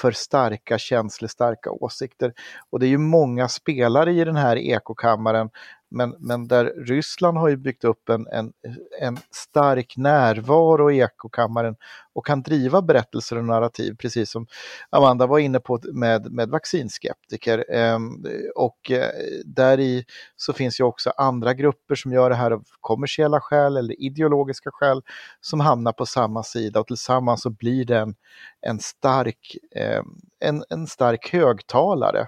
för 0.01 0.12
starka 0.12 0.78
känslostarka 0.78 1.72
åsikter. 1.72 2.34
Och 2.70 2.80
det 2.80 2.86
är 2.86 2.89
ju 2.89 2.97
många 2.97 3.47
spelare 3.47 4.14
i 4.14 4.24
den 4.24 4.36
här 4.36 4.58
ekokammaren 4.58 5.49
men, 5.95 6.15
men 6.19 6.47
där 6.47 6.65
Ryssland 6.65 7.37
har 7.37 7.49
ju 7.49 7.57
byggt 7.57 7.83
upp 7.83 8.09
en, 8.09 8.27
en, 8.27 8.53
en 9.01 9.17
stark 9.31 9.97
närvaro 9.97 10.91
i 10.91 10.99
ekokammaren 10.99 11.75
och 12.13 12.25
kan 12.25 12.41
driva 12.41 12.81
berättelser 12.81 13.37
och 13.37 13.45
narrativ, 13.45 13.95
precis 13.99 14.31
som 14.31 14.47
Amanda 14.89 15.27
var 15.27 15.39
inne 15.39 15.59
på 15.59 15.79
med, 15.93 16.31
med 16.31 16.49
vaccinskeptiker. 16.49 17.65
Ehm, 17.69 18.25
och 18.55 18.91
eh, 18.91 19.09
där 19.45 19.79
i 19.79 20.05
så 20.35 20.53
finns 20.53 20.79
ju 20.79 20.83
också 20.83 21.09
andra 21.17 21.53
grupper 21.53 21.95
som 21.95 22.11
gör 22.13 22.29
det 22.29 22.35
här 22.35 22.51
av 22.51 22.63
kommersiella 22.81 23.41
skäl 23.41 23.77
eller 23.77 24.01
ideologiska 24.01 24.69
skäl 24.73 25.01
som 25.41 25.59
hamnar 25.59 25.91
på 25.91 26.05
samma 26.05 26.43
sida 26.43 26.79
och 26.79 26.87
tillsammans 26.87 27.41
så 27.41 27.49
blir 27.49 27.85
det 27.85 28.13
en, 28.61 28.79
stark, 28.79 29.57
ehm, 29.75 30.05
en, 30.39 30.63
en 30.69 30.87
stark 30.87 31.33
högtalare 31.33 32.27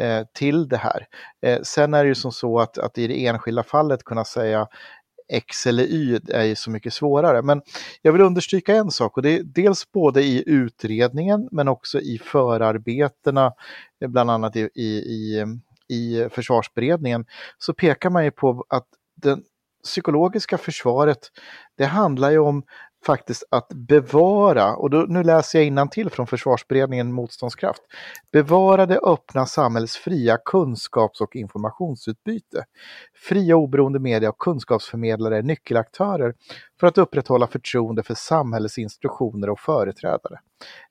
eh, 0.00 0.24
till 0.34 0.68
det 0.68 0.76
här. 0.76 1.06
Eh, 1.42 1.58
sen 1.62 1.94
är 1.94 2.04
det 2.04 2.08
ju 2.08 2.14
som 2.14 2.32
så 2.32 2.58
att, 2.58 2.78
att 2.78 2.98
i 2.98 3.06
det 3.06 3.26
enskilda 3.26 3.62
fallet 3.62 4.04
kunna 4.04 4.24
säga 4.24 4.66
X 5.32 5.66
eller 5.66 5.84
Y 5.84 6.20
är 6.28 6.44
ju 6.44 6.54
så 6.54 6.70
mycket 6.70 6.92
svårare. 6.92 7.42
Men 7.42 7.62
jag 8.02 8.12
vill 8.12 8.22
understryka 8.22 8.76
en 8.76 8.90
sak 8.90 9.16
och 9.16 9.22
det 9.22 9.38
är 9.38 9.42
dels 9.42 9.92
både 9.92 10.22
i 10.22 10.44
utredningen 10.46 11.48
men 11.52 11.68
också 11.68 12.00
i 12.00 12.18
förarbetena, 12.18 13.52
eh, 14.00 14.08
bland 14.08 14.30
annat 14.30 14.56
i, 14.56 14.70
i, 14.74 14.86
i, 14.86 15.44
i 15.88 16.28
försvarsberedningen, 16.30 17.26
så 17.58 17.74
pekar 17.74 18.10
man 18.10 18.24
ju 18.24 18.30
på 18.30 18.64
att 18.68 18.86
den 19.16 19.42
psykologiska 19.84 20.58
försvaret, 20.58 21.18
det 21.76 21.84
handlar 21.84 22.30
ju 22.30 22.38
om 22.38 22.62
faktiskt 23.08 23.44
att 23.50 23.68
bevara, 23.68 24.76
och 24.76 24.90
då, 24.90 24.98
nu 25.08 25.22
läser 25.22 25.62
jag 25.62 25.90
till 25.90 26.10
från 26.10 26.26
försvarsberedningen 26.26 27.12
Motståndskraft, 27.12 27.82
bevara 28.32 28.86
det 28.86 28.98
öppna 28.98 29.46
samhällets 29.46 29.96
fria 29.96 30.38
kunskaps 30.44 31.20
och 31.20 31.36
informationsutbyte. 31.36 32.64
Fria 33.14 33.56
oberoende 33.56 33.98
media 33.98 34.28
och 34.28 34.38
kunskapsförmedlare 34.38 35.38
är 35.38 35.42
nyckelaktörer 35.42 36.34
för 36.80 36.86
att 36.86 36.98
upprätthålla 36.98 37.46
förtroende 37.46 38.02
för 38.02 38.14
samhällets 38.14 38.78
institutioner 38.78 39.50
och 39.50 39.60
företrädare. 39.60 40.38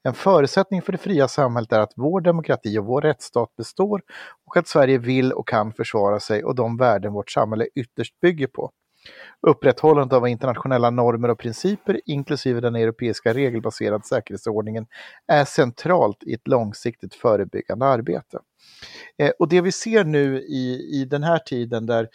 En 0.03 0.13
förutsättning 0.13 0.82
för 0.82 0.91
det 0.91 0.97
fria 0.97 1.28
samhället 1.28 1.72
är 1.72 1.80
att 1.80 1.93
vår 1.95 2.22
demokrati 2.22 2.78
och 2.78 2.86
vår 2.86 3.01
rättsstat 3.01 3.55
består 3.55 4.01
och 4.45 4.57
att 4.57 4.68
Sverige 4.68 4.97
vill 4.97 5.34
och 5.34 5.47
kan 5.47 5.74
försvara 5.74 6.20
sig 6.20 6.43
och 6.43 6.55
de 6.55 6.78
värden 6.78 7.13
vårt 7.13 7.32
samhälle 7.32 7.68
ytterst 7.76 8.20
bygger 8.20 8.47
på. 8.47 8.72
Upprätthållandet 9.47 10.18
av 10.18 10.28
internationella 10.28 10.89
normer 10.89 11.30
och 11.30 11.39
principer, 11.39 12.01
inklusive 12.05 12.62
den 12.62 12.76
europeiska 12.76 13.34
regelbaserade 13.34 14.03
säkerhetsordningen, 14.03 14.86
är 15.28 15.45
centralt 15.45 16.24
i 16.24 16.34
ett 16.34 16.47
långsiktigt 16.47 17.14
förebyggande 17.14 17.86
arbete. 17.86 18.39
Eh, 19.18 19.32
och 19.39 19.49
det 19.49 19.62
vi 19.62 19.72
ser 19.72 20.03
nu 20.03 20.39
i, 20.39 20.89
i 21.01 21.05
den 21.05 21.24
här 21.24 21.39
tiden 21.39 21.86
där 21.86 22.08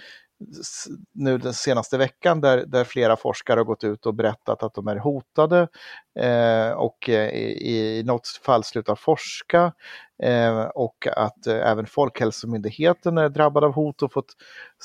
nu 1.12 1.38
den 1.38 1.55
senaste 1.55 1.99
veckan 1.99 2.40
där, 2.40 2.64
där 2.66 2.84
flera 2.84 3.16
forskare 3.16 3.61
har 3.61 3.64
gått 3.64 3.84
ut 3.84 4.07
och 4.07 4.14
berättat 4.14 4.62
att 4.62 4.74
de 4.74 4.88
är 4.88 4.97
hotade 4.97 5.68
eh, 6.18 6.70
och 6.70 7.09
eh, 7.09 7.28
i, 7.28 7.99
i 7.99 8.03
något 8.03 8.28
fall 8.28 8.64
slutar 8.64 8.95
forska 8.95 9.72
eh, 10.22 10.62
och 10.62 11.07
att 11.16 11.47
eh, 11.47 11.70
även 11.70 11.86
Folkhälsomyndigheten 11.86 13.18
är 13.18 13.28
drabbad 13.28 13.64
av 13.64 13.72
hot 13.72 14.03
och 14.03 14.12
fått 14.12 14.32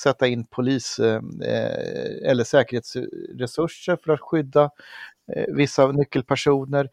sätta 0.04 0.28
in 0.28 0.46
polis 0.46 1.00
eh, 1.00 1.22
eh 1.46 2.30
eller 2.30 2.44
säkerhetsresurser 2.44 3.98
för 4.04 4.14
att 4.14 4.22
skydda 4.22 4.70
eh, 5.36 5.46
vissa 5.56 5.92
nyckelpersoner. 5.92 6.90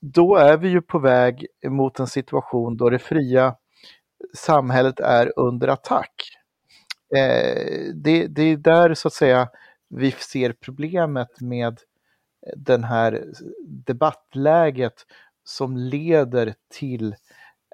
då 0.00 0.36
är 0.36 0.56
vi 0.56 0.68
ju 0.68 0.82
på 0.82 0.98
väg 0.98 1.46
mot 1.66 1.98
en 1.98 2.06
situation 2.06 2.76
då 2.76 2.90
det 2.90 2.98
fria 2.98 3.56
samhället 4.34 5.00
är 5.00 5.32
under 5.36 5.68
attack 5.68 6.12
Eh, 7.16 7.92
det, 7.94 8.26
det 8.26 8.42
är 8.42 8.56
där 8.56 8.94
så 8.94 9.08
att 9.08 9.14
säga 9.14 9.48
vi 9.88 10.10
ser 10.10 10.52
problemet 10.52 11.40
med 11.40 11.80
den 12.56 12.84
här 12.84 13.24
debattläget 13.66 15.06
som 15.44 15.76
leder 15.76 16.54
till 16.70 17.14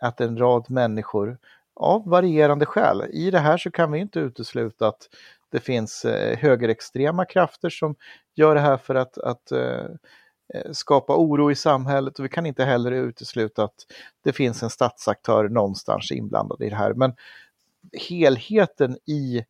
att 0.01 0.21
en 0.21 0.39
rad 0.39 0.71
människor 0.71 1.39
av 1.75 2.09
varierande 2.09 2.67
skäl, 2.67 3.05
i 3.11 3.31
det 3.31 3.39
här 3.39 3.59
så 3.59 3.71
kan 3.71 3.93
vi 3.93 3.99
inte 3.99 4.21
utesluta 4.21 4.89
att 4.89 5.09
det 5.51 5.61
finns 5.61 6.05
eh, 6.05 6.39
högerextrema 6.39 7.25
krafter 7.25 7.71
som 7.71 7.95
gör 8.35 8.55
det 8.55 8.61
här 8.61 8.77
för 8.77 8.95
att, 8.95 9.19
att 9.19 9.53
eh, 9.53 9.85
skapa 10.73 11.17
oro 11.17 11.51
i 11.51 11.55
samhället 11.55 12.19
och 12.19 12.25
vi 12.25 12.29
kan 12.29 12.47
inte 12.47 12.65
heller 12.65 12.93
utesluta 12.93 13.65
att 13.65 13.87
det 14.25 14.33
finns 14.33 14.63
en 14.63 14.71
statsaktör 14.71 15.49
någonstans 15.49 16.13
inblandad 16.13 16.63
i 16.63 16.71
det 16.71 16.77
här. 16.77 16.95
Men 16.95 17.15
helheten 18.09 18.97
i 19.07 19.45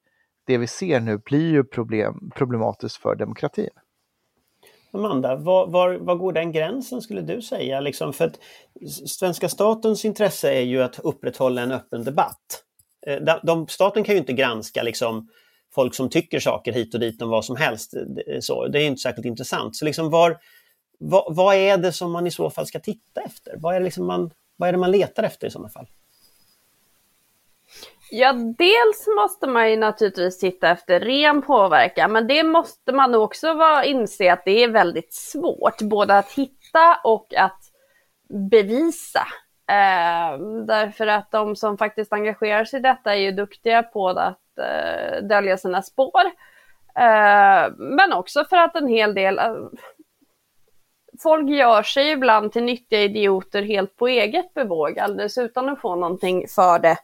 det 0.47 0.59
vi 0.59 0.67
ser 0.67 1.01
nu 1.01 1.19
blir 1.19 1.51
ju 1.51 1.65
problem, 1.65 2.31
problematiskt 2.35 2.97
för 2.97 3.15
demokratin. 3.15 3.71
Amanda, 4.93 5.37
var, 5.37 5.67
var, 5.67 5.95
var, 5.95 6.15
går 6.15 6.33
den 6.33 6.53
gränsen 6.53 7.03
skulle 7.03 7.21
du 7.21 7.43
säga? 7.43 7.81
Liksom 7.81 8.13
för 8.13 8.25
att 8.25 8.39
svenska 9.09 9.49
statens 9.49 10.05
intresse 10.05 10.53
är 10.53 10.63
ju 10.63 10.83
att 10.83 10.99
upprätthålla 10.99 11.63
en 11.63 11.73
öppen 11.73 12.05
debatt. 12.05 12.65
Eh, 13.07 13.17
de, 13.17 13.41
de, 13.43 13.69
staten 13.69 14.05
kan 14.05 14.15
ju 14.15 14.19
inte 14.19 14.33
granska 14.33 14.83
liksom, 14.83 15.29
folk 15.75 15.95
som 15.95 16.11
tycker 16.11 16.41
saker 16.41 16.73
hit 16.73 16.95
och 16.95 17.01
dit 17.01 17.23
om 17.23 17.31
vad 17.31 17.45
som 17.45 17.57
helst. 17.57 17.95
Eh, 17.95 18.41
så, 18.41 18.69
det 18.69 18.83
är 18.83 18.87
inte 18.87 19.01
särskilt 19.01 19.27
intressant. 19.27 19.77
Så 19.77 19.85
liksom 19.85 20.11
var, 20.11 20.39
vad, 20.99 21.37
vad, 21.37 21.55
är 21.57 21.79
det 21.79 21.93
som 21.93 22.13
man 22.13 22.27
i 22.27 22.31
så 22.31 22.51
fall 22.51 22.67
ska 22.67 22.81
titta 22.81 23.21
efter? 23.21 23.55
Vad 23.57 23.75
är, 23.75 23.81
det 23.81 23.85
liksom 23.85 24.07
man, 24.07 24.31
vad 24.57 24.69
är 24.69 24.73
det 24.73 24.79
man 24.79 24.91
letar 24.91 25.23
efter 25.23 25.47
i 25.47 25.51
sådana 25.51 25.69
fall? 25.69 25.87
Ja, 28.11 28.33
dels 28.33 29.07
måste 29.17 29.47
man 29.47 29.71
ju 29.71 29.77
naturligtvis 29.77 30.39
titta 30.39 30.69
efter 30.69 31.01
ren 31.01 31.43
påverkan, 31.43 32.13
men 32.13 32.27
det 32.27 32.43
måste 32.43 32.93
man 32.93 33.15
också 33.15 33.55
vara, 33.55 33.85
inse 33.85 34.33
att 34.33 34.45
det 34.45 34.65
är 34.65 34.69
väldigt 34.69 35.13
svårt, 35.13 35.83
både 35.83 36.19
att 36.19 36.33
hitta 36.33 37.01
och 37.05 37.35
att 37.35 37.61
bevisa. 38.51 39.27
Eh, 39.71 40.39
därför 40.67 41.07
att 41.07 41.31
de 41.31 41.57
som 41.57 41.79
faktiskt 41.79 42.13
engagerar 42.13 42.65
sig 42.65 42.79
i 42.79 42.83
detta 42.83 43.15
är 43.15 43.19
ju 43.19 43.33
duktiga 43.33 43.83
på 43.83 44.09
att 44.09 44.59
eh, 44.59 45.23
dölja 45.23 45.57
sina 45.57 45.83
spår. 45.83 46.25
Eh, 46.95 47.73
men 47.77 48.13
också 48.13 48.45
för 48.45 48.57
att 48.57 48.77
en 48.77 48.89
hel 48.89 49.15
del 49.15 49.39
eh, 49.39 49.55
folk 51.23 51.51
gör 51.51 51.83
sig 51.83 52.11
ibland 52.11 52.53
till 52.53 52.63
nyttiga 52.63 53.01
idioter 53.01 53.63
helt 53.63 53.97
på 53.97 54.09
eget 54.09 54.55
bevåg, 54.55 54.99
alldeles 54.99 55.39
utan 55.39 55.69
att 55.69 55.81
få 55.81 55.97
någonting 55.97 56.49
för 56.49 56.79
det. 56.79 56.97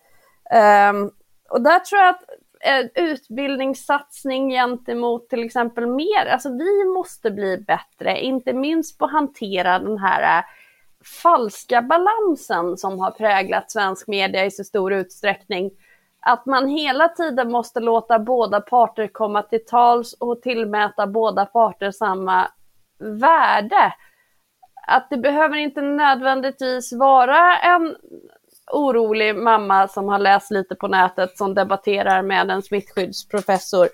Um, 0.91 1.11
och 1.51 1.61
där 1.61 1.79
tror 1.79 2.01
jag 2.01 2.09
att 2.09 2.25
eh, 2.61 3.05
utbildningssatsning 3.05 4.51
gentemot 4.51 5.29
till 5.29 5.45
exempel 5.45 5.87
mer, 5.87 6.27
alltså 6.27 6.49
vi 6.49 6.85
måste 6.85 7.31
bli 7.31 7.59
bättre, 7.59 8.21
inte 8.21 8.53
minst 8.53 8.99
på 8.99 9.05
att 9.05 9.13
hantera 9.13 9.79
den 9.79 9.99
här 9.99 10.39
eh, 10.39 10.45
falska 11.23 11.83
balansen 11.83 12.77
som 12.77 12.99
har 12.99 13.11
präglat 13.11 13.71
svensk 13.71 14.07
media 14.07 14.45
i 14.45 14.51
så 14.51 14.65
stor 14.65 14.93
utsträckning. 14.93 15.71
Att 16.21 16.47
man 16.47 16.69
hela 16.69 17.09
tiden 17.09 17.51
måste 17.51 17.81
låta 17.81 18.19
båda 18.19 18.61
parter 18.61 19.09
komma 19.09 19.43
till 19.43 19.65
tals 19.65 20.13
och 20.13 20.43
tillmäta 20.43 21.07
båda 21.07 21.47
parter 21.47 21.91
samma 21.91 22.49
värde. 22.99 23.95
Att 24.87 25.11
det 25.11 25.17
behöver 25.17 25.57
inte 25.57 25.83
nödvändigtvis 25.83 26.93
vara 26.93 27.59
en 27.59 27.97
orolig 28.73 29.37
mamma 29.37 29.89
som 29.89 30.09
har 30.09 30.19
läst 30.19 30.51
lite 30.51 30.75
på 30.75 30.89
nätet 30.89 31.39
som 31.39 31.55
debatterar 31.55 32.23
med 32.23 32.51
en 32.51 32.63
smittskyddsprofessor. 32.63 33.89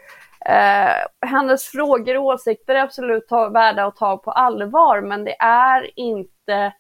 Eh, 0.47 1.29
hennes 1.29 1.65
frågor 1.65 2.17
och 2.17 2.25
åsikter 2.25 2.75
är 2.75 2.83
absolut 2.83 3.29
ta, 3.29 3.49
värda 3.49 3.85
att 3.85 3.97
ta 3.97 4.17
på 4.17 4.31
allvar, 4.31 5.01
men 5.01 5.25
det 5.25 5.37
är 5.41 5.99
inte 5.99 6.73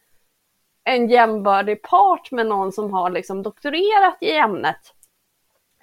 en 0.84 1.08
jämbördig 1.08 1.82
part 1.82 2.30
med 2.30 2.46
någon 2.46 2.72
som 2.72 2.92
har 2.92 3.10
liksom 3.10 3.42
doktorerat 3.42 4.16
i 4.20 4.36
ämnet. 4.36 4.94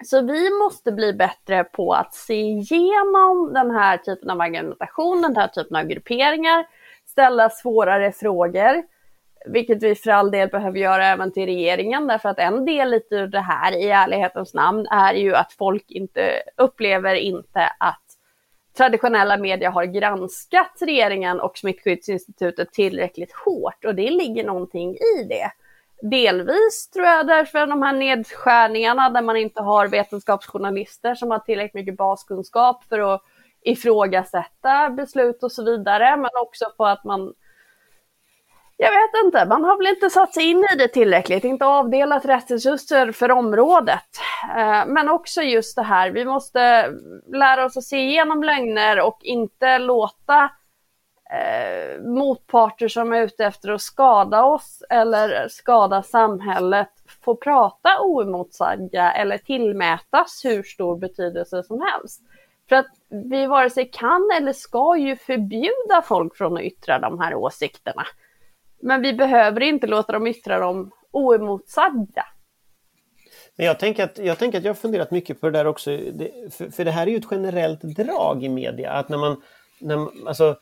Så 0.04 0.22
vi 0.22 0.50
måste 0.50 0.92
bli 0.92 1.12
bättre 1.12 1.64
på 1.64 1.92
att 1.92 2.14
se 2.14 2.34
igenom 2.34 3.52
den 3.54 3.70
här 3.70 3.96
typen 3.96 4.30
av 4.30 4.40
argumentation, 4.40 5.22
den 5.22 5.36
här 5.36 5.48
typen 5.48 5.76
av 5.76 5.84
grupperingar, 5.84 6.66
ställa 7.06 7.50
svårare 7.50 8.12
frågor 8.12 8.82
vilket 9.46 9.82
vi 9.82 9.94
för 9.94 10.10
all 10.10 10.30
del 10.30 10.48
behöver 10.48 10.78
göra 10.78 11.06
även 11.06 11.32
till 11.32 11.46
regeringen, 11.46 12.06
därför 12.06 12.28
att 12.28 12.38
en 12.38 12.64
del 12.64 12.90
lite 12.90 13.14
ur 13.14 13.26
det 13.26 13.40
här 13.40 13.72
i 13.72 13.88
ärlighetens 13.88 14.54
namn 14.54 14.86
är 14.86 15.14
ju 15.14 15.34
att 15.34 15.52
folk 15.52 15.84
inte 15.88 16.42
upplever 16.56 17.14
inte 17.14 17.66
att 17.78 18.02
traditionella 18.76 19.36
media 19.36 19.70
har 19.70 19.84
granskat 19.84 20.76
regeringen 20.80 21.40
och 21.40 21.58
Smittskyddsinstitutet 21.58 22.72
tillräckligt 22.72 23.32
hårt 23.32 23.84
och 23.84 23.94
det 23.94 24.10
ligger 24.10 24.44
någonting 24.44 24.94
i 24.94 25.24
det. 25.28 25.50
Delvis 26.02 26.90
tror 26.90 27.06
jag 27.06 27.26
därför 27.26 27.66
de 27.66 27.82
här 27.82 27.92
nedskärningarna 27.92 29.10
där 29.10 29.22
man 29.22 29.36
inte 29.36 29.62
har 29.62 29.88
vetenskapsjournalister 29.88 31.14
som 31.14 31.30
har 31.30 31.38
tillräckligt 31.38 31.74
mycket 31.74 31.96
baskunskap 31.96 32.84
för 32.88 33.14
att 33.14 33.22
ifrågasätta 33.62 34.90
beslut 34.90 35.42
och 35.42 35.52
så 35.52 35.64
vidare, 35.64 36.16
men 36.16 36.30
också 36.42 36.64
på 36.76 36.86
att 36.86 37.04
man 37.04 37.34
jag 38.80 38.90
vet 38.90 39.24
inte, 39.24 39.44
man 39.44 39.64
har 39.64 39.76
väl 39.76 39.86
inte 39.86 40.10
satt 40.10 40.34
sig 40.34 40.50
in 40.50 40.66
i 40.74 40.76
det 40.78 40.88
tillräckligt, 40.88 41.44
inte 41.44 41.64
avdelat 41.64 42.24
rätt 42.24 42.50
resurser 42.50 43.12
för 43.12 43.30
området. 43.30 44.08
Eh, 44.56 44.86
men 44.86 45.08
också 45.08 45.42
just 45.42 45.76
det 45.76 45.82
här, 45.82 46.10
vi 46.10 46.24
måste 46.24 46.92
lära 47.32 47.64
oss 47.64 47.76
att 47.76 47.84
se 47.84 47.96
igenom 47.96 48.42
lögner 48.42 49.00
och 49.00 49.18
inte 49.22 49.78
låta 49.78 50.50
eh, 51.30 52.02
motparter 52.02 52.88
som 52.88 53.12
är 53.12 53.22
ute 53.22 53.44
efter 53.44 53.70
att 53.70 53.82
skada 53.82 54.44
oss 54.44 54.82
eller 54.90 55.48
skada 55.48 56.02
samhället 56.02 56.92
få 57.24 57.36
prata 57.36 58.00
oemotsagda 58.00 59.12
eller 59.12 59.38
tillmätas 59.38 60.40
hur 60.44 60.62
stor 60.62 60.96
betydelse 60.96 61.62
som 61.62 61.80
helst. 61.80 62.20
För 62.68 62.76
att 62.76 62.90
vi 63.30 63.46
vare 63.46 63.70
sig 63.70 63.90
kan 63.90 64.28
eller 64.36 64.52
ska 64.52 64.96
ju 64.96 65.16
förbjuda 65.16 66.02
folk 66.04 66.36
från 66.36 66.56
att 66.56 66.62
yttra 66.62 66.98
de 66.98 67.20
här 67.20 67.34
åsikterna. 67.34 68.04
Men 68.80 69.02
vi 69.02 69.12
behöver 69.12 69.60
inte 69.60 69.86
låta 69.86 70.12
dem 70.12 70.26
yttra 70.26 70.58
dem 70.58 70.90
oemotsagda. 71.10 72.24
Men 73.56 73.66
jag 73.66 73.78
tänker, 73.78 74.04
att, 74.04 74.18
jag 74.18 74.38
tänker 74.38 74.58
att 74.58 74.64
jag 74.64 74.70
har 74.70 74.76
funderat 74.76 75.10
mycket 75.10 75.40
på 75.40 75.46
det 75.46 75.58
där 75.58 75.66
också, 75.66 75.90
det, 75.90 76.54
för, 76.54 76.70
för, 76.70 76.84
det 76.84 76.90
här 76.90 77.06
är 77.06 77.10
ju 77.10 77.16
ett 77.16 77.24
generellt 77.30 77.82
drag 77.82 78.44
i 78.44 78.48
media. 78.48 78.92
Att 78.92 79.08
när 79.08 79.18
man, 79.18 79.42
när, 79.78 80.28
alltså, 80.28 80.56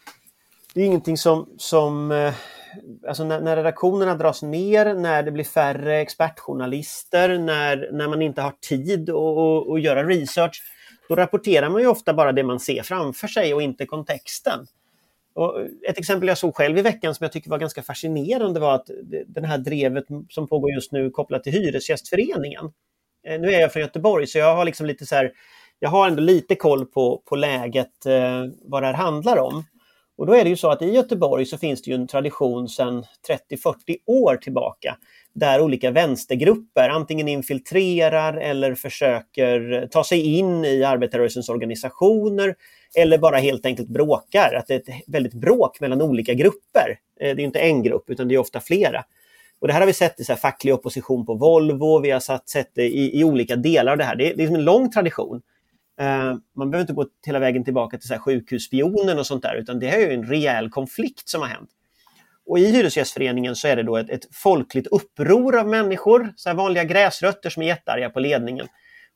det 0.75 0.81
är 0.83 0.87
ingenting 0.87 1.17
som, 1.17 1.49
som 1.59 2.13
eh, 2.13 2.35
alltså 3.09 3.25
när, 3.25 3.41
när 3.41 3.57
redaktionerna 3.57 4.15
dras 4.15 4.43
ner, 4.43 4.95
när 4.95 5.23
det 5.23 5.31
blir 5.31 5.45
färre 5.45 6.01
expertjournalister, 6.01 7.39
när, 7.39 7.89
när 7.93 8.09
man 8.09 8.23
inte 8.23 8.43
har 8.43 8.53
tid 8.69 9.11
att 9.11 9.83
göra 9.83 10.05
research, 10.05 10.63
då 11.09 11.15
rapporterar 11.15 11.69
man 11.69 11.81
ju 11.81 11.87
ofta 11.87 12.15
bara 12.15 12.33
det 12.33 12.43
man 12.43 12.61
ser 12.61 12.83
framför 12.83 13.29
sig 13.29 13.55
och 13.55 13.63
inte 13.63 13.87
kontexten. 13.87 14.67
Och 15.37 15.61
ett 15.89 15.99
exempel 15.99 16.29
jag 16.29 16.39
såg 16.39 16.57
själv 16.57 16.79
i 16.79 16.83
veckan 16.83 17.15
som 17.15 17.25
jag 17.25 17.33
tycker 17.33 17.51
var 17.51 17.59
ganska 17.59 17.83
fascinerande 17.83 18.61
var 18.61 18.75
att 18.75 18.91
det 19.27 19.47
här 19.47 19.59
drevet 19.59 20.05
som 20.29 20.49
pågår 20.49 20.71
just 20.71 20.93
nu 20.93 21.11
kopplat 21.11 21.45
till 21.45 21.53
Hyresgästföreningen. 21.53 22.65
Eh, 23.27 23.41
nu 23.41 23.49
är 23.49 23.61
jag 23.61 23.73
från 23.73 23.83
Göteborg 23.83 24.27
så 24.27 24.39
jag 24.39 24.57
har 24.57 24.65
liksom 24.65 24.87
lite 24.87 25.07
så 25.07 25.15
här, 25.15 25.33
jag 25.79 25.91
har 25.91 26.09
ändå 26.09 26.23
lite 26.23 26.55
koll 26.55 26.87
på, 26.87 27.23
på 27.25 27.37
läget, 27.37 28.07
eh, 28.07 28.45
vad 28.65 28.83
det 28.83 28.87
här 28.87 28.95
handlar 28.95 29.37
om. 29.37 29.65
Och 30.19 30.27
då 30.27 30.35
är 30.35 30.45
det 30.45 30.51
ju 30.51 30.57
så 30.57 30.71
att 30.71 30.83
i 30.83 30.91
Göteborg 30.91 31.47
så 31.47 31.59
finns 31.59 31.83
det 31.83 31.91
ju 31.91 31.95
en 31.95 32.07
tradition 32.07 32.69
sedan 32.69 33.05
30-40 33.29 33.97
år 34.07 34.37
tillbaka 34.37 34.97
där 35.35 35.61
olika 35.61 35.91
vänstergrupper 35.91 36.89
antingen 36.89 37.29
infiltrerar 37.29 38.37
eller 38.37 38.75
försöker 38.75 39.73
eh, 39.73 39.89
ta 39.89 40.05
sig 40.05 40.39
in 40.39 40.65
i 40.65 40.85
arbetarrörelsens 40.85 41.49
organisationer 41.49 42.55
eller 42.95 43.19
bara 43.19 43.37
helt 43.37 43.67
enkelt 43.67 43.89
bråkar. 43.89 44.55
Att 44.55 44.67
det 44.67 44.75
är 44.75 44.79
ett 44.79 45.03
väldigt 45.07 45.35
bråk 45.35 45.81
mellan 45.81 46.03
olika 46.03 46.35
grupper. 46.35 46.99
Eh, 47.21 47.37
det 47.37 47.43
är 47.43 47.45
inte 47.45 47.59
en 47.59 47.83
grupp 47.83 48.11
utan 48.11 48.29
det 48.29 48.35
är 48.35 48.39
ofta 48.39 48.61
flera. 48.61 49.05
Och 49.59 49.67
det 49.67 49.73
här 49.73 49.81
har 49.81 49.87
vi 49.87 49.93
sett 49.93 50.21
i 50.21 50.25
så 50.25 50.33
här 50.33 50.39
facklig 50.39 50.75
opposition 50.75 51.27
på 51.27 51.35
Volvo, 51.35 52.01
vi 52.01 52.11
har 52.11 52.49
sett 52.51 52.71
det 52.75 52.85
i, 52.85 53.21
i 53.21 53.25
olika 53.25 53.57
delar 53.57 53.93
av 53.93 53.99
det 53.99 54.05
här. 54.05 54.17
Det 54.17 54.33
är, 54.33 54.37
det 54.37 54.45
är 54.45 54.49
en 54.49 54.65
lång 54.65 54.91
tradition. 54.91 55.43
Uh, 56.01 56.37
man 56.57 56.71
behöver 56.71 56.81
inte 56.81 56.93
gå 56.93 57.07
hela 57.27 57.39
vägen 57.39 57.65
tillbaka 57.65 57.99
till 57.99 58.09
så 58.09 58.15
här 58.15 58.21
sjukhusspionen 58.21 59.19
och 59.19 59.27
sånt 59.27 59.43
där, 59.43 59.55
utan 59.55 59.79
det 59.79 59.87
här 59.87 59.99
är 59.99 60.07
ju 60.07 60.15
en 60.15 60.27
rejäl 60.27 60.71
konflikt 60.71 61.29
som 61.29 61.41
har 61.41 61.49
hänt. 61.49 61.71
Och 62.47 62.59
i 62.59 62.67
Hyresgästföreningen 62.67 63.57
så 63.57 63.69
är 63.69 63.77
det 63.77 63.83
då 63.83 63.97
ett, 63.97 64.11
ett 64.11 64.27
folkligt 64.33 64.87
uppror 64.87 65.59
av 65.59 65.69
människor, 65.69 66.33
så 66.37 66.49
här 66.49 66.57
vanliga 66.57 66.85
gräsrötter 66.85 67.51
som 67.51 67.63
är 67.63 67.67
jättearga 67.67 68.11
på 68.11 68.21
ledningen. 68.21 68.67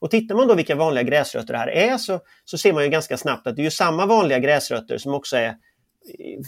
Och 0.00 0.10
tittar 0.10 0.34
man 0.34 0.48
då 0.48 0.54
vilka 0.54 0.74
vanliga 0.74 1.02
gräsrötter 1.02 1.52
det 1.52 1.58
här 1.58 1.70
är 1.70 1.98
så, 1.98 2.20
så 2.44 2.58
ser 2.58 2.72
man 2.72 2.84
ju 2.84 2.88
ganska 2.88 3.16
snabbt 3.16 3.46
att 3.46 3.56
det 3.56 3.66
är 3.66 3.70
samma 3.70 4.06
vanliga 4.06 4.38
gräsrötter 4.38 4.98
som 4.98 5.14
också 5.14 5.36
är 5.36 5.46
eh, 5.46 5.54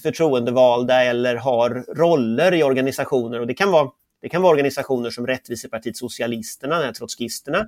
förtroendevalda 0.02 1.04
eller 1.04 1.36
har 1.36 1.70
roller 1.94 2.54
i 2.54 2.62
organisationer. 2.62 3.40
Och 3.40 3.46
det 3.46 3.54
kan 3.54 3.70
vara, 3.70 3.90
det 4.22 4.28
kan 4.28 4.42
vara 4.42 4.52
organisationer 4.52 5.10
som 5.10 5.26
Rättvisepartiet 5.26 5.96
Socialisterna, 5.96 6.92
trotskisterna. 6.92 7.58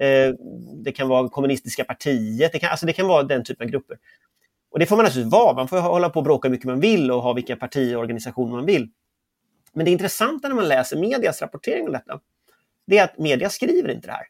Eh, 0.00 0.34
det 0.84 0.92
kan 0.92 1.08
vara 1.08 1.28
kommunistiska 1.28 1.84
partiet, 1.84 2.52
det 2.52 2.58
kan, 2.58 2.70
alltså 2.70 2.86
det 2.86 2.92
kan 2.92 3.06
vara 3.06 3.22
den 3.22 3.44
typen 3.44 3.66
av 3.66 3.70
grupper. 3.70 3.98
Och 4.70 4.78
det 4.78 4.86
får 4.86 4.96
man 4.96 5.04
naturligtvis 5.04 5.32
vara, 5.32 5.54
man 5.54 5.68
får 5.68 5.78
hålla 5.78 6.10
på 6.10 6.20
och 6.20 6.24
bråka 6.24 6.48
hur 6.48 6.52
mycket 6.52 6.66
man 6.66 6.80
vill 6.80 7.10
och 7.10 7.22
ha 7.22 7.32
vilka 7.32 7.56
partiorganisationer 7.56 8.52
man 8.52 8.66
vill. 8.66 8.88
Men 9.72 9.84
det 9.84 9.90
intressanta 9.90 10.48
när 10.48 10.54
man 10.54 10.68
läser 10.68 10.96
medias 10.96 11.42
rapportering 11.42 11.86
om 11.86 11.92
detta, 11.92 12.20
det 12.86 12.98
är 12.98 13.04
att 13.04 13.18
media 13.18 13.50
skriver 13.50 13.90
inte 13.90 14.06
det 14.06 14.12
här. 14.12 14.26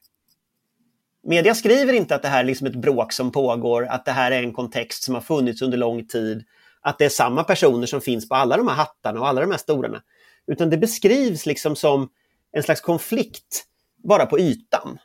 Media 1.29 1.55
skriver 1.55 1.93
inte 1.93 2.15
att 2.15 2.23
det 2.23 2.29
här 2.29 2.41
är 2.41 2.45
liksom 2.45 2.67
ett 2.67 2.77
bråk 2.77 3.13
som 3.13 3.33
pågår, 3.33 3.87
att 3.87 4.05
det 4.05 4.13
här 4.13 4.31
är 4.31 4.43
en 4.43 4.53
kontext 4.53 5.03
som 5.03 5.15
har 5.15 5.23
funnits 5.23 5.63
under 5.63 5.79
lång 5.79 6.07
tid, 6.07 6.45
att 6.81 6.99
det 6.99 7.05
är 7.05 7.09
samma 7.09 7.45
personer 7.45 7.87
som 7.87 8.01
finns 8.01 8.29
på 8.29 8.35
alla 8.35 8.57
de 8.57 8.69
här 8.69 8.75
hattarna 8.75 9.21
och 9.21 9.29
alla 9.29 9.41
de 9.41 9.51
här 9.51 9.59
stolarna. 9.59 10.03
Utan 10.47 10.71
det 10.71 10.77
beskrivs 10.77 11.47
liksom 11.47 11.77
som 11.77 12.09
en 12.53 12.63
slags 12.63 12.81
konflikt 12.81 13.65
bara 14.05 14.27
på 14.27 14.39
ytan. 14.39 14.99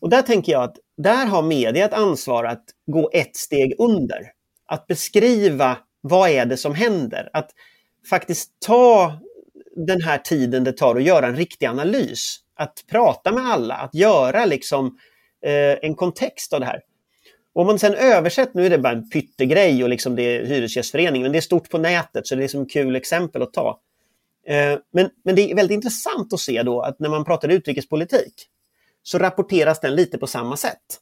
Och 0.00 0.10
där 0.10 0.22
tänker 0.22 0.52
jag 0.52 0.62
att 0.62 0.76
där 0.96 1.26
har 1.26 1.42
media 1.42 1.84
ett 1.84 1.94
ansvar 1.94 2.44
att 2.44 2.64
gå 2.86 3.10
ett 3.12 3.36
steg 3.36 3.74
under. 3.78 4.18
Att 4.66 4.86
beskriva 4.86 5.78
vad 6.00 6.30
är 6.30 6.46
det 6.46 6.56
som 6.56 6.74
händer. 6.74 7.30
Att 7.32 7.50
faktiskt 8.10 8.50
ta 8.66 9.18
den 9.86 10.02
här 10.02 10.18
tiden 10.18 10.64
det 10.64 10.72
tar 10.72 10.96
att 10.96 11.02
göra 11.02 11.26
en 11.26 11.36
riktig 11.36 11.66
analys. 11.66 12.38
Att 12.56 12.84
prata 12.90 13.32
med 13.32 13.46
alla, 13.46 13.74
att 13.74 13.94
göra 13.94 14.44
liksom 14.44 14.86
eh, 14.86 14.92
Eh, 15.44 15.78
en 15.82 15.94
kontext 15.94 16.52
av 16.52 16.60
det 16.60 16.66
här. 16.66 16.80
Om 17.52 17.66
man 17.66 17.78
sen 17.78 17.94
översätter, 17.94 18.52
nu 18.54 18.66
är 18.66 18.70
det 18.70 18.78
bara 18.78 18.92
en 18.92 19.10
pyttegrej 19.10 19.82
och 19.82 19.88
liksom 19.88 20.16
det 20.16 20.22
är 20.22 20.44
Hyresgästföreningen, 20.44 21.22
men 21.22 21.32
det 21.32 21.38
är 21.38 21.40
stort 21.40 21.70
på 21.70 21.78
nätet 21.78 22.26
så 22.26 22.34
det 22.34 22.40
är 22.40 22.42
liksom 22.42 22.66
kul 22.66 22.96
exempel 22.96 23.42
att 23.42 23.52
ta. 23.52 23.80
Eh, 24.46 24.78
men, 24.92 25.10
men 25.24 25.34
det 25.34 25.50
är 25.50 25.54
väldigt 25.54 25.74
intressant 25.74 26.32
att 26.32 26.40
se 26.40 26.62
då 26.62 26.80
att 26.80 27.00
när 27.00 27.08
man 27.08 27.24
pratar 27.24 27.48
utrikespolitik 27.48 28.48
så 29.02 29.18
rapporteras 29.18 29.80
den 29.80 29.94
lite 29.94 30.18
på 30.18 30.26
samma 30.26 30.56
sätt. 30.56 31.00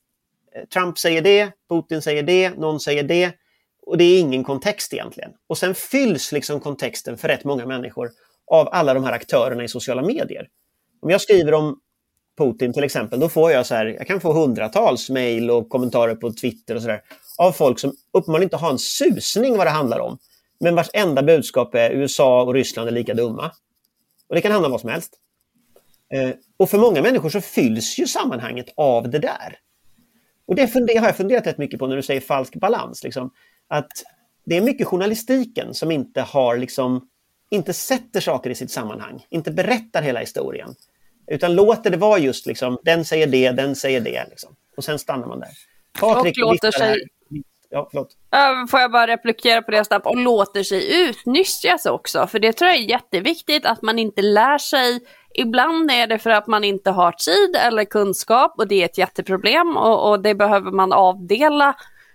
Eh, 0.55 0.65
Trump 0.65 0.99
säger 0.99 1.23
det, 1.23 1.53
Putin 1.69 2.03
säger 2.03 2.23
det, 2.23 2.51
någon 2.51 2.81
säger 2.81 3.03
det 3.03 3.33
och 3.87 3.99
det 3.99 4.05
är 4.05 4.21
ingen 4.21 4.45
kontext 4.45 4.93
egentligen. 4.93 5.31
Och 5.47 5.59
sen 5.59 5.75
fylls 5.75 6.33
liksom 6.33 6.61
kontexten 6.61 7.19
för 7.19 7.29
rätt 7.29 7.45
många 7.45 7.67
människor 7.67 8.11
av 8.47 8.69
alla 8.73 8.95
de 8.95 9.05
här 9.05 9.13
aktörerna 9.13 9.65
i 9.65 9.69
sociala 9.69 10.03
medier. 10.03 10.49
Om 11.01 11.11
jag 11.11 11.21
skriver 11.21 11.55
om 11.55 11.81
Putin 12.45 12.73
till 12.73 12.85
exempel, 12.85 13.21
då 13.21 13.29
får 13.29 13.53
jag 13.53 13.67
så 13.67 13.75
här, 13.75 13.87
jag 13.87 14.07
kan 14.07 14.21
få 14.21 14.33
hundratals 14.33 15.11
mejl 15.11 15.51
och 15.51 15.69
kommentarer 15.69 16.15
på 16.15 16.33
Twitter 16.33 16.75
och 16.75 16.83
sådär 16.83 17.01
av 17.39 17.53
folk 17.53 17.79
som 17.79 17.93
uppenbarligen 18.13 18.47
inte 18.47 18.57
har 18.57 18.71
en 18.71 18.79
susning 18.79 19.57
vad 19.57 19.67
det 19.67 19.71
handlar 19.71 19.99
om. 19.99 20.19
Men 20.61 20.75
vars 20.75 20.91
enda 20.93 21.23
budskap 21.23 21.75
är 21.75 21.91
USA 21.91 22.43
och 22.43 22.55
Ryssland 22.55 22.89
är 22.89 22.93
lika 22.93 23.15
dumma. 23.15 23.51
Och 24.29 24.35
det 24.35 24.41
kan 24.41 24.53
handla 24.53 24.67
om 24.67 24.73
vad 24.73 24.81
som 24.81 24.91
helst. 24.91 25.19
Eh, 26.15 26.31
och 26.57 26.71
för 26.71 26.79
många 26.79 27.03
människor 27.03 27.29
så 27.29 27.41
fylls 27.41 27.99
ju 27.99 28.07
sammanhanget 28.07 28.67
av 28.77 29.11
det 29.11 29.19
där. 29.19 29.59
Och 30.47 30.55
det 30.55 30.63
har 30.99 31.07
jag 31.07 31.17
funderat 31.17 31.47
rätt 31.47 31.59
mycket 31.59 31.79
på 31.79 31.87
när 31.87 31.97
du 31.97 32.03
säger 32.03 32.21
falsk 32.21 32.55
balans. 32.55 33.05
Liksom. 33.05 33.31
Att 33.69 33.93
det 34.45 34.57
är 34.57 34.61
mycket 34.61 34.87
journalistiken 34.87 35.75
som 35.75 35.91
inte 35.91 36.21
har 36.21 36.57
liksom, 36.57 37.09
inte 37.51 37.73
sätter 37.73 38.21
saker 38.21 38.51
i 38.51 38.55
sitt 38.55 38.71
sammanhang, 38.71 39.27
inte 39.31 39.51
berättar 39.51 40.03
hela 40.03 40.21
historien. 40.21 40.75
Utan 41.27 41.55
låter 41.55 41.91
det 41.91 41.97
vara 41.97 42.19
just 42.19 42.47
liksom, 42.47 42.79
den 42.83 43.05
säger 43.05 43.27
det, 43.27 43.51
den 43.51 43.77
säger 43.77 44.01
det. 44.01 44.27
Liksom. 44.31 44.57
Och 44.77 44.85
sen 44.85 44.99
stannar 44.99 45.27
man 45.27 45.41
där. 45.41 45.49
Patrik, 46.01 46.39
och 46.45 46.53
låter 46.53 46.71
sig... 46.71 46.97
Ja, 47.71 47.89
förlåt. 47.91 48.09
Får 48.71 48.81
jag 48.81 48.93
bara 48.93 49.07
replikera 49.07 49.63
på 49.63 49.71
det 49.71 49.85
snabbt? 49.85 50.07
Och 50.07 50.17
låter 50.17 50.63
sig 50.63 51.09
utnyttjas 51.09 51.87
också. 51.87 52.27
För 52.27 52.39
det 52.39 52.53
tror 52.53 52.71
jag 52.71 52.79
är 52.79 52.89
jätteviktigt 52.89 53.67
att 53.67 53.83
man 53.83 53.99
inte 53.99 54.23
lär 54.23 54.59
sig 54.59 55.01
Ibland 55.35 55.91
är 55.91 56.07
det 56.07 56.19
för 56.19 56.31
att 56.31 56.47
man 56.47 56.65
inte 56.65 56.91
har 56.91 57.13
tid 57.13 57.57
eller 57.57 57.85
kunskap 57.85 58.55
och 58.59 58.69
det 58.69 58.83
är 58.83 58.85
ett 58.85 58.99
jätteproblem 58.99 59.77
och, 59.77 60.11
och, 60.11 60.23
det 60.23 60.35
behöver 60.35 60.71
man 60.71 60.93
avdela 60.93 61.75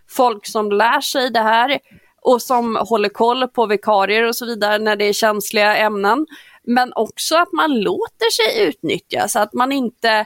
folk 0.09 0.45
som 0.45 0.71
lär 0.71 1.01
sig 1.01 1.29
det 1.29 1.39
här 1.39 1.79
och 2.21 2.41
som 2.41 2.75
håller 2.75 3.09
koll 3.09 3.47
på 3.47 3.65
vikarier 3.65 4.23
och 4.23 4.35
så 4.35 4.45
vidare 4.45 4.77
när 4.77 4.95
det 4.95 5.05
är 5.05 5.13
känsliga 5.13 5.77
ämnen. 5.77 6.25
Men 6.67 6.93
också 6.95 7.35
att 7.35 7.51
man 7.53 7.79
låter 7.79 8.31
sig 8.31 8.67
utnyttjas, 8.67 9.35
att 9.35 9.53
man 9.53 9.71
inte 9.71 10.25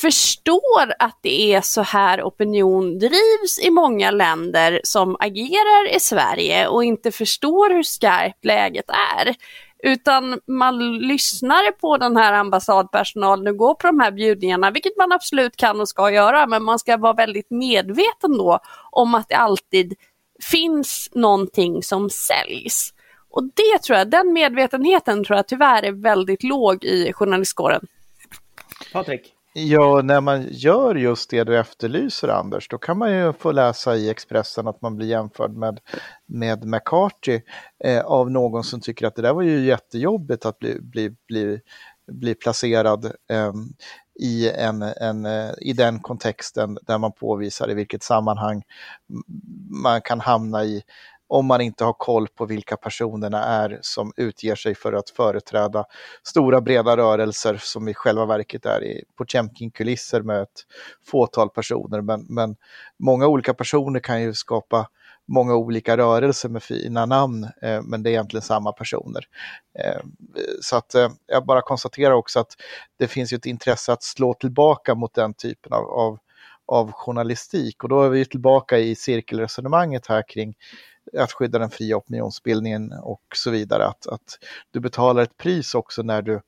förstår 0.00 0.94
att 0.98 1.18
det 1.22 1.54
är 1.54 1.60
så 1.60 1.82
här 1.82 2.22
opinion 2.22 2.98
drivs 2.98 3.58
i 3.62 3.70
många 3.70 4.10
länder 4.10 4.80
som 4.84 5.16
agerar 5.20 5.96
i 5.96 6.00
Sverige 6.00 6.68
och 6.68 6.84
inte 6.84 7.12
förstår 7.12 7.70
hur 7.74 7.82
skarpt 7.82 8.44
läget 8.44 8.90
är. 8.90 9.34
Utan 9.82 10.40
man 10.46 10.98
lyssnar 10.98 11.72
på 11.72 11.96
den 11.96 12.16
här 12.16 12.32
ambassadpersonalen 12.32 13.46
och 13.46 13.56
går 13.56 13.74
på 13.74 13.86
de 13.86 14.00
här 14.00 14.10
bjudningarna, 14.10 14.70
vilket 14.70 14.96
man 14.96 15.12
absolut 15.12 15.56
kan 15.56 15.80
och 15.80 15.88
ska 15.88 16.10
göra, 16.10 16.46
men 16.46 16.62
man 16.62 16.78
ska 16.78 16.96
vara 16.96 17.12
väldigt 17.12 17.50
medveten 17.50 18.38
då 18.38 18.58
om 18.90 19.14
att 19.14 19.28
det 19.28 19.36
alltid 19.36 19.94
finns 20.42 21.08
någonting 21.14 21.82
som 21.82 22.10
säljs. 22.10 22.92
Och 23.36 23.44
det 23.44 23.82
tror 23.82 23.98
jag, 23.98 24.10
den 24.10 24.32
medvetenheten 24.32 25.24
tror 25.24 25.36
jag 25.36 25.48
tyvärr 25.48 25.82
är 25.82 25.92
väldigt 25.92 26.42
låg 26.42 26.84
i 26.84 27.12
journalistkåren. 27.12 27.86
Patrik? 28.92 29.32
Ja, 29.52 30.02
när 30.02 30.20
man 30.20 30.46
gör 30.50 30.94
just 30.94 31.30
det 31.30 31.44
du 31.44 31.58
efterlyser 31.58 32.28
Anders, 32.28 32.68
då 32.68 32.78
kan 32.78 32.98
man 32.98 33.12
ju 33.12 33.32
få 33.32 33.52
läsa 33.52 33.96
i 33.96 34.10
Expressen 34.10 34.68
att 34.68 34.82
man 34.82 34.96
blir 34.96 35.06
jämförd 35.06 35.50
med, 35.50 35.80
med 36.26 36.64
McCarthy 36.64 37.40
eh, 37.84 38.04
av 38.04 38.30
någon 38.30 38.64
som 38.64 38.80
tycker 38.80 39.06
att 39.06 39.14
det 39.14 39.22
där 39.22 39.32
var 39.32 39.42
ju 39.42 39.64
jättejobbigt 39.64 40.46
att 40.46 40.58
bli, 40.58 40.80
bli, 40.80 41.10
bli, 41.28 41.60
bli 42.12 42.34
placerad 42.34 43.04
eh, 43.04 43.52
i, 44.20 44.50
en, 44.50 44.82
en, 44.82 45.26
eh, 45.26 45.50
i 45.58 45.72
den 45.72 46.00
kontexten 46.00 46.78
där 46.82 46.98
man 46.98 47.12
påvisar 47.12 47.70
i 47.70 47.74
vilket 47.74 48.02
sammanhang 48.02 48.62
man 49.82 50.00
kan 50.00 50.20
hamna 50.20 50.64
i 50.64 50.82
om 51.28 51.46
man 51.46 51.60
inte 51.60 51.84
har 51.84 51.92
koll 51.92 52.28
på 52.28 52.46
vilka 52.46 52.76
personerna 52.76 53.44
är 53.44 53.78
som 53.82 54.12
utger 54.16 54.54
sig 54.54 54.74
för 54.74 54.92
att 54.92 55.10
företräda 55.10 55.84
stora 56.22 56.60
breda 56.60 56.96
rörelser 56.96 57.60
som 57.62 57.88
i 57.88 57.94
själva 57.94 58.26
verket 58.26 58.66
är 58.66 58.84
i 58.84 59.04
Potemkin-kulisser 59.18 60.22
med 60.22 60.42
ett 60.42 60.64
fåtal 61.06 61.48
personer. 61.48 62.00
Men, 62.00 62.26
men 62.28 62.56
många 62.98 63.26
olika 63.26 63.54
personer 63.54 64.00
kan 64.00 64.22
ju 64.22 64.34
skapa 64.34 64.88
många 65.28 65.54
olika 65.54 65.96
rörelser 65.96 66.48
med 66.48 66.62
fina 66.62 67.06
namn, 67.06 67.44
eh, 67.62 67.82
men 67.82 68.02
det 68.02 68.10
är 68.10 68.12
egentligen 68.12 68.42
samma 68.42 68.72
personer. 68.72 69.24
Eh, 69.78 70.00
så 70.60 70.76
att 70.76 70.94
eh, 70.94 71.08
jag 71.26 71.46
bara 71.46 71.62
konstaterar 71.62 72.14
också 72.14 72.40
att 72.40 72.52
det 72.98 73.08
finns 73.08 73.32
ju 73.32 73.36
ett 73.36 73.46
intresse 73.46 73.92
att 73.92 74.02
slå 74.02 74.34
tillbaka 74.34 74.94
mot 74.94 75.14
den 75.14 75.34
typen 75.34 75.72
av, 75.72 75.84
av, 75.84 76.18
av 76.66 76.92
journalistik 76.92 77.82
och 77.82 77.88
då 77.88 78.02
är 78.02 78.08
vi 78.08 78.24
tillbaka 78.24 78.78
i 78.78 78.94
cirkelresonemanget 78.94 80.06
här 80.06 80.28
kring 80.28 80.54
att 81.18 81.32
skydda 81.32 81.58
den 81.58 81.70
fria 81.70 81.96
opinionsbildningen 81.96 82.92
och 82.92 83.22
så 83.34 83.50
vidare. 83.50 83.86
Att, 83.86 84.06
att 84.06 84.38
du 84.70 84.80
betalar 84.80 85.22
ett 85.22 85.36
pris 85.36 85.74
också 85.74 86.02
när 86.02 86.22
du, 86.22 86.40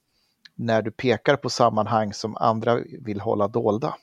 när 0.55 0.83
du 0.83 0.91
pekar 0.91 1.37
på 1.37 1.51
sammanhang 1.51 2.13
som 2.13 2.37
andra 2.37 2.81
vill 3.01 3.21
hålla 3.21 3.49
dolda. 3.49 3.95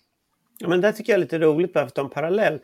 Ja, 0.59 0.67
men 0.67 0.81
det 0.81 0.93
tycker 0.93 1.13
jag 1.13 1.17
är 1.17 1.21
lite 1.21 1.39
roligt, 1.39 1.73
bara 1.73 1.83
för 1.83 1.87
att 1.87 1.95
ta 1.95 2.01
en 2.01 2.09
parallell. 2.09 2.59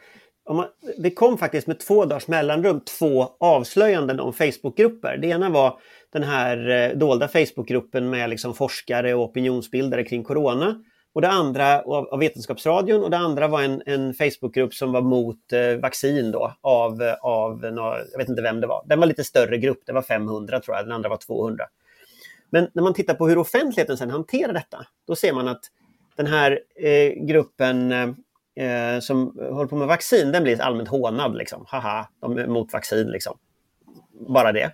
Man, 0.50 0.66
det 0.98 1.12
kom 1.12 1.38
faktiskt 1.38 1.68
med 1.68 1.80
två 1.80 2.06
dagars 2.06 2.28
mellanrum 2.28 2.82
två 3.00 3.30
avslöjanden 3.40 4.20
om 4.20 4.34
Facebookgrupper. 4.34 5.18
Det 5.18 5.28
ena 5.28 5.50
var 5.50 5.80
den 6.10 6.24
här 6.24 6.70
eh, 6.70 6.98
dolda 6.98 7.28
Facebookgruppen 7.28 8.10
med 8.10 8.30
liksom 8.30 8.54
forskare 8.54 9.14
och 9.14 9.24
opinionsbildare 9.24 10.04
kring 10.04 10.24
corona. 10.24 10.84
Och 11.14 11.22
det 11.22 11.30
andra 11.30 11.82
av, 11.82 12.08
av 12.08 12.20
Vetenskapsradion 12.20 13.04
och 13.04 13.10
det 13.10 13.18
andra 13.18 13.48
var 13.48 13.62
en, 13.62 13.82
en 13.86 14.14
Facebookgrupp 14.14 14.74
som 14.74 14.92
var 14.92 15.02
mot 15.02 15.54
eh, 15.54 15.76
vaccin 15.82 16.32
då 16.32 16.54
av, 16.62 17.16
av 17.22 17.60
några, 17.60 17.98
jag 18.12 18.18
vet 18.18 18.30
inte 18.30 18.42
vem 18.42 18.62
det 18.62 18.68
var. 18.68 18.84
Den 18.86 19.00
var 19.00 19.08
lite 19.08 19.24
större 19.24 19.58
grupp, 19.58 19.80
det 19.86 19.94
var 19.94 20.02
500 20.02 20.60
tror 20.60 20.78
jag, 20.78 20.86
den 20.86 20.92
andra 20.92 21.10
var 21.10 21.18
200. 21.18 21.66
Men 22.50 22.68
när 22.74 22.84
man 22.84 22.94
tittar 22.94 23.14
på 23.14 23.28
hur 23.28 23.38
offentligheten 23.38 23.98
sedan 23.98 24.10
hanterar 24.10 24.54
detta, 24.54 24.86
då 25.08 25.16
ser 25.16 25.34
man 25.34 25.48
att 25.48 25.62
den 26.16 26.28
här 26.28 26.60
eh, 26.76 27.26
gruppen 27.26 27.92
eh, 27.92 28.10
eh, 28.66 29.00
som 29.00 29.38
håller 29.40 29.68
på 29.68 29.76
med 29.76 29.88
vaccin, 29.88 30.32
den 30.32 30.44
blir 30.44 30.62
allmänt 30.62 30.90
hånad. 30.90 31.38
Liksom. 31.38 31.66
Haha, 31.68 32.08
de 32.22 32.38
är 32.38 32.48
mot 32.48 32.74
vaccin 32.74 33.08
liksom. 33.08 33.38
Bara 34.28 34.52
det. 34.52 34.72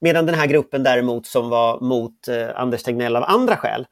Medan 0.00 0.26
den 0.26 0.34
här 0.34 0.46
gruppen 0.46 0.82
däremot 0.82 1.26
som 1.26 1.48
var 1.48 1.80
mot 1.80 2.28
eh, 2.28 2.48
Anders 2.54 2.82
Tegnell 2.82 3.16
av 3.16 3.24
andra 3.24 3.56
skäl, 3.56 3.86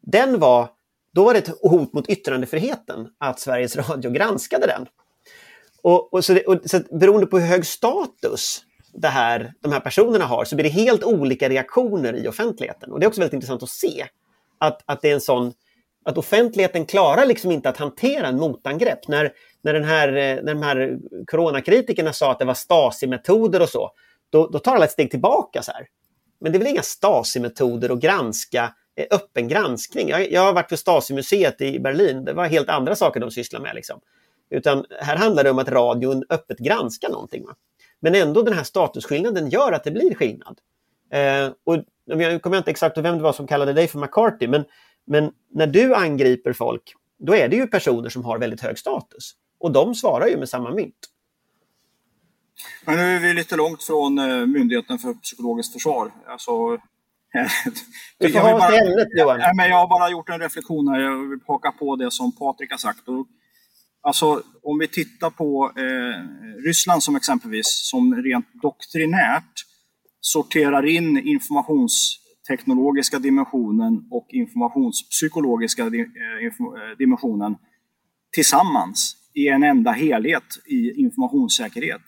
den 0.00 0.38
var, 0.38 0.68
då 1.16 1.24
var 1.24 1.32
det 1.32 1.38
ett 1.38 1.58
hot 1.62 1.92
mot 1.92 2.08
yttrandefriheten 2.08 3.08
att 3.18 3.40
Sveriges 3.40 3.76
Radio 3.76 4.10
granskade 4.10 4.66
den. 4.66 4.86
Och, 5.82 6.14
och, 6.14 6.24
så, 6.24 6.32
det, 6.32 6.44
och 6.44 6.60
så 6.64 6.80
beroende 6.90 7.26
på 7.26 7.38
hur 7.38 7.46
hög 7.46 7.66
status 7.66 8.62
det 8.92 9.08
här, 9.08 9.52
de 9.60 9.72
här 9.72 9.80
personerna 9.80 10.24
har 10.24 10.44
så 10.44 10.56
blir 10.56 10.64
det 10.64 10.70
helt 10.70 11.04
olika 11.04 11.48
reaktioner 11.48 12.16
i 12.16 12.28
offentligheten. 12.28 12.92
Och 12.92 13.00
Det 13.00 13.06
är 13.06 13.08
också 13.08 13.20
väldigt 13.20 13.34
intressant 13.34 13.62
att 13.62 13.68
se 13.68 14.06
att, 14.58 14.82
att 14.86 15.02
det 15.02 15.10
är 15.10 15.14
en 15.14 15.20
sån 15.20 15.52
att 16.04 16.18
offentligheten 16.18 16.86
klarar 16.86 17.26
liksom 17.26 17.50
inte 17.50 17.68
att 17.68 17.76
hantera 17.76 18.26
en 18.26 18.38
motangrepp. 18.38 19.08
När, 19.08 19.32
när, 19.62 19.72
den 19.72 19.84
här, 19.84 20.08
eh, 20.08 20.42
när 20.42 20.54
de 20.54 20.62
här 20.62 20.98
coronakritikerna 21.26 22.12
sa 22.12 22.32
att 22.32 22.38
det 22.38 22.44
var 22.44 22.54
Stasi-metoder 22.54 23.62
och 23.62 23.68
så, 23.68 23.90
då, 24.30 24.46
då 24.46 24.58
tar 24.58 24.74
alla 24.74 24.84
ett 24.84 24.90
steg 24.90 25.10
tillbaka. 25.10 25.62
så 25.62 25.72
här. 25.72 25.86
Men 26.40 26.52
det 26.52 26.56
är 26.56 26.60
väl 26.60 26.68
inga 26.68 26.82
Stasi-metoder 26.82 27.92
att 27.92 28.00
granska 28.00 28.72
Eh, 28.96 29.06
öppen 29.10 29.48
granskning. 29.48 30.08
Jag, 30.08 30.32
jag 30.32 30.40
har 30.40 30.52
varit 30.52 30.68
på 30.68 30.76
Stasi-museet 30.76 31.60
i 31.60 31.78
Berlin, 31.78 32.24
det 32.24 32.32
var 32.32 32.46
helt 32.46 32.68
andra 32.68 32.96
saker 32.96 33.20
de 33.20 33.30
sysslar 33.30 33.60
med. 33.60 33.74
Liksom. 33.74 34.00
Utan 34.50 34.84
här 35.00 35.16
handlar 35.16 35.44
det 35.44 35.50
om 35.50 35.58
att 35.58 35.68
radion 35.68 36.24
öppet 36.30 36.58
granskar 36.58 37.08
någonting. 37.08 37.44
Va? 37.44 37.54
Men 38.00 38.14
ändå 38.14 38.42
den 38.42 38.54
här 38.54 38.64
statusskillnaden 38.64 39.50
gör 39.50 39.72
att 39.72 39.84
det 39.84 39.90
blir 39.90 40.14
skillnad. 40.14 40.58
Eh, 41.12 41.52
och 41.64 41.84
jag 42.04 42.42
kommer 42.42 42.58
inte 42.58 42.70
exakt 42.70 42.96
ihåg 42.96 43.02
vem 43.02 43.16
det 43.16 43.22
var 43.22 43.32
som 43.32 43.46
kallade 43.46 43.72
dig 43.72 43.88
för 43.88 43.98
McCarthy, 43.98 44.48
men, 44.48 44.64
men 45.06 45.32
när 45.54 45.66
du 45.66 45.94
angriper 45.94 46.52
folk, 46.52 46.82
då 47.18 47.34
är 47.34 47.48
det 47.48 47.56
ju 47.56 47.66
personer 47.66 48.08
som 48.08 48.24
har 48.24 48.38
väldigt 48.38 48.60
hög 48.60 48.78
status. 48.78 49.32
Och 49.58 49.72
de 49.72 49.94
svarar 49.94 50.26
ju 50.26 50.36
med 50.36 50.48
samma 50.48 50.70
mynt. 50.70 50.94
Men 52.84 52.96
nu 52.96 53.02
är 53.02 53.20
vi 53.20 53.32
lite 53.32 53.56
långt 53.56 53.82
från 53.82 54.18
eh, 54.18 54.46
Myndigheten 54.46 54.98
för 54.98 55.14
psykologiskt 55.14 55.72
försvar. 55.72 56.10
Alltså, 56.26 56.78
du 58.18 58.32
får 58.32 58.38
ha 58.38 58.58
bara, 58.58 58.76
ämnet 58.76 59.08
Johan. 59.18 59.38
Nej, 59.38 59.52
men 59.56 59.68
jag 59.68 59.76
har 59.76 59.88
bara 59.88 60.10
gjort 60.10 60.28
en 60.28 60.40
reflektion 60.40 60.88
här. 60.88 61.00
Jag 61.00 61.28
vill 61.28 61.38
haka 61.46 61.72
på 61.72 61.96
det 61.96 62.10
som 62.10 62.36
Patrik 62.36 62.70
har 62.70 62.78
sagt. 62.78 63.08
Och, 63.08 63.26
alltså, 64.02 64.42
om 64.62 64.78
vi 64.78 64.88
tittar 64.88 65.30
på 65.30 65.72
eh, 65.76 66.64
Ryssland 66.66 67.02
som 67.02 67.16
exempelvis, 67.16 67.88
som 67.90 68.14
rent 68.14 68.46
doktrinärt 68.62 69.52
sorterar 70.20 70.86
in 70.86 71.18
informationsteknologiska 71.18 73.18
dimensionen 73.18 74.06
och 74.10 74.26
informationspsykologiska 74.30 75.82
eh, 75.82 75.90
eh, 75.90 76.96
dimensionen 76.98 77.56
tillsammans 78.32 79.16
i 79.34 79.48
en 79.48 79.62
enda 79.62 79.92
helhet 79.92 80.44
i 80.66 81.00
informationssäkerhet 81.00 82.02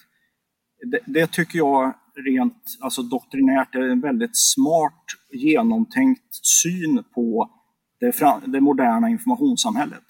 det, 0.86 0.98
det, 1.06 1.32
tycker 1.32 1.58
jag 1.58 1.94
rent 2.26 2.62
alltså 2.80 3.02
doktrinärt 3.02 3.74
är 3.74 3.80
en 3.80 4.00
väldigt 4.00 4.36
smart 4.36 5.04
genomtänkt 5.32 6.34
syn 6.62 7.04
på 7.14 7.50
det, 8.00 8.40
det 8.46 8.60
moderna 8.60 9.08
informationssamhället. 9.08 10.02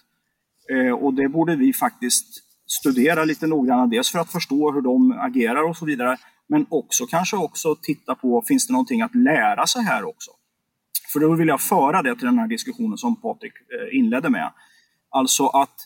Eh, 0.73 0.93
och 0.93 1.15
det 1.15 1.29
borde 1.29 1.57
vi 1.57 1.73
faktiskt 1.73 2.27
studera 2.67 3.25
lite 3.25 3.47
noggrannare, 3.47 3.89
dels 3.91 4.11
för 4.11 4.19
att 4.19 4.33
förstå 4.33 4.73
hur 4.73 4.81
de 4.81 5.13
agerar 5.13 5.69
och 5.69 5.77
så 5.77 5.87
vidare, 5.87 6.17
men 6.49 6.67
också 6.69 7.07
kanske 7.07 7.37
också 7.37 7.77
titta 7.83 8.15
på, 8.15 8.43
finns 8.49 8.67
det 8.67 8.73
någonting 8.73 9.03
att 9.03 9.15
lära 9.15 9.67
sig 9.67 9.83
här 9.83 10.05
också? 10.05 10.31
För 11.13 11.21
då 11.21 11.35
vill 11.35 11.49
jag 11.49 11.61
föra 11.61 12.03
det 12.03 12.15
till 12.15 12.25
den 12.25 12.39
här 12.39 12.49
diskussionen 12.49 12.99
som 12.99 13.21
Patrik 13.21 13.53
eh, 13.53 13.99
inledde 13.99 14.31
med. 14.31 14.53
Alltså 15.11 15.47
att, 15.47 15.77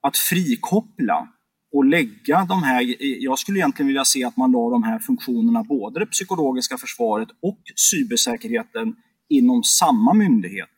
att 0.00 0.16
frikoppla 0.16 1.28
och 1.72 1.84
lägga 1.84 2.44
de 2.44 2.62
här, 2.62 2.94
jag 3.22 3.38
skulle 3.38 3.58
egentligen 3.58 3.86
vilja 3.86 4.04
se 4.04 4.24
att 4.24 4.36
man 4.36 4.52
la 4.52 4.70
de 4.70 4.82
här 4.82 4.98
funktionerna, 4.98 5.62
både 5.62 6.00
det 6.00 6.06
psykologiska 6.06 6.78
försvaret 6.78 7.28
och 7.42 7.58
cybersäkerheten 7.76 8.94
inom 9.28 9.62
samma 9.62 10.14
myndighet. 10.14 10.68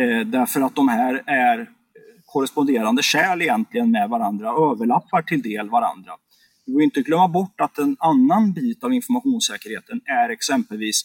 Eh, 0.00 0.26
därför 0.26 0.60
att 0.60 0.74
de 0.74 0.88
här 0.88 1.22
är 1.26 1.68
korresponderande 2.24 3.02
kärl 3.02 3.42
egentligen 3.42 3.90
med 3.90 4.08
varandra, 4.08 4.48
överlappar 4.48 5.22
till 5.22 5.42
del 5.42 5.70
varandra. 5.70 6.12
Vi 6.66 6.72
får 6.72 6.82
inte 6.82 7.02
glömma 7.02 7.28
bort 7.28 7.60
att 7.60 7.78
en 7.78 7.96
annan 7.98 8.52
bit 8.52 8.84
av 8.84 8.92
informationssäkerheten 8.92 10.00
är 10.04 10.28
exempelvis 10.28 11.02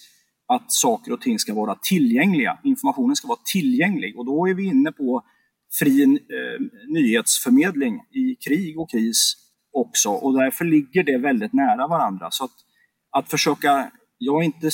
att 0.47 0.71
saker 0.71 1.13
och 1.13 1.21
ting 1.21 1.39
ska 1.39 1.53
vara 1.53 1.75
tillgängliga. 1.81 2.57
Informationen 2.63 3.15
ska 3.15 3.27
vara 3.27 3.39
tillgänglig 3.53 4.17
och 4.17 4.25
då 4.25 4.47
är 4.47 4.53
vi 4.53 4.65
inne 4.65 4.91
på 4.91 5.23
fri 5.79 6.03
eh, 6.03 6.09
nyhetsförmedling 6.87 8.01
i 8.11 8.35
krig 8.35 8.79
och 8.79 8.91
kris 8.91 9.35
också 9.71 10.09
och 10.09 10.33
därför 10.33 10.65
ligger 10.65 11.03
det 11.03 11.17
väldigt 11.17 11.53
nära 11.53 11.87
varandra. 11.87 12.27
Så 12.31 12.43
att, 12.43 12.51
att 13.11 13.29
försöka, 13.29 13.91
jag 14.17 14.43
inte, 14.43 14.69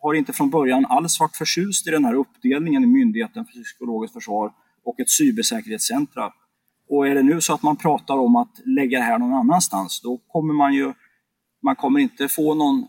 har 0.00 0.14
inte 0.14 0.32
från 0.32 0.50
början 0.50 0.86
alls 0.86 1.20
varit 1.20 1.36
förtjust 1.36 1.86
i 1.86 1.90
den 1.90 2.04
här 2.04 2.14
uppdelningen 2.14 2.84
i 2.84 2.86
Myndigheten 2.86 3.44
för 3.44 3.62
psykologiskt 3.62 4.14
försvar 4.14 4.52
och 4.84 5.00
ett 5.00 5.10
cybersäkerhetscentra. 5.10 6.32
Och 6.88 7.08
är 7.08 7.14
det 7.14 7.22
nu 7.22 7.40
så 7.40 7.54
att 7.54 7.62
man 7.62 7.76
pratar 7.76 8.14
om 8.14 8.36
att 8.36 8.52
lägga 8.64 8.98
det 8.98 9.04
här 9.04 9.18
någon 9.18 9.32
annanstans, 9.32 10.00
då 10.00 10.18
kommer 10.28 10.54
man 10.54 10.74
ju, 10.74 10.92
man 11.62 11.76
kommer 11.76 12.00
inte 12.00 12.28
få 12.28 12.54
någon, 12.54 12.86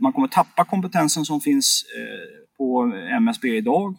man 0.00 0.12
kommer 0.12 0.28
tappa 0.28 0.64
kompetensen 0.64 1.24
som 1.24 1.40
finns 1.40 1.84
eh, 1.98 2.56
på 2.56 2.92
MSB 3.16 3.56
idag 3.56 3.96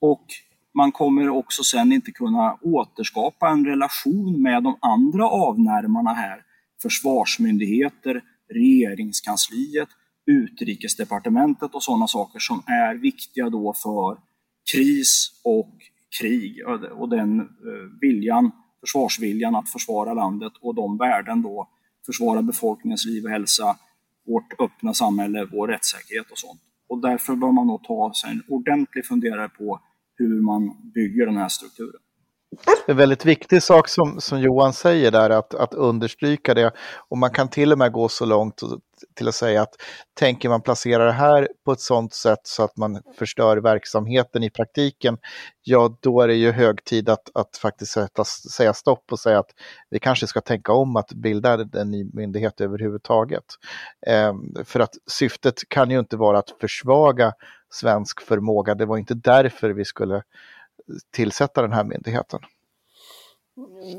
och 0.00 0.26
man 0.74 0.92
kommer 0.92 1.28
också 1.28 1.62
sen 1.62 1.92
inte 1.92 2.12
kunna 2.12 2.58
återskapa 2.62 3.48
en 3.48 3.66
relation 3.66 4.42
med 4.42 4.62
de 4.62 4.78
andra 4.80 5.28
avnärmarna 5.28 6.12
här. 6.12 6.42
Försvarsmyndigheter, 6.82 8.22
regeringskansliet, 8.54 9.88
utrikesdepartementet 10.26 11.74
och 11.74 11.82
sådana 11.82 12.06
saker 12.06 12.38
som 12.38 12.62
är 12.66 12.94
viktiga 12.94 13.50
då 13.50 13.72
för 13.72 14.18
kris 14.72 15.40
och 15.44 15.74
krig 16.20 16.66
och 16.92 17.08
den 17.08 17.40
eh, 17.40 17.46
viljan, 18.00 18.50
försvarsviljan 18.80 19.54
att 19.54 19.68
försvara 19.68 20.14
landet 20.14 20.52
och 20.60 20.74
de 20.74 20.96
värden 20.96 21.42
då, 21.42 21.68
försvara 22.06 22.42
befolkningens 22.42 23.06
liv 23.06 23.24
och 23.24 23.30
hälsa, 23.30 23.76
vårt 24.26 24.60
öppna 24.60 24.94
samhälle, 24.94 25.48
vår 25.52 25.68
rättssäkerhet 25.68 26.30
och 26.30 26.38
sånt. 26.38 26.60
Och 26.88 27.00
därför 27.00 27.34
bör 27.34 27.52
man 27.52 27.66
nog 27.66 27.84
ta 27.84 28.12
sig 28.14 28.30
en 28.30 28.42
ordentlig 28.48 29.06
funderare 29.06 29.48
på 29.48 29.80
hur 30.28 30.42
man 30.42 30.92
bygger 30.94 31.26
den 31.26 31.36
här 31.36 31.48
strukturen. 31.48 32.00
En 32.86 32.96
väldigt 32.96 33.24
viktig 33.24 33.62
sak 33.62 33.88
som, 33.88 34.20
som 34.20 34.40
Johan 34.40 34.72
säger 34.72 35.10
där, 35.10 35.30
att, 35.30 35.54
att 35.54 35.74
understryka 35.74 36.54
det. 36.54 36.72
Och 37.08 37.18
man 37.18 37.30
kan 37.30 37.48
till 37.48 37.72
och 37.72 37.78
med 37.78 37.92
gå 37.92 38.08
så 38.08 38.24
långt 38.24 38.60
till 39.16 39.28
att 39.28 39.34
säga 39.34 39.62
att 39.62 39.74
tänker 40.14 40.48
man 40.48 40.62
placera 40.62 41.04
det 41.04 41.12
här 41.12 41.48
på 41.64 41.72
ett 41.72 41.80
sådant 41.80 42.14
sätt 42.14 42.40
så 42.42 42.62
att 42.62 42.76
man 42.76 43.02
förstör 43.18 43.56
verksamheten 43.56 44.42
i 44.42 44.50
praktiken, 44.50 45.18
ja 45.62 45.98
då 46.00 46.20
är 46.20 46.28
det 46.28 46.34
ju 46.34 46.50
hög 46.50 46.84
tid 46.84 47.08
att, 47.08 47.30
att 47.34 47.56
faktiskt 47.56 47.92
sätta, 47.92 48.24
säga 48.24 48.74
stopp 48.74 49.12
och 49.12 49.18
säga 49.18 49.38
att 49.38 49.50
vi 49.90 49.98
kanske 49.98 50.26
ska 50.26 50.40
tänka 50.40 50.72
om 50.72 50.96
att 50.96 51.12
bilda 51.12 51.66
en 51.80 51.90
ny 51.90 52.10
myndighet 52.12 52.60
överhuvudtaget. 52.60 53.44
Ehm, 54.06 54.54
för 54.64 54.80
att 54.80 54.94
syftet 55.10 55.68
kan 55.68 55.90
ju 55.90 55.98
inte 55.98 56.16
vara 56.16 56.38
att 56.38 56.50
försvaga 56.60 57.32
svensk 57.70 58.20
förmåga. 58.20 58.74
Det 58.74 58.86
var 58.86 58.98
inte 58.98 59.14
därför 59.14 59.70
vi 59.70 59.84
skulle 59.84 60.22
tillsätta 61.10 61.62
den 61.62 61.72
här 61.72 61.84
myndigheten. 61.84 62.40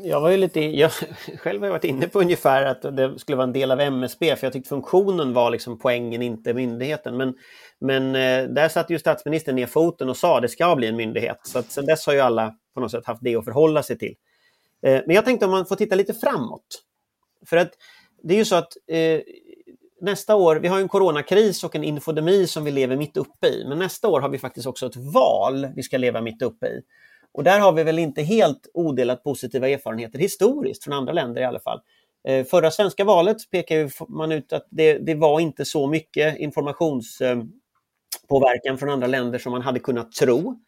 Jag 0.04 0.22
var 0.22 0.30
ju 0.30 0.38
lite, 0.38 0.60
jag 0.60 0.92
själv 1.38 1.64
har 1.64 1.70
varit 1.70 1.84
inne 1.84 2.08
på 2.08 2.20
ungefär 2.20 2.66
att 2.66 2.82
det 2.82 3.20
skulle 3.20 3.36
vara 3.36 3.48
en 3.48 3.54
del 3.54 3.72
av 3.72 3.80
MSB, 3.80 4.36
för 4.36 4.46
jag 4.46 4.54
tyckte 4.54 4.70
funktionen 4.70 5.34
var 5.34 5.52
liksom 5.52 5.80
poängen, 5.80 6.22
inte 6.22 6.54
myndigheten. 6.54 7.18
Men, 7.18 7.34
men 7.80 8.16
eh, 8.16 8.50
där 8.50 8.70
satte 8.70 8.94
ju 8.94 9.00
statsministern 9.00 9.56
ner 9.56 9.68
foten 9.68 10.10
och 10.10 10.18
sa 10.18 10.36
att 10.36 10.42
det 10.42 10.50
ska 10.50 10.76
bli 10.76 10.88
en 10.88 10.96
myndighet. 10.96 11.40
Så 11.44 11.60
att 11.60 11.72
sen 11.72 11.86
dess 11.86 12.06
har 12.06 12.14
ju 12.14 12.20
alla 12.20 12.56
på 12.74 12.80
något 12.80 12.92
sätt 12.92 13.06
haft 13.06 13.24
det 13.24 13.36
att 13.36 13.46
förhålla 13.46 13.84
sig 13.84 13.98
till. 13.98 14.16
Eh, 14.86 15.02
men 15.06 15.16
jag 15.16 15.26
tänkte 15.26 15.46
om 15.46 15.52
man 15.52 15.66
får 15.66 15.76
titta 15.76 15.96
lite 15.96 16.14
framåt. 16.14 16.84
För 17.46 17.58
att 17.58 17.72
det 18.24 18.34
är 18.34 18.38
ju 18.38 18.46
så 18.46 18.56
att 18.56 18.74
eh, 18.88 19.20
nästa 20.02 20.36
år, 20.36 20.56
vi 20.56 20.68
har 20.68 20.80
en 20.80 20.88
coronakris 20.88 21.64
och 21.64 21.76
en 21.76 21.84
infodemi 21.84 22.48
som 22.48 22.64
vi 22.64 22.72
lever 22.72 22.96
mitt 22.96 23.18
uppe 23.18 23.48
i, 23.48 23.66
men 23.68 23.80
nästa 23.80 24.08
år 24.08 24.22
har 24.22 24.30
vi 24.30 24.38
faktiskt 24.38 24.68
också 24.68 24.86
ett 24.86 24.96
val 24.96 25.68
vi 25.76 25.84
ska 25.84 25.98
leva 25.98 26.22
mitt 26.22 26.42
uppe 26.42 26.68
i. 26.68 26.82
Och 27.34 27.44
där 27.44 27.60
har 27.60 27.72
vi 27.72 27.84
väl 27.84 28.00
inte 28.00 28.22
helt 28.22 28.68
odelat 28.74 29.24
positiva 29.24 29.70
erfarenheter 29.70 30.20
historiskt 30.20 30.84
från 30.84 30.94
andra 30.94 31.14
länder 31.14 31.42
i 31.42 31.46
alla 31.46 31.60
fall. 31.60 31.80
Eh, 32.28 32.46
förra 32.46 32.72
svenska 32.72 33.04
valet 33.04 33.52
pekar 33.52 34.12
man 34.12 34.32
ut 34.32 34.54
att 34.54 34.68
det, 34.70 34.98
det 34.98 35.16
var 35.16 35.40
inte 35.40 35.66
så 35.66 35.88
mycket 35.88 36.40
informationspåverkan 36.40 38.78
från 38.80 38.90
andra 38.90 39.08
länder 39.08 39.40
som 39.40 39.52
man 39.52 39.62
hade 39.62 39.80
kunnat 39.80 40.12
tro. 40.12 40.60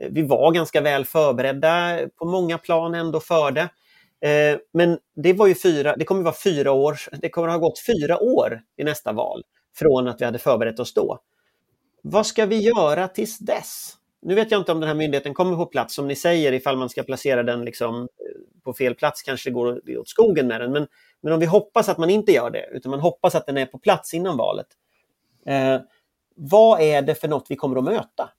Eh, 0.00 0.08
vi 0.10 0.22
var 0.22 0.52
ganska 0.52 0.80
väl 0.80 1.04
förberedda 1.04 1.98
på 2.18 2.24
många 2.24 2.58
plan 2.58 2.94
ändå 2.94 3.20
för 3.20 3.50
det. 3.50 3.68
Eh, 4.20 4.58
men 4.72 4.98
det, 5.16 5.32
var 5.32 5.46
ju 5.46 5.54
fyra, 5.54 5.96
det 5.96 6.04
kommer 6.04 6.20
att 6.20 6.24
vara 6.24 6.34
fyra 6.44 6.72
år, 6.72 6.96
det 7.20 7.28
kommer 7.28 7.48
att 7.48 7.54
ha 7.54 7.68
gått 7.68 7.78
fyra 7.86 8.18
år 8.18 8.62
i 8.76 8.84
nästa 8.84 9.12
val 9.12 9.42
från 9.76 10.08
att 10.08 10.20
vi 10.20 10.24
hade 10.24 10.38
förberett 10.38 10.80
oss 10.80 10.94
då. 10.94 11.18
Vad 12.02 12.26
ska 12.26 12.46
vi 12.46 12.60
göra 12.60 13.08
tills 13.08 13.38
dess? 13.38 13.96
Nu 14.22 14.34
vet 14.34 14.50
jag 14.50 14.60
inte 14.60 14.72
om 14.72 14.80
den 14.80 14.88
här 14.88 14.94
myndigheten 14.94 15.34
kommer 15.34 15.56
på 15.56 15.66
plats, 15.66 15.94
som 15.94 16.08
ni 16.08 16.16
säger, 16.16 16.52
ifall 16.52 16.76
man 16.76 16.88
ska 16.88 17.02
placera 17.02 17.42
den 17.42 17.64
liksom 17.64 18.02
eh, 18.02 18.06
på 18.64 18.72
fel 18.72 18.94
plats 18.94 19.22
kanske 19.22 19.50
det 19.50 19.54
går 19.54 19.98
åt 19.98 20.08
skogen 20.08 20.46
med 20.46 20.60
den. 20.60 20.72
Men, 20.72 20.86
men 21.20 21.32
om 21.32 21.40
vi 21.40 21.46
hoppas 21.46 21.88
att 21.88 21.98
man 21.98 22.10
inte 22.10 22.32
gör 22.32 22.50
det, 22.50 22.68
utan 22.72 22.90
man 22.90 23.00
hoppas 23.00 23.34
att 23.34 23.46
den 23.46 23.56
är 23.56 23.66
på 23.66 23.78
plats 23.78 24.14
innan 24.14 24.36
valet. 24.36 24.66
Eh, 25.46 25.80
vad 26.34 26.80
är 26.80 27.02
det 27.02 27.14
för 27.14 27.28
något 27.28 27.46
vi 27.48 27.56
kommer 27.56 27.76
att 27.76 27.84
möta? 27.84 28.30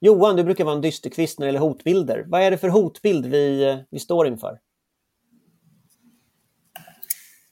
Johan, 0.00 0.36
du 0.36 0.44
brukar 0.44 0.64
vara 0.64 0.74
en 0.74 0.80
dysterkvist 0.80 1.38
när 1.38 1.46
det 1.46 1.48
gäller 1.48 1.66
hotbilder. 1.66 2.24
Vad 2.26 2.42
är 2.42 2.50
det 2.50 2.58
för 2.58 2.68
hotbild 2.68 3.26
vi, 3.26 3.64
eh, 3.64 3.76
vi 3.90 3.98
står 3.98 4.26
inför? 4.26 4.58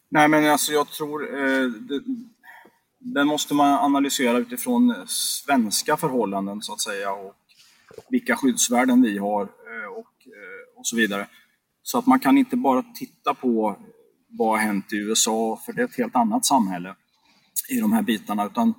Nej, 0.08 0.28
men 0.28 0.50
alltså 0.50 0.72
jag 0.72 0.88
tror 0.88 1.38
eh, 1.38 1.68
det, 1.68 2.02
den 2.98 3.26
måste 3.26 3.54
man 3.54 3.78
analysera 3.84 4.38
utifrån 4.38 4.90
eh, 4.90 5.04
svenska 5.06 5.96
förhållanden 5.96 6.62
så 6.62 6.72
att 6.72 6.80
säga 6.80 7.12
och 7.12 7.34
vilka 8.08 8.36
skyddsvärden 8.36 9.02
vi 9.02 9.18
har 9.18 9.42
eh, 9.42 9.88
och, 9.90 10.26
eh, 10.26 10.78
och 10.78 10.86
så 10.86 10.96
vidare. 10.96 11.28
Så 11.82 11.98
att 11.98 12.06
man 12.06 12.20
kan 12.20 12.38
inte 12.38 12.56
bara 12.56 12.82
titta 12.82 13.34
på 13.34 13.76
vad 14.28 14.48
har 14.48 14.56
hänt 14.66 14.92
i 14.92 14.96
USA, 14.96 15.62
för 15.66 15.72
det 15.72 15.80
är 15.80 15.84
ett 15.84 15.98
helt 15.98 16.16
annat 16.16 16.46
samhälle 16.46 16.94
i 17.70 17.80
de 17.80 17.92
här 17.92 18.02
bitarna, 18.02 18.46
utan 18.46 18.74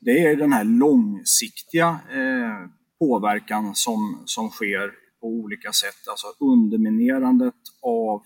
det 0.00 0.24
är 0.24 0.36
den 0.36 0.52
här 0.52 0.64
långsiktiga 0.64 1.88
eh, 2.10 2.70
påverkan 2.98 3.74
som, 3.74 4.22
som 4.24 4.50
sker 4.50 4.92
på 5.20 5.26
olika 5.26 5.72
sätt, 5.72 6.08
alltså 6.08 6.26
underminerandet 6.40 7.54
av 7.82 8.22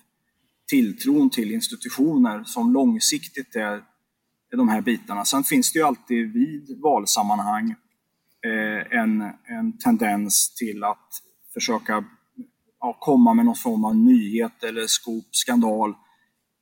tilltron 0.72 1.30
till 1.30 1.52
institutioner 1.52 2.44
som 2.44 2.72
långsiktigt 2.72 3.56
är 3.56 3.82
de 4.50 4.68
här 4.68 4.80
bitarna. 4.80 5.24
Sen 5.24 5.44
finns 5.44 5.72
det 5.72 5.78
ju 5.78 5.84
alltid 5.84 6.32
vid 6.32 6.80
valsammanhang 6.82 7.70
eh, 8.46 8.98
en, 8.98 9.22
en 9.44 9.78
tendens 9.78 10.54
till 10.54 10.84
att 10.84 11.08
försöka 11.54 12.04
ja, 12.80 12.96
komma 13.00 13.34
med 13.34 13.44
någon 13.44 13.54
form 13.54 13.84
av 13.84 13.96
nyhet 13.96 14.62
eller 14.62 14.86
skop, 14.86 15.28
skandal. 15.30 15.90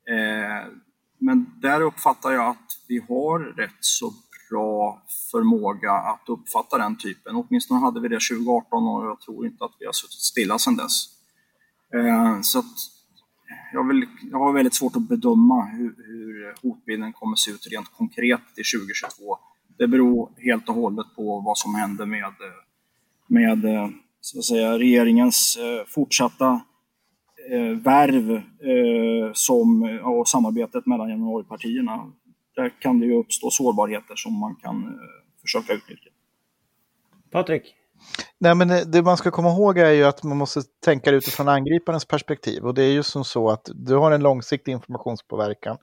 Eh, 0.08 0.72
men 1.18 1.46
där 1.62 1.80
uppfattar 1.80 2.30
jag 2.30 2.48
att 2.50 2.72
vi 2.88 2.98
har 3.08 3.38
rätt 3.38 3.78
så 3.80 4.12
bra 4.50 5.02
förmåga 5.30 5.92
att 5.92 6.28
uppfatta 6.28 6.78
den 6.78 6.96
typen. 6.96 7.36
Åtminstone 7.36 7.80
hade 7.80 8.00
vi 8.00 8.08
det 8.08 8.20
2018 8.30 8.88
och 8.88 9.04
jag 9.06 9.20
tror 9.20 9.46
inte 9.46 9.64
att 9.64 9.76
vi 9.78 9.86
har 9.86 9.92
suttit 9.92 10.20
stilla 10.20 10.58
sedan 10.58 10.76
dess. 10.76 11.06
Eh, 11.94 12.40
så 12.40 12.58
att 12.58 12.99
jag, 13.72 13.88
vill, 13.88 14.06
jag 14.30 14.38
har 14.38 14.52
väldigt 14.52 14.74
svårt 14.74 14.96
att 14.96 15.08
bedöma 15.08 15.64
hur, 15.64 15.94
hur 16.06 16.54
hotbilden 16.62 17.12
kommer 17.12 17.32
att 17.32 17.38
se 17.38 17.50
ut 17.50 17.66
rent 17.70 17.88
konkret 17.88 18.40
till 18.54 18.64
2022. 18.78 19.38
Det 19.78 19.88
beror 19.88 20.30
helt 20.38 20.68
och 20.68 20.74
hållet 20.74 21.06
på 21.16 21.40
vad 21.40 21.58
som 21.58 21.74
händer 21.74 22.06
med, 22.06 22.32
med 23.26 23.64
så 24.20 24.38
att 24.38 24.44
säga, 24.44 24.78
regeringens 24.78 25.56
eh, 25.56 25.86
fortsatta 25.86 26.60
eh, 27.50 27.76
värv 27.76 28.30
eh, 28.30 29.30
som, 29.32 29.82
och 30.04 30.28
samarbetet 30.28 30.86
mellan 30.86 31.10
januaripartierna. 31.10 32.12
Där 32.54 32.72
kan 32.80 33.00
det 33.00 33.06
ju 33.06 33.14
uppstå 33.14 33.50
sårbarheter 33.50 34.14
som 34.16 34.38
man 34.38 34.56
kan 34.56 34.84
eh, 34.84 35.40
försöka 35.42 35.72
utnyttja. 35.72 36.10
Patrik? 37.30 37.74
Nej, 38.38 38.54
men 38.54 38.70
eh, 38.70 38.80
det 38.80 39.02
man 39.02 39.16
ska 39.16 39.30
komma 39.30 39.50
ihåg 39.50 39.78
är 39.78 39.90
ju 39.90 40.04
att 40.04 40.22
man 40.22 40.36
måste 40.36 40.62
tänka 40.84 41.10
utifrån 41.10 41.48
angriparens 41.48 42.04
perspektiv. 42.04 42.64
Och 42.64 42.74
det 42.74 42.82
är 42.82 42.90
ju 42.90 43.02
som 43.02 43.24
så 43.24 43.50
att 43.50 43.68
du 43.74 43.96
har 43.96 44.10
en 44.12 44.22
långsiktig 44.22 44.72
informationspåverkan 44.72 45.76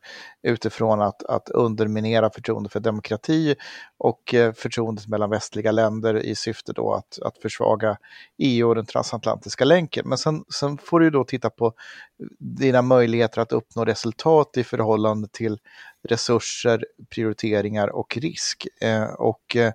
utifrån 0.44 1.02
att, 1.02 1.24
att 1.24 1.50
underminera 1.50 2.30
förtroende 2.30 2.70
för 2.70 2.80
demokrati 2.80 3.56
och 3.98 4.34
eh, 4.34 4.54
förtroendet 4.54 5.08
mellan 5.08 5.30
västliga 5.30 5.72
länder 5.72 6.16
i 6.18 6.36
syfte 6.36 6.74
då 6.74 6.94
att, 6.94 7.20
att 7.22 7.38
försvaga 7.38 7.98
EU 8.38 8.68
och 8.70 8.76
den 8.76 8.86
transatlantiska 8.86 9.66
länken. 9.66 10.10
Men 10.10 10.18
sen, 10.18 10.44
sen 10.60 10.78
får 10.78 11.00
du 11.00 11.10
då 11.10 11.24
titta 11.24 11.50
på 11.50 11.74
dina 12.40 12.82
möjligheter 12.82 13.42
att 13.42 13.52
uppnå 13.52 13.86
resultat 13.86 14.58
i 14.58 14.64
förhållande 14.64 15.28
till 15.32 15.60
resurser, 16.08 16.86
prioriteringar 17.10 17.88
och 17.88 18.18
risk. 18.18 18.68
Eh, 18.82 19.04
och 19.04 19.56
eh, 19.56 19.74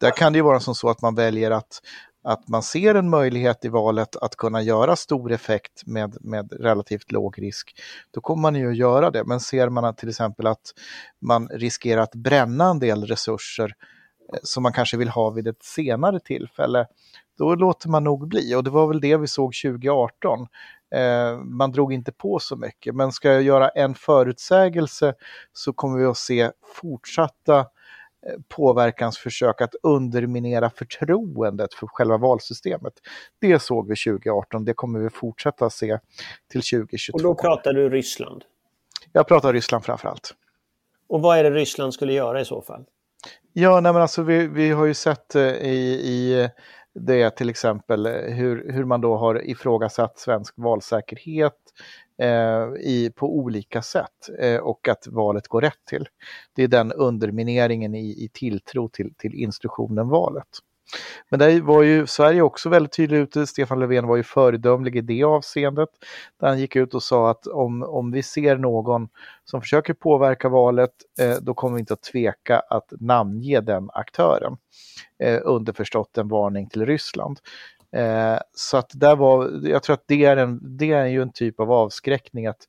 där 0.00 0.10
kan 0.10 0.32
det 0.32 0.36
ju 0.36 0.42
vara 0.42 0.60
som 0.60 0.74
så 0.74 0.88
att 0.88 1.02
man 1.02 1.14
väljer 1.14 1.50
att 1.50 1.80
att 2.24 2.48
man 2.48 2.62
ser 2.62 2.94
en 2.94 3.10
möjlighet 3.10 3.64
i 3.64 3.68
valet 3.68 4.16
att 4.16 4.36
kunna 4.36 4.62
göra 4.62 4.96
stor 4.96 5.32
effekt 5.32 5.86
med, 5.86 6.16
med 6.20 6.52
relativt 6.52 7.12
låg 7.12 7.42
risk, 7.42 7.80
då 8.10 8.20
kommer 8.20 8.42
man 8.42 8.54
ju 8.54 8.70
att 8.70 8.76
göra 8.76 9.10
det. 9.10 9.24
Men 9.24 9.40
ser 9.40 9.68
man 9.68 9.94
till 9.94 10.08
exempel 10.08 10.46
att 10.46 10.72
man 11.20 11.48
riskerar 11.48 12.02
att 12.02 12.14
bränna 12.14 12.70
en 12.70 12.78
del 12.78 13.04
resurser 13.04 13.74
eh, 14.32 14.38
som 14.42 14.62
man 14.62 14.72
kanske 14.72 14.96
vill 14.96 15.08
ha 15.08 15.30
vid 15.30 15.48
ett 15.48 15.62
senare 15.62 16.20
tillfälle, 16.20 16.86
då 17.38 17.54
låter 17.54 17.88
man 17.88 18.04
nog 18.04 18.28
bli. 18.28 18.54
Och 18.54 18.64
det 18.64 18.70
var 18.70 18.86
väl 18.86 19.00
det 19.00 19.16
vi 19.16 19.26
såg 19.26 19.54
2018. 19.54 20.46
Eh, 20.94 21.38
man 21.38 21.72
drog 21.72 21.92
inte 21.92 22.12
på 22.12 22.38
så 22.38 22.56
mycket, 22.56 22.94
men 22.94 23.12
ska 23.12 23.32
jag 23.32 23.42
göra 23.42 23.68
en 23.68 23.94
förutsägelse 23.94 25.14
så 25.52 25.72
kommer 25.72 25.98
vi 25.98 26.04
att 26.04 26.16
se 26.16 26.50
fortsatta 26.74 27.66
påverkansförsök 28.48 29.60
att 29.60 29.74
underminera 29.82 30.70
förtroendet 30.70 31.74
för 31.74 31.86
själva 31.86 32.16
valsystemet. 32.16 32.92
Det 33.38 33.62
såg 33.62 33.88
vi 33.88 33.96
2018, 33.96 34.64
det 34.64 34.74
kommer 34.74 34.98
vi 34.98 35.10
fortsätta 35.10 35.70
se 35.70 35.98
till 36.50 36.62
2022. 36.62 37.16
Och 37.16 37.22
då 37.22 37.34
pratar 37.34 37.72
du 37.72 37.88
Ryssland? 37.88 38.44
Jag 39.12 39.28
pratar 39.28 39.52
Ryssland 39.52 39.84
framför 39.84 40.08
allt. 40.08 40.34
Och 41.08 41.22
vad 41.22 41.38
är 41.38 41.44
det 41.44 41.50
Ryssland 41.50 41.94
skulle 41.94 42.12
göra 42.12 42.40
i 42.40 42.44
så 42.44 42.62
fall? 42.62 42.84
Ja, 43.52 43.80
nej 43.80 43.92
men 43.92 44.02
alltså 44.02 44.22
vi, 44.22 44.46
vi 44.46 44.70
har 44.70 44.86
ju 44.86 44.94
sett 44.94 45.34
eh, 45.34 45.42
i, 45.42 46.00
i 46.04 46.48
det 46.94 47.22
är 47.22 47.30
till 47.30 47.50
exempel 47.50 48.06
eh, 48.06 48.12
hur, 48.12 48.72
hur 48.72 48.84
man 48.84 49.00
då 49.00 49.16
har 49.16 49.50
ifrågasatt 49.50 50.18
svensk 50.18 50.54
valsäkerhet, 50.56 51.58
eh, 52.18 52.68
i, 52.80 53.12
på 53.16 53.38
olika 53.38 53.82
sätt 53.82 54.28
eh, 54.38 54.56
och 54.56 54.88
att 54.88 55.06
valet 55.06 55.48
går 55.48 55.60
rätt 55.60 55.84
till. 55.88 56.08
Det 56.54 56.62
är 56.62 56.68
den 56.68 56.92
undermineringen 56.92 57.94
i, 57.94 58.24
i 58.24 58.30
tilltro 58.32 58.88
till, 58.88 59.14
till 59.14 59.34
instruktionen 59.34 60.08
valet. 60.08 60.48
Men 61.28 61.38
där 61.38 61.60
var 61.60 61.82
ju 61.82 62.06
Sverige 62.06 62.42
också 62.42 62.68
väldigt 62.68 62.92
tydlig 62.92 63.18
ute. 63.18 63.46
Stefan 63.46 63.80
Löfven 63.80 64.06
var 64.06 64.16
ju 64.16 64.22
föredömlig 64.22 64.96
i 64.96 65.00
det 65.00 65.24
avseendet. 65.24 65.88
Där 66.40 66.48
han 66.48 66.58
gick 66.58 66.76
ut 66.76 66.94
och 66.94 67.02
sa 67.02 67.30
att 67.30 67.46
om, 67.46 67.82
om 67.82 68.10
vi 68.10 68.22
ser 68.22 68.56
någon 68.56 69.08
som 69.44 69.60
försöker 69.60 69.94
påverka 69.94 70.48
valet, 70.48 70.92
eh, 71.20 71.36
då 71.40 71.54
kommer 71.54 71.74
vi 71.74 71.80
inte 71.80 71.94
att 71.94 72.02
tveka 72.02 72.58
att 72.58 72.92
namnge 73.00 73.60
den 73.60 73.90
aktören. 73.92 74.56
Eh, 75.18 75.40
underförstått 75.42 76.18
en 76.18 76.28
varning 76.28 76.68
till 76.68 76.86
Ryssland. 76.86 77.38
Eh, 77.96 78.38
så 78.54 78.76
att 78.76 78.90
där 78.94 79.16
var, 79.16 79.60
jag 79.62 79.82
tror 79.82 79.94
att 79.94 80.04
det 80.06 80.24
är, 80.24 80.36
en, 80.36 80.78
det 80.78 80.92
är 80.92 81.06
ju 81.06 81.22
en 81.22 81.32
typ 81.32 81.60
av 81.60 81.72
avskräckning 81.72 82.46
att, 82.46 82.68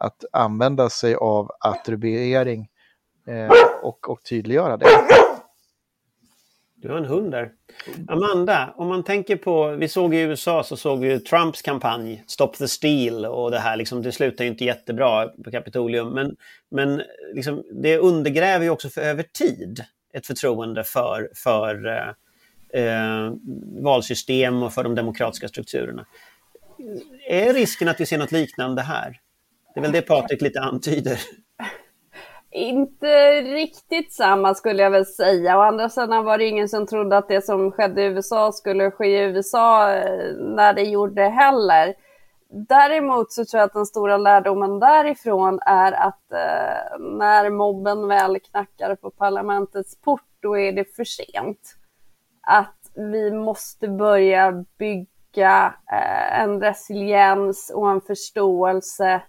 att 0.00 0.24
använda 0.32 0.90
sig 0.90 1.14
av 1.14 1.50
attribuering 1.60 2.68
eh, 3.26 3.50
och, 3.82 4.10
och 4.10 4.22
tydliggöra 4.22 4.76
det. 4.76 4.86
Du 6.80 6.88
har 6.88 6.96
en 6.96 7.04
hund 7.04 7.30
där. 7.30 7.50
Amanda, 8.08 8.74
om 8.76 8.88
man 8.88 9.04
tänker 9.04 9.36
på, 9.36 9.68
vi 9.68 9.88
såg 9.88 10.14
i 10.14 10.18
USA 10.18 10.64
så 10.64 10.76
såg 10.76 11.00
vi 11.00 11.20
Trumps 11.20 11.62
kampanj 11.62 12.24
Stop 12.26 12.52
the 12.52 12.68
Steal 12.68 13.24
och 13.24 13.50
det 13.50 13.58
här 13.58 13.76
liksom, 13.76 14.02
det 14.02 14.12
slutar 14.12 14.44
ju 14.44 14.50
inte 14.50 14.64
jättebra 14.64 15.28
på 15.28 15.50
Kapitolium. 15.50 16.08
Men, 16.08 16.36
men 16.70 17.02
liksom, 17.34 17.64
det 17.72 17.98
undergräver 17.98 18.64
ju 18.64 18.70
också 18.70 18.88
för 18.88 19.00
över 19.00 19.22
tid 19.22 19.84
ett 20.12 20.26
förtroende 20.26 20.84
för, 20.84 21.30
för 21.34 21.86
eh, 21.86 22.82
eh, 22.82 23.32
valsystem 23.82 24.62
och 24.62 24.72
för 24.72 24.84
de 24.84 24.94
demokratiska 24.94 25.48
strukturerna. 25.48 26.06
Är 27.28 27.54
risken 27.54 27.88
att 27.88 28.00
vi 28.00 28.06
ser 28.06 28.18
något 28.18 28.32
liknande 28.32 28.82
här? 28.82 29.20
Det 29.74 29.80
är 29.80 29.82
väl 29.82 29.92
det 29.92 30.02
Patrik 30.02 30.42
lite 30.42 30.60
antyder. 30.60 31.20
Inte 32.58 33.40
riktigt 33.40 34.12
samma 34.12 34.54
skulle 34.54 34.82
jag 34.82 34.90
väl 34.90 35.06
säga. 35.06 35.58
Å 35.58 35.60
andra 35.60 35.88
sidan 35.88 36.24
var 36.24 36.38
det 36.38 36.44
ingen 36.44 36.68
som 36.68 36.86
trodde 36.86 37.16
att 37.16 37.28
det 37.28 37.44
som 37.44 37.72
skedde 37.72 38.02
i 38.02 38.06
USA 38.06 38.52
skulle 38.52 38.90
ske 38.90 39.06
i 39.06 39.24
USA 39.24 39.92
eh, 39.92 40.36
när 40.36 40.72
det 40.72 40.82
gjorde 40.82 41.22
heller. 41.22 41.94
Däremot 42.50 43.32
så 43.32 43.44
tror 43.44 43.58
jag 43.58 43.66
att 43.66 43.72
den 43.72 43.86
stora 43.86 44.16
lärdomen 44.16 44.80
därifrån 44.80 45.60
är 45.66 45.92
att 45.92 46.32
eh, 46.32 46.98
när 47.00 47.50
mobben 47.50 48.08
väl 48.08 48.40
knackar 48.40 48.94
på 48.94 49.10
parlamentets 49.10 50.00
port, 50.00 50.28
då 50.40 50.58
är 50.58 50.72
det 50.72 50.96
för 50.96 51.04
sent 51.04 51.74
att 52.42 52.90
vi 52.94 53.32
måste 53.32 53.88
börja 53.88 54.64
bygga 54.78 55.06
bygga 55.38 55.74
eh, 55.92 56.40
en 56.40 56.60
resiliens 56.60 57.70
och 57.74 57.90
en 57.90 58.00
förståelse 58.00 59.22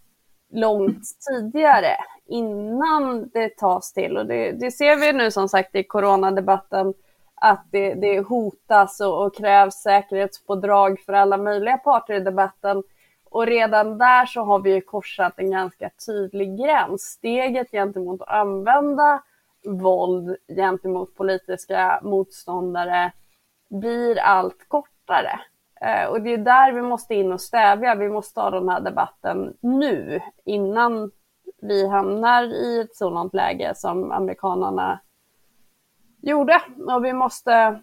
långt 0.51 1.03
tidigare 1.29 1.97
innan 2.25 3.29
det 3.33 3.57
tas 3.57 3.93
till. 3.93 4.17
Och 4.17 4.25
det, 4.25 4.51
det 4.51 4.71
ser 4.71 4.95
vi 4.95 5.13
nu 5.13 5.31
som 5.31 5.49
sagt 5.49 5.75
i 5.75 5.83
coronadebatten 5.83 6.93
att 7.35 7.65
det, 7.71 7.93
det 7.93 8.19
hotas 8.19 8.99
och, 8.99 9.25
och 9.25 9.35
krävs 9.35 9.75
säkerhetspådrag 9.75 10.99
för 10.99 11.13
alla 11.13 11.37
möjliga 11.37 11.77
parter 11.77 12.13
i 12.13 12.19
debatten. 12.19 12.83
Och 13.31 13.45
redan 13.45 13.97
där 13.97 14.25
så 14.25 14.41
har 14.41 14.59
vi 14.59 14.73
ju 14.73 14.81
korsat 14.81 15.33
en 15.37 15.51
ganska 15.51 15.89
tydlig 16.05 16.57
gräns. 16.57 17.01
Steget 17.01 17.71
gentemot 17.71 18.21
att 18.21 18.29
använda 18.29 19.23
våld 19.65 20.37
gentemot 20.55 21.15
politiska 21.15 21.99
motståndare 22.03 23.11
blir 23.69 24.19
allt 24.19 24.67
kortare. 24.67 25.39
Eh, 25.81 26.05
och 26.05 26.21
det 26.21 26.33
är 26.33 26.37
där 26.37 26.71
vi 26.71 26.81
måste 26.81 27.15
in 27.15 27.31
och 27.31 27.41
stävja. 27.41 27.95
Vi 27.95 28.09
måste 28.09 28.41
ha 28.41 28.49
den 28.49 28.69
här 28.69 28.79
debatten 28.79 29.53
nu 29.61 30.21
innan 30.45 31.11
vi 31.61 31.87
hamnar 31.87 32.43
i 32.43 32.79
ett 32.81 32.95
sådant 32.95 33.33
läge 33.33 33.73
som 33.75 34.11
amerikanerna 34.11 34.99
gjorde. 36.21 36.61
Och 36.87 37.05
vi 37.05 37.13
måste... 37.13 37.79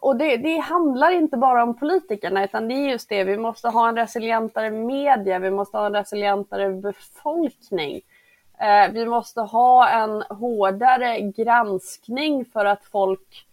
Och 0.00 0.16
det, 0.16 0.36
det, 0.36 0.58
handlar 0.58 1.10
inte 1.10 1.36
bara 1.36 1.62
om 1.62 1.78
politikerna, 1.78 2.44
utan 2.44 2.68
det 2.68 2.74
är 2.74 2.90
just 2.90 3.08
det, 3.08 3.24
vi 3.24 3.36
måste 3.36 3.68
ha 3.68 3.88
en 3.88 3.96
resilientare 3.96 4.70
media, 4.70 5.38
vi 5.38 5.50
måste 5.50 5.76
ha 5.76 5.86
en 5.86 5.94
resilientare 5.94 6.70
befolkning. 6.70 8.00
Eh, 8.58 8.92
vi 8.92 9.06
måste 9.06 9.40
ha 9.40 9.88
en 9.88 10.22
hårdare 10.22 11.20
granskning 11.20 12.44
för 12.44 12.64
att 12.64 12.84
folk, 12.84 13.47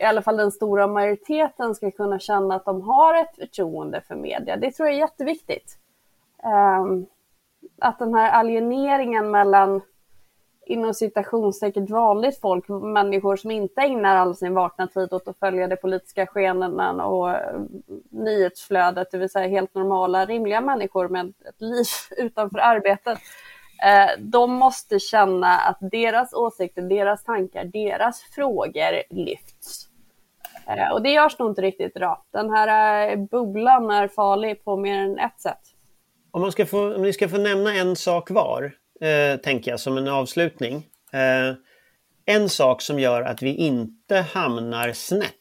i 0.00 0.04
alla 0.04 0.22
fall 0.22 0.36
den 0.36 0.52
stora 0.52 0.86
majoriteten, 0.86 1.74
ska 1.74 1.90
kunna 1.90 2.18
känna 2.18 2.54
att 2.54 2.64
de 2.64 2.82
har 2.82 3.14
ett 3.14 3.36
förtroende 3.36 4.00
för 4.00 4.14
media. 4.14 4.56
Det 4.56 4.70
tror 4.70 4.88
jag 4.88 4.96
är 4.96 5.00
jätteviktigt. 5.00 5.78
Ehm, 6.42 7.06
att 7.78 7.98
den 7.98 8.14
här 8.14 8.30
alieneringen 8.30 9.30
mellan 9.30 9.80
inom 10.66 10.94
citationstecken 10.94 11.86
vanligt 11.86 12.40
folk, 12.40 12.68
människor 12.68 13.36
som 13.36 13.50
inte 13.50 13.80
ägnar 13.80 14.16
all 14.16 14.36
sin 14.36 14.54
vakna 14.54 14.86
tid 14.86 15.12
åt 15.12 15.28
att 15.28 15.38
följa 15.38 15.68
de 15.68 15.76
politiska 15.76 16.26
skeendena 16.26 17.06
och 17.06 17.30
eh, 17.30 17.60
nyhetsflödet, 18.10 19.10
det 19.10 19.18
vill 19.18 19.30
säga 19.30 19.48
helt 19.48 19.74
normala, 19.74 20.26
rimliga 20.26 20.60
människor 20.60 21.08
med 21.08 21.32
ett 21.48 21.60
liv 21.60 21.86
utanför 22.16 22.58
arbetet. 22.58 23.18
Eh, 23.82 24.18
de 24.18 24.52
måste 24.52 24.98
känna 24.98 25.58
att 25.58 25.78
deras 25.80 26.32
åsikter, 26.34 26.82
deras 26.82 27.24
tankar, 27.24 27.64
deras 27.64 28.20
frågor 28.20 29.14
lyfts. 29.14 29.89
Eh, 30.70 30.92
och 30.92 31.02
det 31.02 31.10
görs 31.10 31.38
nog 31.38 31.50
inte 31.50 31.62
riktigt 31.62 31.96
idag. 31.96 32.18
Den 32.32 32.50
här 32.50 33.08
eh, 33.10 33.16
bubblan 33.16 33.90
är 33.90 34.08
farlig 34.08 34.64
på 34.64 34.76
mer 34.76 34.98
än 34.98 35.18
ett 35.18 35.40
sätt. 35.40 35.60
Om, 36.30 36.40
man 36.40 36.52
ska 36.52 36.66
få, 36.66 36.94
om 36.94 37.02
ni 37.02 37.12
ska 37.12 37.28
få 37.28 37.38
nämna 37.38 37.74
en 37.74 37.96
sak 37.96 38.30
var, 38.30 38.72
eh, 39.00 39.40
tänker 39.40 39.70
jag, 39.70 39.80
som 39.80 39.98
en 39.98 40.08
avslutning. 40.08 40.76
Eh, 41.12 41.54
en 42.26 42.48
sak 42.48 42.82
som 42.82 42.98
gör 42.98 43.22
att 43.22 43.42
vi 43.42 43.54
inte 43.54 44.16
hamnar 44.16 44.92
snett 44.92 45.34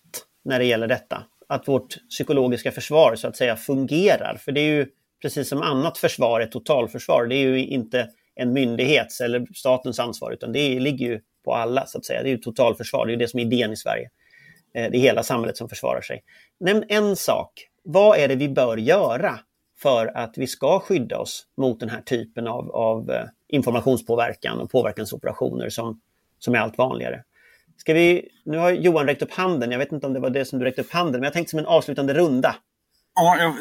när 0.45 0.59
det 0.59 0.65
gäller 0.65 0.87
detta, 0.87 1.23
att 1.49 1.67
vårt 1.67 1.97
psykologiska 2.09 2.71
försvar 2.71 3.15
så 3.15 3.27
att 3.27 3.37
säga 3.37 3.55
fungerar. 3.55 4.37
För 4.39 4.51
det 4.51 4.61
är 4.61 4.73
ju 4.73 4.87
precis 5.21 5.49
som 5.49 5.61
annat 5.61 5.97
försvar, 5.97 6.41
ett 6.41 6.51
totalförsvar, 6.51 7.25
det 7.25 7.35
är 7.35 7.47
ju 7.47 7.65
inte 7.65 8.09
en 8.35 8.53
myndighets 8.53 9.21
eller 9.21 9.45
statens 9.55 9.99
ansvar, 9.99 10.31
utan 10.31 10.51
det 10.51 10.79
ligger 10.79 11.05
ju 11.05 11.19
på 11.45 11.53
alla 11.53 11.85
så 11.85 11.97
att 11.97 12.05
säga. 12.05 12.23
Det 12.23 12.29
är 12.29 12.31
ju 12.31 12.37
totalförsvar, 12.37 13.05
det 13.05 13.09
är 13.09 13.13
ju 13.13 13.19
det 13.19 13.27
som 13.27 13.39
är 13.39 13.43
idén 13.43 13.71
i 13.71 13.77
Sverige. 13.77 14.09
Eh, 14.73 14.91
det 14.91 14.97
är 14.97 15.01
hela 15.01 15.23
samhället 15.23 15.57
som 15.57 15.69
försvarar 15.69 16.01
sig. 16.01 16.23
Nämn 16.59 16.83
en 16.87 17.15
sak. 17.15 17.67
Vad 17.83 18.17
är 18.17 18.27
det 18.27 18.35
vi 18.35 18.49
bör 18.49 18.77
göra 18.77 19.39
för 19.81 20.17
att 20.17 20.37
vi 20.37 20.47
ska 20.47 20.79
skydda 20.79 21.17
oss 21.17 21.45
mot 21.57 21.79
den 21.79 21.89
här 21.89 22.01
typen 22.01 22.47
av, 22.47 22.71
av 22.71 23.11
eh, 23.11 23.25
informationspåverkan 23.47 24.59
och 24.59 24.71
påverkansoperationer 24.71 25.69
som, 25.69 25.99
som 26.39 26.55
är 26.55 26.59
allt 26.59 26.77
vanligare. 26.77 27.23
Ska 27.77 27.93
vi, 27.93 28.29
nu 28.45 28.57
har 28.57 28.71
Johan 28.71 29.05
räckt 29.05 29.21
upp 29.21 29.33
handen, 29.33 29.71
jag 29.71 29.79
vet 29.79 29.91
inte 29.91 30.07
om 30.07 30.13
det 30.13 30.19
var 30.19 30.29
det 30.29 30.45
som 30.45 30.59
du 30.59 30.65
räckte 30.65 30.81
upp 30.81 30.91
handen, 30.91 31.13
men 31.13 31.23
jag 31.23 31.33
tänkte 31.33 31.49
som 31.49 31.59
en 31.59 31.65
avslutande 31.65 32.13
runda. 32.13 32.55
Ja, 33.15 33.37
jag, 33.37 33.53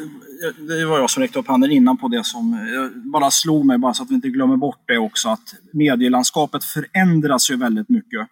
det 0.67 0.85
var 0.85 0.99
jag 0.99 1.09
som 1.09 1.23
räckte 1.23 1.39
upp 1.39 1.47
handen 1.47 1.71
innan 1.71 1.97
på 1.97 2.07
det 2.07 2.25
som 2.25 2.67
bara 3.13 3.31
slog 3.31 3.65
mig, 3.65 3.77
bara 3.77 3.93
så 3.93 4.03
att 4.03 4.09
vi 4.09 4.15
inte 4.15 4.29
glömmer 4.29 4.57
bort 4.57 4.81
det 4.85 4.97
också, 4.97 5.29
att 5.29 5.55
medielandskapet 5.73 6.63
förändras 6.63 7.51
ju 7.51 7.57
väldigt 7.57 7.89
mycket. 7.89 8.27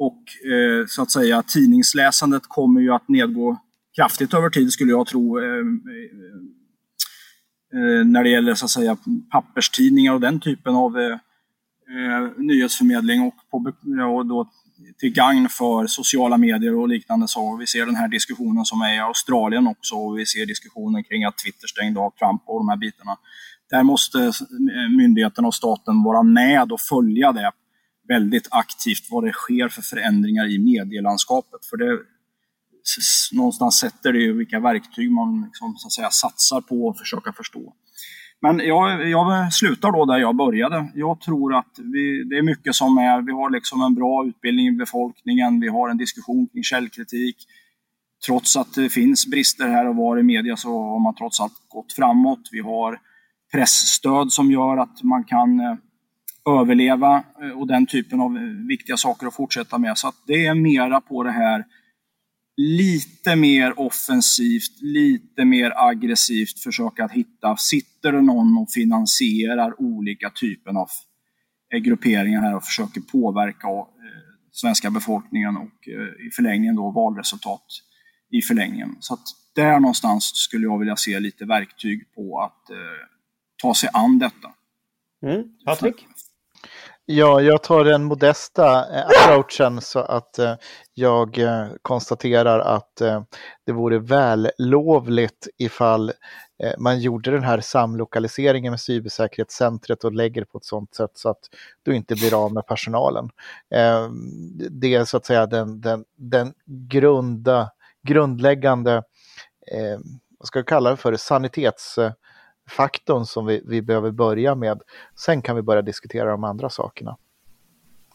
Och 0.00 0.50
eh, 0.52 0.86
så 0.86 1.02
att 1.02 1.10
säga 1.10 1.42
tidningsläsandet 1.42 2.42
kommer 2.48 2.80
ju 2.80 2.92
att 2.92 3.08
nedgå 3.08 3.58
kraftigt 3.96 4.34
över 4.34 4.50
tid 4.50 4.72
skulle 4.72 4.90
jag 4.90 5.06
tro. 5.06 5.38
Eh, 5.38 5.64
Eh, 7.74 7.80
eh 7.80 8.04
när 8.04 8.24
det 8.24 8.30
gäller 8.30 8.54
så 8.54 8.64
att 8.64 8.70
säga 8.70 8.96
papperstidningar 9.30 10.14
och 10.14 10.20
den 10.20 10.40
typen 10.40 10.74
av 10.74 10.98
eh, 10.98 11.12
eh, 11.12 12.30
nyhetsförmedling 12.36 13.20
och, 13.22 13.34
på, 13.50 13.72
och 14.16 14.26
då 14.26 14.50
till 14.98 15.12
gagn 15.12 15.48
för 15.48 15.86
sociala 15.86 16.36
medier 16.36 16.76
och 16.76 16.88
liknande. 16.88 17.28
Så 17.28 17.56
vi 17.56 17.66
ser 17.66 17.86
den 17.86 17.96
här 17.96 18.08
diskussionen 18.08 18.64
som 18.64 18.80
är 18.80 18.94
i 18.94 18.98
Australien 18.98 19.66
också 19.66 19.94
och 19.94 20.18
vi 20.18 20.26
ser 20.26 20.46
diskussionen 20.46 21.04
kring 21.04 21.24
att 21.24 21.38
Twitter 21.38 21.66
stängde 21.66 22.00
av 22.00 22.10
Trump 22.10 22.42
och 22.46 22.60
de 22.60 22.68
här 22.68 22.76
bitarna. 22.76 23.16
Där 23.70 23.82
måste 23.82 24.32
myndigheterna 24.96 25.48
och 25.48 25.54
staten 25.54 26.02
vara 26.02 26.22
med 26.22 26.72
och 26.72 26.80
följa 26.80 27.32
det 27.32 27.52
väldigt 28.14 28.48
aktivt, 28.50 29.10
vad 29.10 29.24
det 29.24 29.32
sker 29.32 29.68
för 29.68 29.82
förändringar 29.82 30.46
i 30.54 30.58
medielandskapet. 30.58 31.66
För 31.70 31.76
det 31.76 31.98
någonstans 33.32 33.78
sätter 33.78 34.12
det 34.12 34.18
ju 34.18 34.32
vilka 34.32 34.60
verktyg 34.60 35.12
man 35.12 35.42
liksom, 35.44 35.74
så 35.76 35.86
att 35.88 35.92
säga, 35.92 36.10
satsar 36.10 36.60
på 36.60 36.86
och 36.86 36.98
försöka 36.98 37.32
förstå. 37.32 37.74
Men 38.42 38.58
jag, 38.58 39.08
jag 39.08 39.52
slutar 39.52 39.92
då 39.92 40.04
där 40.04 40.18
jag 40.18 40.36
började. 40.36 40.90
Jag 40.94 41.20
tror 41.20 41.58
att 41.58 41.78
vi, 41.78 42.24
det 42.24 42.38
är 42.38 42.42
mycket 42.42 42.74
som 42.74 42.98
är, 42.98 43.22
vi 43.22 43.32
har 43.32 43.50
liksom 43.50 43.82
en 43.82 43.94
bra 43.94 44.26
utbildning 44.26 44.66
i 44.66 44.72
befolkningen, 44.72 45.60
vi 45.60 45.68
har 45.68 45.88
en 45.88 45.98
diskussion 45.98 46.48
kring 46.52 46.62
källkritik. 46.62 47.36
Trots 48.26 48.56
att 48.56 48.74
det 48.74 48.88
finns 48.88 49.26
brister 49.26 49.68
här 49.68 49.88
och 49.88 49.96
var 49.96 50.18
i 50.18 50.22
media 50.22 50.56
så 50.56 50.68
har 50.68 51.00
man 51.00 51.14
trots 51.14 51.40
allt 51.40 51.52
gått 51.68 51.92
framåt. 51.92 52.48
Vi 52.52 52.60
har 52.60 52.98
pressstöd 53.52 54.32
som 54.32 54.50
gör 54.50 54.76
att 54.76 55.02
man 55.02 55.24
kan 55.24 55.60
eh, 55.60 55.74
överleva 56.48 57.24
eh, 57.42 57.50
och 57.50 57.66
den 57.66 57.86
typen 57.86 58.20
av 58.20 58.36
eh, 58.36 58.42
viktiga 58.68 58.96
saker 58.96 59.26
att 59.26 59.34
fortsätta 59.34 59.78
med. 59.78 59.98
Så 59.98 60.12
det 60.26 60.46
är 60.46 60.54
mera 60.54 61.00
på 61.00 61.22
det 61.22 61.30
här 61.30 61.64
lite 62.56 63.36
mer 63.36 63.80
offensivt, 63.80 64.80
lite 64.80 65.44
mer 65.44 65.72
aggressivt 65.76 66.58
försöka 66.58 67.04
att 67.04 67.12
hitta, 67.12 67.56
sitter 67.56 68.12
det 68.12 68.22
någon 68.22 68.58
och 68.58 68.70
finansierar 68.70 69.80
olika 69.80 70.30
typer 70.30 70.70
av 70.70 70.88
eh, 71.74 71.78
grupperingar 71.78 72.40
här 72.40 72.56
och 72.56 72.64
försöker 72.64 73.00
påverka 73.00 73.68
svenska 74.52 74.90
befolkningen 74.90 75.56
och 75.56 75.88
i 76.26 76.30
förlängningen 76.36 76.76
då 76.76 76.90
valresultat 76.90 77.64
i 78.30 78.42
förlängningen. 78.42 78.96
Så 79.00 79.14
att 79.14 79.22
där 79.54 79.80
någonstans 79.80 80.24
skulle 80.24 80.64
jag 80.64 80.78
vilja 80.78 80.96
se 80.96 81.20
lite 81.20 81.44
verktyg 81.44 82.14
på 82.14 82.40
att 82.40 82.62
ta 83.62 83.74
sig 83.74 83.90
an 83.92 84.18
detta. 84.18 84.52
Mm. 85.26 85.44
Patrik? 85.64 86.06
Ja, 87.12 87.40
jag 87.40 87.62
tar 87.62 87.84
den 87.84 88.04
modesta 88.04 88.96
eh, 88.96 89.06
approachen 89.06 89.80
så 89.80 89.98
att 89.98 90.38
eh, 90.38 90.54
jag 90.94 91.38
eh, 91.38 91.66
konstaterar 91.82 92.60
att 92.60 92.96
det 93.66 93.72
vore 93.72 93.98
vällovligt 93.98 95.48
ifall 95.58 96.12
man 96.78 97.00
gjorde 97.00 97.30
den 97.30 97.42
här 97.42 97.60
samlokaliseringen 97.60 98.72
med 98.72 98.80
cybersäkerhetscentret 98.80 100.04
och 100.04 100.12
lägger 100.12 100.44
på 100.44 100.58
ett 100.58 100.64
sådant 100.64 100.94
sätt 100.94 101.10
så 101.14 101.28
att 101.28 101.40
du 101.82 101.96
inte 101.96 102.14
blir 102.14 102.44
av 102.44 102.52
med 102.52 102.66
personalen. 102.66 103.30
Det 104.70 104.94
är 104.94 105.04
så 105.04 105.16
att 105.16 105.26
säga 105.26 105.46
den, 105.46 105.80
den, 105.80 106.04
den 106.16 106.54
grunda, 106.66 107.70
grundläggande, 108.02 109.02
vad 110.38 110.46
ska 110.46 110.58
jag 110.58 110.66
kalla 110.66 110.90
det 110.90 110.96
för, 110.96 111.16
sanitets 111.16 111.98
faktorn 112.70 113.24
som 113.24 113.46
vi, 113.46 113.62
vi 113.66 113.82
behöver 113.82 114.10
börja 114.10 114.54
med. 114.54 114.82
Sen 115.16 115.42
kan 115.42 115.56
vi 115.56 115.62
börja 115.62 115.82
diskutera 115.82 116.30
de 116.30 116.44
andra 116.44 116.68
sakerna. 116.68 117.16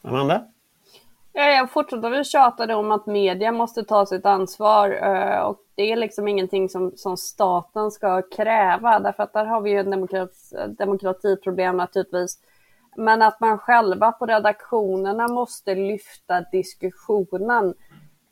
Amanda? 0.01 0.45
Ja, 1.33 1.43
jag 1.43 1.71
fortsätter 1.71 2.09
väl 2.09 2.25
tjata 2.25 2.77
om 2.77 2.91
att 2.91 3.05
media 3.05 3.51
måste 3.51 3.83
ta 3.83 4.05
sitt 4.05 4.25
ansvar 4.25 4.89
eh, 4.89 5.39
och 5.39 5.57
det 5.75 5.91
är 5.91 5.95
liksom 5.95 6.27
ingenting 6.27 6.69
som, 6.69 6.91
som 6.95 7.17
staten 7.17 7.91
ska 7.91 8.21
kräva 8.21 8.99
därför 8.99 9.23
att 9.23 9.33
där 9.33 9.45
har 9.45 9.61
vi 9.61 9.69
ju 9.69 9.79
en 9.79 9.89
demokrati, 9.89 10.55
demokratiproblem 10.77 11.77
naturligtvis. 11.77 12.39
Men 12.97 13.21
att 13.21 13.39
man 13.39 13.57
själva 13.57 14.11
på 14.11 14.25
redaktionerna 14.25 15.27
måste 15.27 15.75
lyfta 15.75 16.41
diskussionen 16.41 17.73
Eh, 17.84 17.84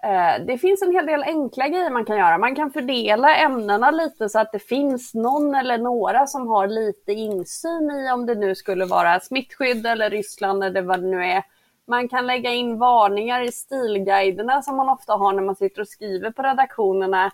Eh, 0.03 0.45
det 0.45 0.57
finns 0.57 0.81
en 0.81 0.91
hel 0.91 1.05
del 1.05 1.23
enkla 1.23 1.67
grejer 1.67 1.89
man 1.89 2.05
kan 2.05 2.17
göra. 2.17 2.37
Man 2.37 2.55
kan 2.55 2.71
fördela 2.71 3.35
ämnena 3.35 3.91
lite 3.91 4.29
så 4.29 4.39
att 4.39 4.51
det 4.51 4.59
finns 4.59 5.13
någon 5.13 5.55
eller 5.55 5.77
några 5.77 6.27
som 6.27 6.47
har 6.47 6.67
lite 6.67 7.11
insyn 7.11 7.91
i 7.91 8.11
om 8.11 8.25
det 8.25 8.35
nu 8.35 8.55
skulle 8.55 8.85
vara 8.85 9.19
smittskydd 9.19 9.85
eller 9.87 10.09
Ryssland 10.09 10.63
eller 10.63 10.81
vad 10.81 11.01
det 11.01 11.07
nu 11.07 11.25
är. 11.25 11.43
Man 11.87 12.09
kan 12.09 12.27
lägga 12.27 12.51
in 12.51 12.79
varningar 12.79 13.41
i 13.41 13.51
stilguiderna 13.51 14.61
som 14.61 14.75
man 14.75 14.89
ofta 14.89 15.13
har 15.13 15.33
när 15.33 15.43
man 15.43 15.55
sitter 15.55 15.81
och 15.81 15.87
skriver 15.87 16.31
på 16.31 16.41
redaktionerna 16.41 17.31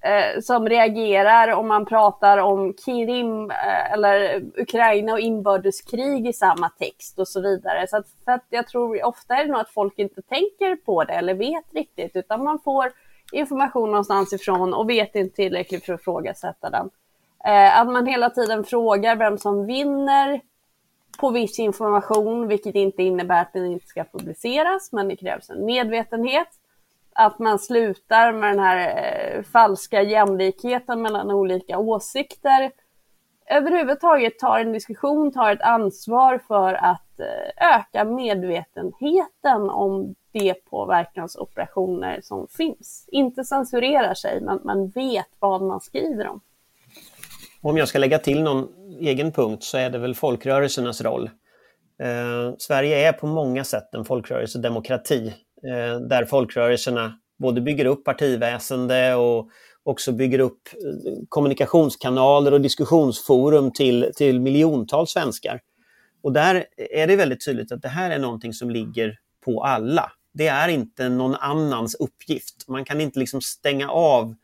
eh, 0.00 0.40
som 0.40 0.68
reagerar 0.68 1.48
om 1.48 1.68
man 1.68 1.86
pratar 1.86 2.38
om 2.38 2.74
Krim 2.84 3.50
eh, 3.50 3.92
eller 3.92 4.42
Ukraina 4.56 5.12
och 5.12 5.20
inbördeskrig 5.20 6.28
i 6.28 6.32
samma 6.32 6.68
text 6.68 7.18
och 7.18 7.28
så 7.28 7.40
vidare. 7.40 7.86
Så 7.86 7.96
att, 7.96 8.06
för 8.24 8.32
att 8.32 8.46
jag 8.48 8.68
tror 8.68 9.04
ofta 9.04 9.36
är 9.36 9.44
det 9.44 9.50
nog 9.50 9.60
att 9.60 9.70
folk 9.70 9.98
inte 9.98 10.22
tänker 10.22 10.76
på 10.76 11.04
det 11.04 11.12
eller 11.12 11.34
vet 11.34 11.74
riktigt 11.74 12.16
utan 12.16 12.44
man 12.44 12.58
får 12.58 12.92
information 13.32 13.90
någonstans 13.90 14.32
ifrån 14.32 14.74
och 14.74 14.90
vet 14.90 15.14
inte 15.14 15.36
tillräckligt 15.36 15.84
för 15.84 15.92
att 15.92 16.00
ifrågasätta 16.00 16.70
den. 16.70 16.90
Eh, 17.44 17.80
att 17.80 17.88
man 17.88 18.06
hela 18.06 18.30
tiden 18.30 18.64
frågar 18.64 19.16
vem 19.16 19.38
som 19.38 19.66
vinner 19.66 20.40
på 21.18 21.30
viss 21.30 21.58
information, 21.58 22.48
vilket 22.48 22.74
inte 22.74 23.02
innebär 23.02 23.42
att 23.42 23.52
den 23.52 23.66
inte 23.66 23.86
ska 23.86 24.04
publiceras, 24.04 24.92
men 24.92 25.08
det 25.08 25.16
krävs 25.16 25.50
en 25.50 25.64
medvetenhet. 25.64 26.48
Att 27.20 27.38
man 27.38 27.58
slutar 27.58 28.32
med 28.32 28.50
den 28.50 28.58
här 28.58 29.36
eh, 29.36 29.42
falska 29.42 30.02
jämlikheten 30.02 31.02
mellan 31.02 31.30
olika 31.30 31.78
åsikter. 31.78 32.70
Överhuvudtaget 33.50 34.38
tar 34.38 34.58
en 34.58 34.72
diskussion, 34.72 35.32
tar 35.32 35.52
ett 35.52 35.62
ansvar 35.62 36.40
för 36.48 36.74
att 36.74 37.20
eh, 37.20 37.76
öka 37.76 38.04
medvetenheten 38.04 39.70
om 39.70 40.14
de 40.32 40.54
påverkansoperationer 40.70 42.20
som 42.22 42.46
finns. 42.48 43.08
Inte 43.08 43.44
censurerar 43.44 44.14
sig, 44.14 44.40
men 44.40 44.60
man 44.64 44.88
vet 44.88 45.28
vad 45.38 45.62
man 45.62 45.80
skriver 45.80 46.28
om. 46.28 46.40
Om 47.62 47.76
jag 47.76 47.88
ska 47.88 47.98
lägga 47.98 48.18
till 48.18 48.42
någon 48.42 48.68
egen 49.00 49.32
punkt 49.32 49.64
så 49.64 49.78
är 49.78 49.90
det 49.90 49.98
väl 49.98 50.14
folkrörelsernas 50.14 51.00
roll. 51.00 51.30
Eh, 52.02 52.54
Sverige 52.58 53.08
är 53.08 53.12
på 53.12 53.26
många 53.26 53.64
sätt 53.64 53.94
en 53.94 54.04
folkrörelsedemokrati 54.04 55.34
Eh, 55.64 56.00
där 56.00 56.24
folkrörelserna 56.24 57.18
både 57.38 57.60
bygger 57.60 57.84
upp 57.84 58.04
partiväsende 58.04 59.14
och 59.14 59.50
också 59.82 60.12
bygger 60.12 60.38
upp 60.38 60.68
eh, 60.74 61.12
kommunikationskanaler 61.28 62.52
och 62.52 62.60
diskussionsforum 62.60 63.72
till, 63.72 64.10
till 64.16 64.40
miljontals 64.40 65.10
svenskar. 65.10 65.60
Och 66.22 66.32
där 66.32 66.64
är 66.76 67.06
det 67.06 67.16
väldigt 67.16 67.44
tydligt 67.44 67.72
att 67.72 67.82
det 67.82 67.88
här 67.88 68.10
är 68.10 68.18
någonting 68.18 68.52
som 68.52 68.70
ligger 68.70 69.18
på 69.44 69.64
alla. 69.64 70.12
Det 70.34 70.46
är 70.46 70.68
inte 70.68 71.08
någon 71.08 71.34
annans 71.34 71.94
uppgift. 71.94 72.68
Man 72.68 72.84
kan 72.84 73.00
inte 73.00 73.18
liksom 73.18 73.40
stänga 73.40 73.90
av 73.90 74.34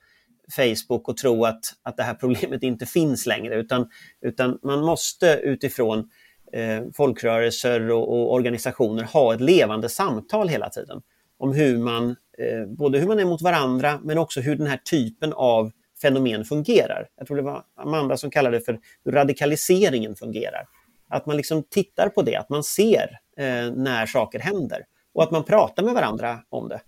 Facebook 0.57 1.09
och 1.09 1.17
tro 1.17 1.45
att, 1.45 1.61
att 1.83 1.97
det 1.97 2.03
här 2.03 2.15
problemet 2.15 2.63
inte 2.63 2.87
finns 2.87 3.27
längre, 3.27 3.57
utan, 3.57 3.89
utan 4.21 4.59
man 4.63 4.81
måste 4.81 5.41
utifrån 5.43 5.99
eh, 5.99 6.05
Eh, 6.53 6.83
folkrörelser 6.95 7.91
och, 7.91 8.09
och, 8.09 8.33
organisationer 8.33 9.03
ha 9.03 9.35
ett 9.35 9.41
levande 9.41 9.89
samtal 9.89 10.49
hela 10.49 10.71
tiden 10.71 11.03
om 11.39 11.53
hur 11.53 11.79
man, 11.79 12.17
eh, 12.39 12.67
både 12.67 12.99
hur 12.99 13.07
man 13.07 13.19
är 13.19 13.25
mot 13.25 13.43
varandra, 13.43 14.01
men 14.03 14.19
också 14.19 14.41
hur 14.41 14.57
den 14.57 14.67
här 14.67 14.77
typen 14.77 15.33
av 15.33 15.71
fenomen 16.03 16.45
fungerar. 16.45 17.09
Jag 17.17 17.27
tror 17.27 17.37
det 17.37 17.43
var 17.43 17.63
Amanda 17.77 18.17
som 18.17 18.31
kallade 18.31 18.59
det 18.59 18.65
för 18.65 18.81
hur 19.05 19.13
radikaliseringen 19.13 20.15
fungerar. 20.15 20.67
Att 21.09 21.27
man 21.27 21.37
liksom 21.37 21.63
tittar 21.63 22.09
på 22.09 22.23
det, 22.23 22.37
att 22.37 22.49
man 22.49 22.63
ser 22.63 23.19
eh, 23.37 23.71
när 23.75 24.07
saker 24.07 24.39
händer 24.39 24.85
och 25.15 25.23
att 25.23 25.31
man 25.31 25.45
pratar 25.45 25.83
med 25.83 25.95
varandra 25.95 26.39
om 26.49 26.69
det. 26.69 26.81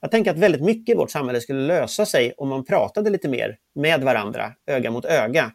Jag 0.00 0.10
tänker 0.10 0.30
att 0.30 0.38
väldigt 0.38 0.62
mycket 0.62 0.94
i 0.94 0.98
vårt 0.98 1.10
samhälle 1.10 1.40
skulle 1.40 1.66
lösa 1.66 2.06
sig 2.06 2.32
om 2.36 2.48
man 2.48 2.64
pratade 2.64 3.10
lite 3.10 3.28
mer 3.28 3.56
med 3.74 4.02
varandra, 4.02 4.52
öga 4.66 4.90
mot 4.90 5.04
öga, 5.04 5.52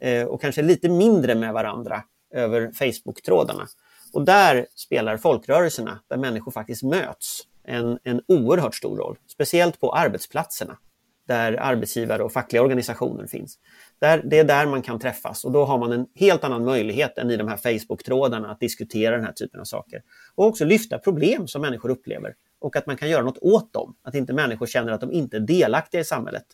eh, 0.00 0.24
och 0.24 0.40
kanske 0.40 0.62
lite 0.62 0.88
mindre 0.88 1.34
med 1.34 1.52
varandra 1.52 2.02
över 2.34 2.70
Facebook-trådarna. 2.72 3.66
Och 4.12 4.24
där 4.24 4.66
spelar 4.74 5.16
folkrörelserna, 5.16 6.00
där 6.08 6.16
människor 6.16 6.52
faktiskt 6.52 6.82
möts, 6.82 7.40
en, 7.64 7.98
en 8.04 8.20
oerhört 8.28 8.74
stor 8.74 8.96
roll. 8.96 9.18
Speciellt 9.26 9.80
på 9.80 9.92
arbetsplatserna, 9.92 10.78
där 11.26 11.52
arbetsgivare 11.52 12.22
och 12.22 12.32
fackliga 12.32 12.62
organisationer 12.62 13.26
finns. 13.26 13.58
Där, 13.98 14.22
det 14.24 14.38
är 14.38 14.44
där 14.44 14.66
man 14.66 14.82
kan 14.82 14.98
träffas 14.98 15.44
och 15.44 15.52
då 15.52 15.64
har 15.64 15.78
man 15.78 15.92
en 15.92 16.06
helt 16.14 16.44
annan 16.44 16.64
möjlighet 16.64 17.18
än 17.18 17.30
i 17.30 17.36
de 17.36 17.48
här 17.48 17.56
Facebook-trådarna 17.56 18.50
att 18.50 18.60
diskutera 18.60 19.16
den 19.16 19.24
här 19.24 19.32
typen 19.32 19.60
av 19.60 19.64
saker. 19.64 20.02
Och 20.34 20.46
också 20.46 20.64
lyfta 20.64 20.98
problem 20.98 21.48
som 21.48 21.62
människor 21.62 21.90
upplever 21.90 22.34
och 22.58 22.76
att 22.76 22.86
man 22.86 22.96
kan 22.96 23.10
göra 23.10 23.22
något 23.22 23.38
åt 23.40 23.72
dem. 23.72 23.96
Att 24.02 24.14
inte 24.14 24.32
människor 24.32 24.66
känner 24.66 24.92
att 24.92 25.00
de 25.00 25.12
inte 25.12 25.36
är 25.36 25.40
delaktiga 25.40 26.00
i 26.00 26.04
samhället. 26.04 26.44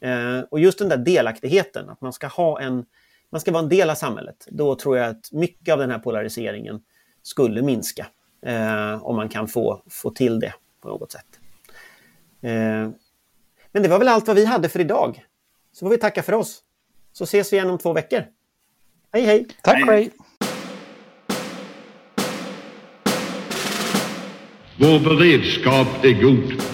Eh, 0.00 0.40
och 0.50 0.60
just 0.60 0.78
den 0.78 0.88
där 0.88 0.96
delaktigheten, 0.96 1.88
att 1.88 2.00
man 2.00 2.12
ska, 2.12 2.26
ha 2.26 2.60
en, 2.60 2.84
man 3.30 3.40
ska 3.40 3.52
vara 3.52 3.62
en 3.62 3.68
del 3.68 3.90
av 3.90 3.94
samhället, 3.94 4.46
då 4.50 4.74
tror 4.74 4.98
jag 4.98 5.08
att 5.08 5.32
mycket 5.32 5.72
av 5.72 5.78
den 5.78 5.90
här 5.90 5.98
polariseringen 5.98 6.80
skulle 7.22 7.62
minska. 7.62 8.06
Eh, 8.46 9.04
om 9.04 9.16
man 9.16 9.28
kan 9.28 9.48
få, 9.48 9.82
få 9.90 10.10
till 10.10 10.40
det 10.40 10.54
på 10.82 10.88
något 10.88 11.12
sätt. 11.12 11.26
Eh, 12.40 12.50
men 13.72 13.82
det 13.82 13.88
var 13.88 13.98
väl 13.98 14.08
allt 14.08 14.26
vad 14.26 14.36
vi 14.36 14.44
hade 14.44 14.68
för 14.68 14.80
idag. 14.80 15.24
Så 15.72 15.86
får 15.86 15.90
vi 15.90 15.98
tacka 15.98 16.22
för 16.22 16.32
oss. 16.32 16.62
Så 17.12 17.24
ses 17.24 17.52
vi 17.52 17.56
igen 17.56 17.70
om 17.70 17.78
två 17.78 17.92
veckor. 17.92 18.24
Hej 19.12 19.22
hej! 19.22 19.46
Tack 19.62 19.86
och 19.88 19.92
hej! 19.92 20.10
Vår 24.80 24.98
beredskap 24.98 26.04
är 26.04 26.22
god. 26.22 26.67